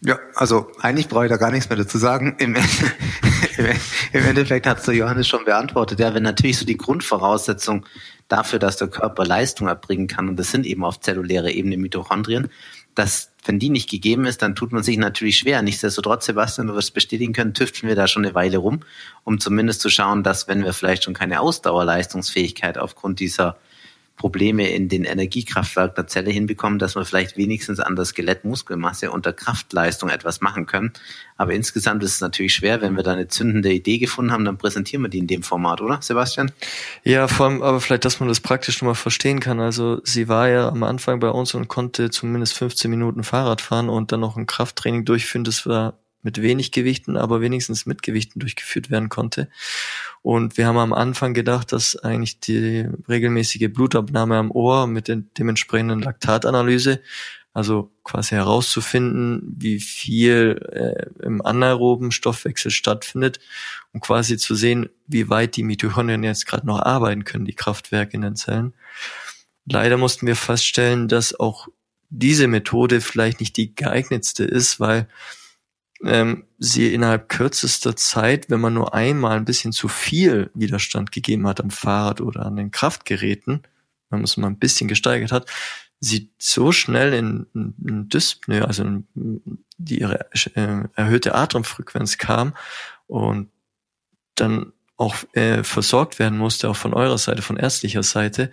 Ja, 0.00 0.16
also 0.36 0.70
eigentlich 0.80 1.08
brauche 1.08 1.24
ich 1.24 1.30
da 1.30 1.36
gar 1.36 1.50
nichts 1.50 1.68
mehr 1.68 1.76
dazu 1.76 1.98
sagen. 1.98 2.36
Im, 2.38 2.54
im 4.12 4.24
Endeffekt 4.24 4.66
hat 4.66 4.78
es 4.78 4.84
der 4.84 4.94
Johannes 4.94 5.26
schon 5.26 5.44
beantwortet. 5.44 5.98
Ja, 5.98 6.14
wenn 6.14 6.22
natürlich 6.22 6.58
so 6.58 6.64
die 6.64 6.76
Grundvoraussetzung 6.76 7.84
dafür, 8.28 8.60
dass 8.60 8.76
der 8.76 8.88
Körper 8.88 9.24
Leistung 9.24 9.66
erbringen 9.66 10.06
kann, 10.06 10.28
und 10.28 10.36
das 10.36 10.52
sind 10.52 10.66
eben 10.66 10.84
auf 10.84 11.00
zellulärer 11.00 11.50
Ebene 11.50 11.76
Mitochondrien, 11.76 12.48
dass 12.94 13.32
wenn 13.44 13.58
die 13.58 13.70
nicht 13.70 13.88
gegeben 13.88 14.26
ist, 14.26 14.42
dann 14.42 14.54
tut 14.54 14.72
man 14.72 14.82
sich 14.82 14.98
natürlich 14.98 15.38
schwer. 15.38 15.62
Nichtsdestotrotz, 15.62 16.26
Sebastian, 16.26 16.66
du 16.66 16.74
wirst 16.74 16.92
bestätigen 16.92 17.32
können, 17.32 17.54
tüfteln 17.54 17.88
wir 17.88 17.96
da 17.96 18.06
schon 18.06 18.24
eine 18.24 18.34
Weile 18.34 18.58
rum, 18.58 18.80
um 19.24 19.40
zumindest 19.40 19.80
zu 19.80 19.88
schauen, 19.88 20.22
dass 20.22 20.48
wenn 20.48 20.64
wir 20.64 20.74
vielleicht 20.74 21.04
schon 21.04 21.14
keine 21.14 21.40
Ausdauerleistungsfähigkeit 21.40 22.76
aufgrund 22.76 23.20
dieser 23.20 23.56
Probleme 24.18 24.68
in 24.68 24.88
den 24.88 25.04
Energiekraftwerken 25.04 25.94
der 25.94 26.06
Zelle 26.08 26.30
hinbekommen, 26.30 26.78
dass 26.78 26.96
wir 26.96 27.04
vielleicht 27.04 27.38
wenigstens 27.38 27.80
an 27.80 27.96
der 27.96 28.04
Skelettmuskelmasse 28.04 29.10
und 29.10 29.24
der 29.24 29.32
Kraftleistung 29.32 30.10
etwas 30.10 30.42
machen 30.42 30.66
können. 30.66 30.92
Aber 31.36 31.54
insgesamt 31.54 32.02
ist 32.02 32.16
es 32.16 32.20
natürlich 32.20 32.52
schwer, 32.52 32.82
wenn 32.82 32.96
wir 32.96 33.04
da 33.04 33.12
eine 33.12 33.28
zündende 33.28 33.72
Idee 33.72 33.98
gefunden 33.98 34.32
haben, 34.32 34.44
dann 34.44 34.58
präsentieren 34.58 35.02
wir 35.02 35.08
die 35.08 35.18
in 35.18 35.28
dem 35.28 35.42
Format, 35.42 35.80
oder 35.80 36.02
Sebastian? 36.02 36.50
Ja, 37.04 37.28
vor 37.28 37.46
allem, 37.46 37.62
aber 37.62 37.80
vielleicht, 37.80 38.04
dass 38.04 38.20
man 38.20 38.28
das 38.28 38.40
praktisch 38.40 38.82
nochmal 38.82 38.96
verstehen 38.96 39.40
kann. 39.40 39.60
Also 39.60 40.00
sie 40.04 40.28
war 40.28 40.48
ja 40.48 40.68
am 40.68 40.82
Anfang 40.82 41.20
bei 41.20 41.30
uns 41.30 41.54
und 41.54 41.68
konnte 41.68 42.10
zumindest 42.10 42.54
15 42.54 42.90
Minuten 42.90 43.22
Fahrrad 43.22 43.60
fahren 43.60 43.88
und 43.88 44.10
dann 44.12 44.20
noch 44.20 44.36
ein 44.36 44.46
Krafttraining 44.46 45.04
durchführen. 45.04 45.44
Das 45.44 45.64
war 45.64 45.94
mit 46.22 46.42
wenig 46.42 46.72
Gewichten, 46.72 47.16
aber 47.16 47.40
wenigstens 47.40 47.86
mit 47.86 48.02
Gewichten 48.02 48.40
durchgeführt 48.40 48.90
werden 48.90 49.08
konnte. 49.08 49.48
Und 50.22 50.58
wir 50.58 50.66
haben 50.66 50.78
am 50.78 50.92
Anfang 50.92 51.34
gedacht, 51.34 51.72
dass 51.72 51.96
eigentlich 51.96 52.40
die 52.40 52.86
regelmäßige 53.08 53.72
Blutabnahme 53.72 54.36
am 54.36 54.50
Ohr 54.50 54.86
mit 54.86 55.08
der 55.08 55.16
dementsprechenden 55.16 56.00
Laktatanalyse, 56.00 57.00
also 57.54 57.90
quasi 58.04 58.34
herauszufinden, 58.34 59.54
wie 59.58 59.80
viel 59.80 60.60
äh, 60.70 61.24
im 61.24 61.44
anaeroben 61.44 62.12
Stoffwechsel 62.12 62.70
stattfindet, 62.70 63.40
um 63.92 64.00
quasi 64.00 64.36
zu 64.36 64.54
sehen, 64.54 64.88
wie 65.06 65.28
weit 65.28 65.56
die 65.56 65.62
Mitochondrien 65.62 66.22
jetzt 66.24 66.46
gerade 66.46 66.66
noch 66.66 66.80
arbeiten 66.80 67.24
können, 67.24 67.46
die 67.46 67.54
Kraftwerke 67.54 68.14
in 68.14 68.22
den 68.22 68.36
Zellen. 68.36 68.74
Leider 69.70 69.96
mussten 69.96 70.26
wir 70.26 70.36
feststellen, 70.36 71.08
dass 71.08 71.38
auch 71.38 71.68
diese 72.10 72.46
Methode 72.46 73.00
vielleicht 73.00 73.40
nicht 73.40 73.56
die 73.56 73.74
geeignetste 73.74 74.44
ist, 74.44 74.80
weil 74.80 75.08
ähm, 76.04 76.44
sie 76.58 76.92
innerhalb 76.92 77.28
kürzester 77.28 77.96
Zeit, 77.96 78.50
wenn 78.50 78.60
man 78.60 78.74
nur 78.74 78.94
einmal 78.94 79.36
ein 79.36 79.44
bisschen 79.44 79.72
zu 79.72 79.88
viel 79.88 80.50
Widerstand 80.54 81.12
gegeben 81.12 81.46
hat 81.46 81.60
am 81.60 81.70
Fahrrad 81.70 82.20
oder 82.20 82.46
an 82.46 82.56
den 82.56 82.70
Kraftgeräten, 82.70 83.62
wenn 84.10 84.20
man 84.20 84.24
es 84.24 84.36
mal 84.36 84.46
ein 84.46 84.58
bisschen 84.58 84.88
gesteigert 84.88 85.32
hat, 85.32 85.50
sie 86.00 86.30
so 86.38 86.70
schnell 86.72 87.12
in, 87.12 87.46
in 87.54 88.08
Dyspnoe, 88.08 88.64
also 88.64 88.84
in, 88.84 89.06
die 89.78 90.00
ihre 90.00 90.30
äh, 90.54 90.84
erhöhte 90.94 91.34
Atemfrequenz 91.34 92.18
kam 92.18 92.54
und 93.06 93.50
dann 94.36 94.72
auch 94.96 95.16
äh, 95.32 95.62
versorgt 95.64 96.18
werden 96.18 96.38
musste, 96.38 96.68
auch 96.68 96.76
von 96.76 96.94
eurer 96.94 97.18
Seite, 97.18 97.42
von 97.42 97.56
ärztlicher 97.56 98.02
Seite, 98.02 98.50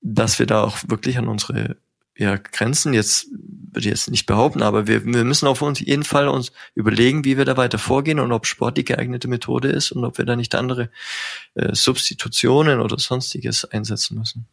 dass 0.00 0.38
wir 0.38 0.46
da 0.46 0.62
auch 0.62 0.78
wirklich 0.86 1.18
an 1.18 1.28
unsere 1.28 1.76
ja, 2.16 2.36
Grenzen 2.36 2.92
jetzt 2.92 3.28
würde 3.72 3.88
ich 3.88 3.92
jetzt 3.92 4.10
nicht 4.10 4.26
behaupten, 4.26 4.62
aber 4.62 4.86
wir, 4.86 5.04
wir 5.04 5.24
müssen 5.24 5.46
auf 5.46 5.62
uns 5.62 5.80
jeden 5.80 6.04
Fall 6.04 6.28
uns 6.28 6.52
überlegen, 6.74 7.24
wie 7.24 7.38
wir 7.38 7.44
da 7.44 7.56
weiter 7.56 7.78
vorgehen 7.78 8.20
und 8.20 8.30
ob 8.30 8.46
Sport 8.46 8.76
die 8.76 8.84
geeignete 8.84 9.28
Methode 9.28 9.68
ist 9.68 9.92
und 9.92 10.04
ob 10.04 10.18
wir 10.18 10.26
da 10.26 10.36
nicht 10.36 10.54
andere 10.54 10.90
äh, 11.54 11.74
Substitutionen 11.74 12.80
oder 12.80 12.98
sonstiges 12.98 13.64
einsetzen 13.64 14.18
müssen. 14.18 14.46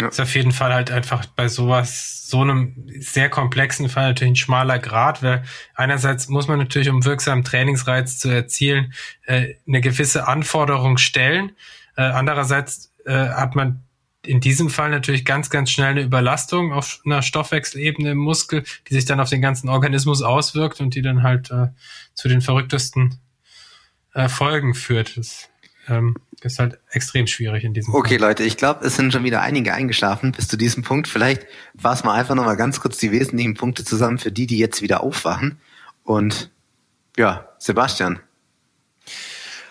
Ja. 0.00 0.08
Ist 0.08 0.20
auf 0.20 0.34
jeden 0.34 0.52
Fall 0.52 0.72
halt 0.72 0.90
einfach 0.90 1.26
bei 1.26 1.48
sowas, 1.48 2.26
so 2.28 2.40
einem 2.40 2.86
sehr 3.00 3.28
komplexen 3.28 3.88
Fall 3.88 4.08
natürlich 4.08 4.32
ein 4.32 4.36
schmaler 4.36 4.78
Grad, 4.78 5.22
weil 5.22 5.44
einerseits 5.74 6.28
muss 6.28 6.48
man 6.48 6.58
natürlich, 6.58 6.88
um 6.88 7.04
wirksamen 7.04 7.44
Trainingsreiz 7.44 8.18
zu 8.18 8.28
erzielen, 8.28 8.92
äh, 9.26 9.54
eine 9.66 9.80
gewisse 9.80 10.26
Anforderung 10.26 10.98
stellen. 10.98 11.52
Äh, 11.96 12.02
andererseits 12.02 12.92
äh, 13.06 13.12
hat 13.12 13.54
man 13.54 13.82
in 14.28 14.40
diesem 14.40 14.68
Fall 14.68 14.90
natürlich 14.90 15.24
ganz, 15.24 15.48
ganz 15.48 15.70
schnell 15.70 15.88
eine 15.88 16.02
Überlastung 16.02 16.72
auf 16.72 17.00
einer 17.06 17.22
Stoffwechselebene 17.22 18.10
im 18.10 18.18
Muskel, 18.18 18.62
die 18.88 18.94
sich 18.94 19.06
dann 19.06 19.20
auf 19.20 19.30
den 19.30 19.40
ganzen 19.40 19.70
Organismus 19.70 20.20
auswirkt 20.22 20.80
und 20.80 20.94
die 20.94 21.00
dann 21.00 21.22
halt 21.22 21.50
äh, 21.50 21.68
zu 22.14 22.28
den 22.28 22.42
verrücktesten 22.42 23.18
äh, 24.12 24.28
Folgen 24.28 24.74
führt. 24.74 25.16
Das 25.16 25.48
ähm, 25.88 26.16
ist 26.42 26.58
halt 26.58 26.78
extrem 26.90 27.26
schwierig 27.26 27.64
in 27.64 27.72
diesem 27.72 27.94
Okay, 27.94 28.18
Fall. 28.18 28.28
Leute, 28.28 28.44
ich 28.44 28.58
glaube, 28.58 28.84
es 28.84 28.96
sind 28.96 29.14
schon 29.14 29.24
wieder 29.24 29.40
einige 29.40 29.72
eingeschlafen 29.72 30.32
bis 30.32 30.46
zu 30.46 30.58
diesem 30.58 30.82
Punkt. 30.82 31.08
Vielleicht 31.08 31.46
fassen 31.78 32.06
wir 32.06 32.12
einfach 32.12 32.34
nochmal 32.34 32.56
ganz 32.56 32.80
kurz 32.80 32.98
die 32.98 33.10
wesentlichen 33.10 33.54
Punkte 33.54 33.82
zusammen 33.82 34.18
für 34.18 34.30
die, 34.30 34.46
die 34.46 34.58
jetzt 34.58 34.82
wieder 34.82 35.02
aufwachen. 35.02 35.58
Und 36.04 36.50
ja, 37.16 37.48
Sebastian. 37.58 38.20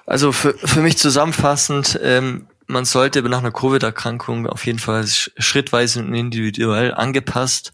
Also 0.08 0.32
für, 0.32 0.56
für 0.58 0.82
mich 0.82 0.98
zusammenfassend, 0.98 2.00
ähm, 2.02 2.48
man 2.68 2.86
sollte 2.86 3.22
nach 3.24 3.40
einer 3.40 3.52
Covid-Erkrankung 3.52 4.48
auf 4.48 4.66
jeden 4.66 4.80
Fall 4.80 5.06
schrittweise 5.08 6.00
und 6.00 6.14
individuell 6.14 6.94
angepasst 6.94 7.74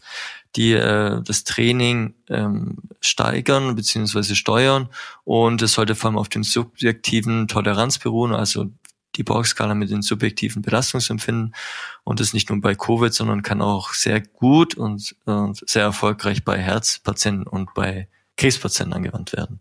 die 0.56 0.72
äh, 0.72 1.20
das 1.22 1.44
Training 1.44 2.14
ähm, 2.28 2.76
steigern 3.00 3.74
beziehungsweise 3.74 4.36
steuern 4.36 4.88
und 5.24 5.62
es 5.62 5.72
sollte 5.72 5.94
vor 5.94 6.10
allem 6.10 6.18
auf 6.18 6.28
dem 6.28 6.44
subjektiven 6.44 7.48
Toleranz 7.48 7.98
beruhen, 7.98 8.32
also 8.32 8.66
die 9.16 9.22
Borg-Skala 9.22 9.74
mit 9.74 9.90
den 9.90 10.02
subjektiven 10.02 10.62
Belastungsempfinden 10.62 11.54
und 12.02 12.20
das 12.20 12.34
nicht 12.34 12.50
nur 12.50 12.60
bei 12.60 12.74
Covid, 12.74 13.12
sondern 13.12 13.42
kann 13.42 13.62
auch 13.62 13.92
sehr 13.94 14.20
gut 14.20 14.74
und, 14.74 15.14
und 15.24 15.68
sehr 15.68 15.82
erfolgreich 15.82 16.44
bei 16.44 16.58
Herzpatienten 16.58 17.46
und 17.46 17.74
bei 17.74 18.08
Krebspatienten 18.36 18.92
angewandt 18.92 19.32
werden. 19.32 19.60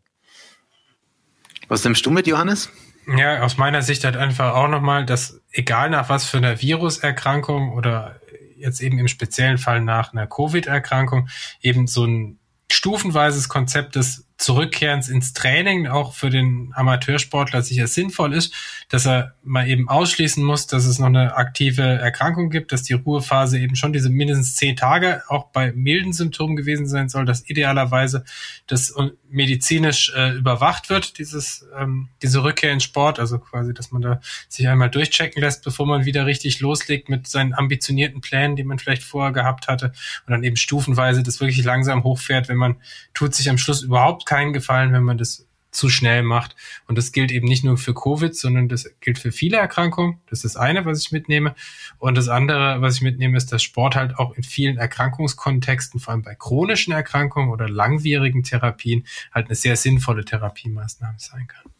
Was 1.68 1.84
nimmst 1.84 2.06
du 2.06 2.12
mit, 2.12 2.28
Johannes? 2.28 2.70
Ja, 3.08 3.42
aus 3.42 3.58
meiner 3.58 3.82
Sicht 3.82 4.04
halt 4.04 4.16
einfach 4.16 4.54
auch 4.54 4.68
nochmal, 4.68 5.06
dass 5.06 5.42
egal 5.52 5.90
nach 5.90 6.10
was 6.10 6.26
für 6.26 6.38
einer 6.38 6.62
Viruserkrankung 6.62 7.74
oder 7.74 8.20
jetzt 8.58 8.82
eben 8.82 8.98
im 8.98 9.08
speziellen 9.08 9.58
Fall 9.58 9.82
nach 9.82 10.14
einer 10.14 10.28
Covid-Erkrankung 10.28 11.28
eben 11.62 11.88
so 11.88 12.06
ein 12.06 12.40
stufenweises 12.72 13.50
Konzept 13.50 13.96
des 13.96 14.26
Zurückkehrens 14.44 15.08
ins 15.08 15.32
Training 15.32 15.88
auch 15.88 16.14
für 16.14 16.30
den 16.30 16.74
Amateursportler 16.76 17.62
sicher 17.62 17.88
sinnvoll 17.88 18.34
ist, 18.34 18.54
dass 18.90 19.08
er 19.08 19.36
mal 19.42 19.70
eben 19.70 19.88
ausschließen 19.88 20.44
muss, 20.44 20.68
dass 20.68 20.84
es 20.84 21.00
noch 21.00 21.08
eine 21.08 21.38
aktive 21.38 21.82
Erkrankung 21.82 22.50
gibt, 22.50 22.74
dass 22.74 22.84
die 22.84 22.92
Ruhephase 22.92 23.58
eben 23.58 23.78
schon 23.78 23.94
diese 23.94 24.10
mindestens 24.10 24.58
zehn 24.58 24.76
Tage 24.76 25.24
auch 25.30 25.46
bei 25.52 25.72
milden 25.72 26.12
Symptomen 26.12 26.58
gewesen 26.58 26.88
sein 26.88 27.08
soll, 27.08 27.24
dass 27.24 27.50
idealerweise 27.50 28.26
das 28.68 28.94
medizinisch 29.30 30.12
äh, 30.14 30.32
überwacht 30.34 30.90
wird, 30.90 31.18
dieses, 31.20 31.66
ähm, 31.80 32.10
diese 32.22 32.44
Rückkehr 32.44 32.74
ins 32.74 32.84
Sport, 32.84 33.20
also 33.20 33.40
quasi, 33.40 33.74
dass 33.74 33.92
man 33.92 34.02
da 34.02 34.20
sich 34.50 34.68
einmal 34.68 34.90
durchchecken 34.90 35.42
lässt, 35.42 35.64
bevor 35.64 35.88
man 35.88 36.04
wieder 36.04 36.26
richtig 36.26 36.60
loslegt 36.60 37.08
mit 37.08 37.28
seinen 37.28 37.54
ambitionierten 37.54 38.20
Plänen, 38.20 38.58
die 38.58 38.66
man 38.66 38.78
vielleicht 38.78 39.04
vorher 39.04 39.32
gehabt 39.32 39.70
hatte 39.70 39.94
und 40.28 40.32
dann 40.32 40.44
eben 40.44 40.58
stufenweise 40.58 41.24
das 41.24 41.40
wirklich 41.40 41.64
langsam 41.64 42.04
hochfährt, 42.04 42.50
wenn 42.50 42.58
man 42.58 42.76
tut 43.14 43.34
sich 43.34 43.50
am 43.50 43.58
Schluss 43.58 43.84
überhaupt 43.84 44.26
keinen 44.34 44.52
Gefallen, 44.52 44.94
wenn 44.94 45.04
man 45.04 45.20
das 45.20 45.46
zu 45.70 45.90
schnell 45.90 46.24
macht. 46.24 46.56
Und 46.88 46.98
das 46.98 47.12
gilt 47.12 47.32
eben 47.32 47.48
nicht 47.48 47.64
nur 47.64 47.78
für 47.78 47.94
Covid, 47.94 48.36
sondern 48.36 48.68
das 48.68 48.90
gilt 49.00 49.20
für 49.20 49.32
viele 49.32 49.58
Erkrankungen. 49.58 50.18
Das 50.28 50.40
ist 50.44 50.56
das 50.56 50.58
eine, 50.58 50.86
was 50.86 51.02
ich 51.02 51.12
mitnehme. 51.12 51.54
Und 52.00 52.18
das 52.18 52.30
andere, 52.30 52.82
was 52.82 52.96
ich 52.96 53.02
mitnehme, 53.04 53.38
ist, 53.38 53.52
dass 53.52 53.62
Sport 53.62 53.96
halt 53.96 54.18
auch 54.18 54.36
in 54.36 54.42
vielen 54.42 54.78
Erkrankungskontexten, 54.78 56.00
vor 56.00 56.14
allem 56.14 56.24
bei 56.24 56.34
chronischen 56.34 56.94
Erkrankungen 56.94 57.52
oder 57.52 57.70
langwierigen 57.70 58.42
Therapien, 58.42 59.06
halt 59.32 59.48
eine 59.48 59.56
sehr 59.56 59.76
sinnvolle 59.76 60.26
Therapiemaßnahme 60.26 61.20
sein 61.20 61.48
kann. 61.48 61.72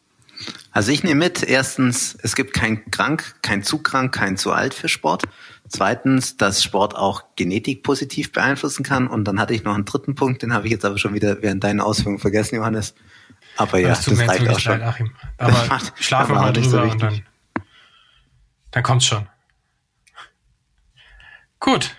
Also 0.70 0.92
ich 0.92 1.02
nehme 1.02 1.16
mit, 1.16 1.42
erstens, 1.42 2.16
es 2.22 2.36
gibt 2.36 2.54
kein 2.54 2.88
krank, 2.90 3.36
kein 3.42 3.64
zu 3.64 3.78
krank, 3.78 4.14
kein 4.14 4.36
zu 4.36 4.52
alt 4.52 4.74
für 4.74 4.88
Sport. 4.88 5.24
Zweitens, 5.68 6.36
dass 6.36 6.62
Sport 6.62 6.94
auch 6.94 7.24
Genetik 7.36 7.82
positiv 7.82 8.32
beeinflussen 8.32 8.82
kann. 8.82 9.06
Und 9.06 9.24
dann 9.24 9.40
hatte 9.40 9.54
ich 9.54 9.64
noch 9.64 9.74
einen 9.74 9.86
dritten 9.86 10.14
Punkt, 10.14 10.42
den 10.42 10.52
habe 10.52 10.66
ich 10.66 10.72
jetzt 10.72 10.84
aber 10.84 10.98
schon 10.98 11.14
wieder 11.14 11.40
während 11.42 11.64
deinen 11.64 11.80
Ausführungen 11.80 12.18
vergessen, 12.18 12.56
Johannes. 12.56 12.94
Aber 13.56 13.78
ja, 13.78 13.88
das, 13.88 14.04
das 14.04 14.18
reicht 14.18 14.46
auch 14.48 14.58
schon. 14.58 14.78
Leid, 14.78 14.82
Achim. 14.82 15.14
Aber 15.38 15.80
schlafen 16.00 16.34
wir 16.34 16.40
mal 16.40 16.52
drüber 16.52 16.68
so 16.68 16.82
und 16.82 17.02
dann, 17.02 17.22
dann 18.72 18.82
kommt's 18.82 19.06
schon. 19.06 19.26
Gut, 21.60 21.96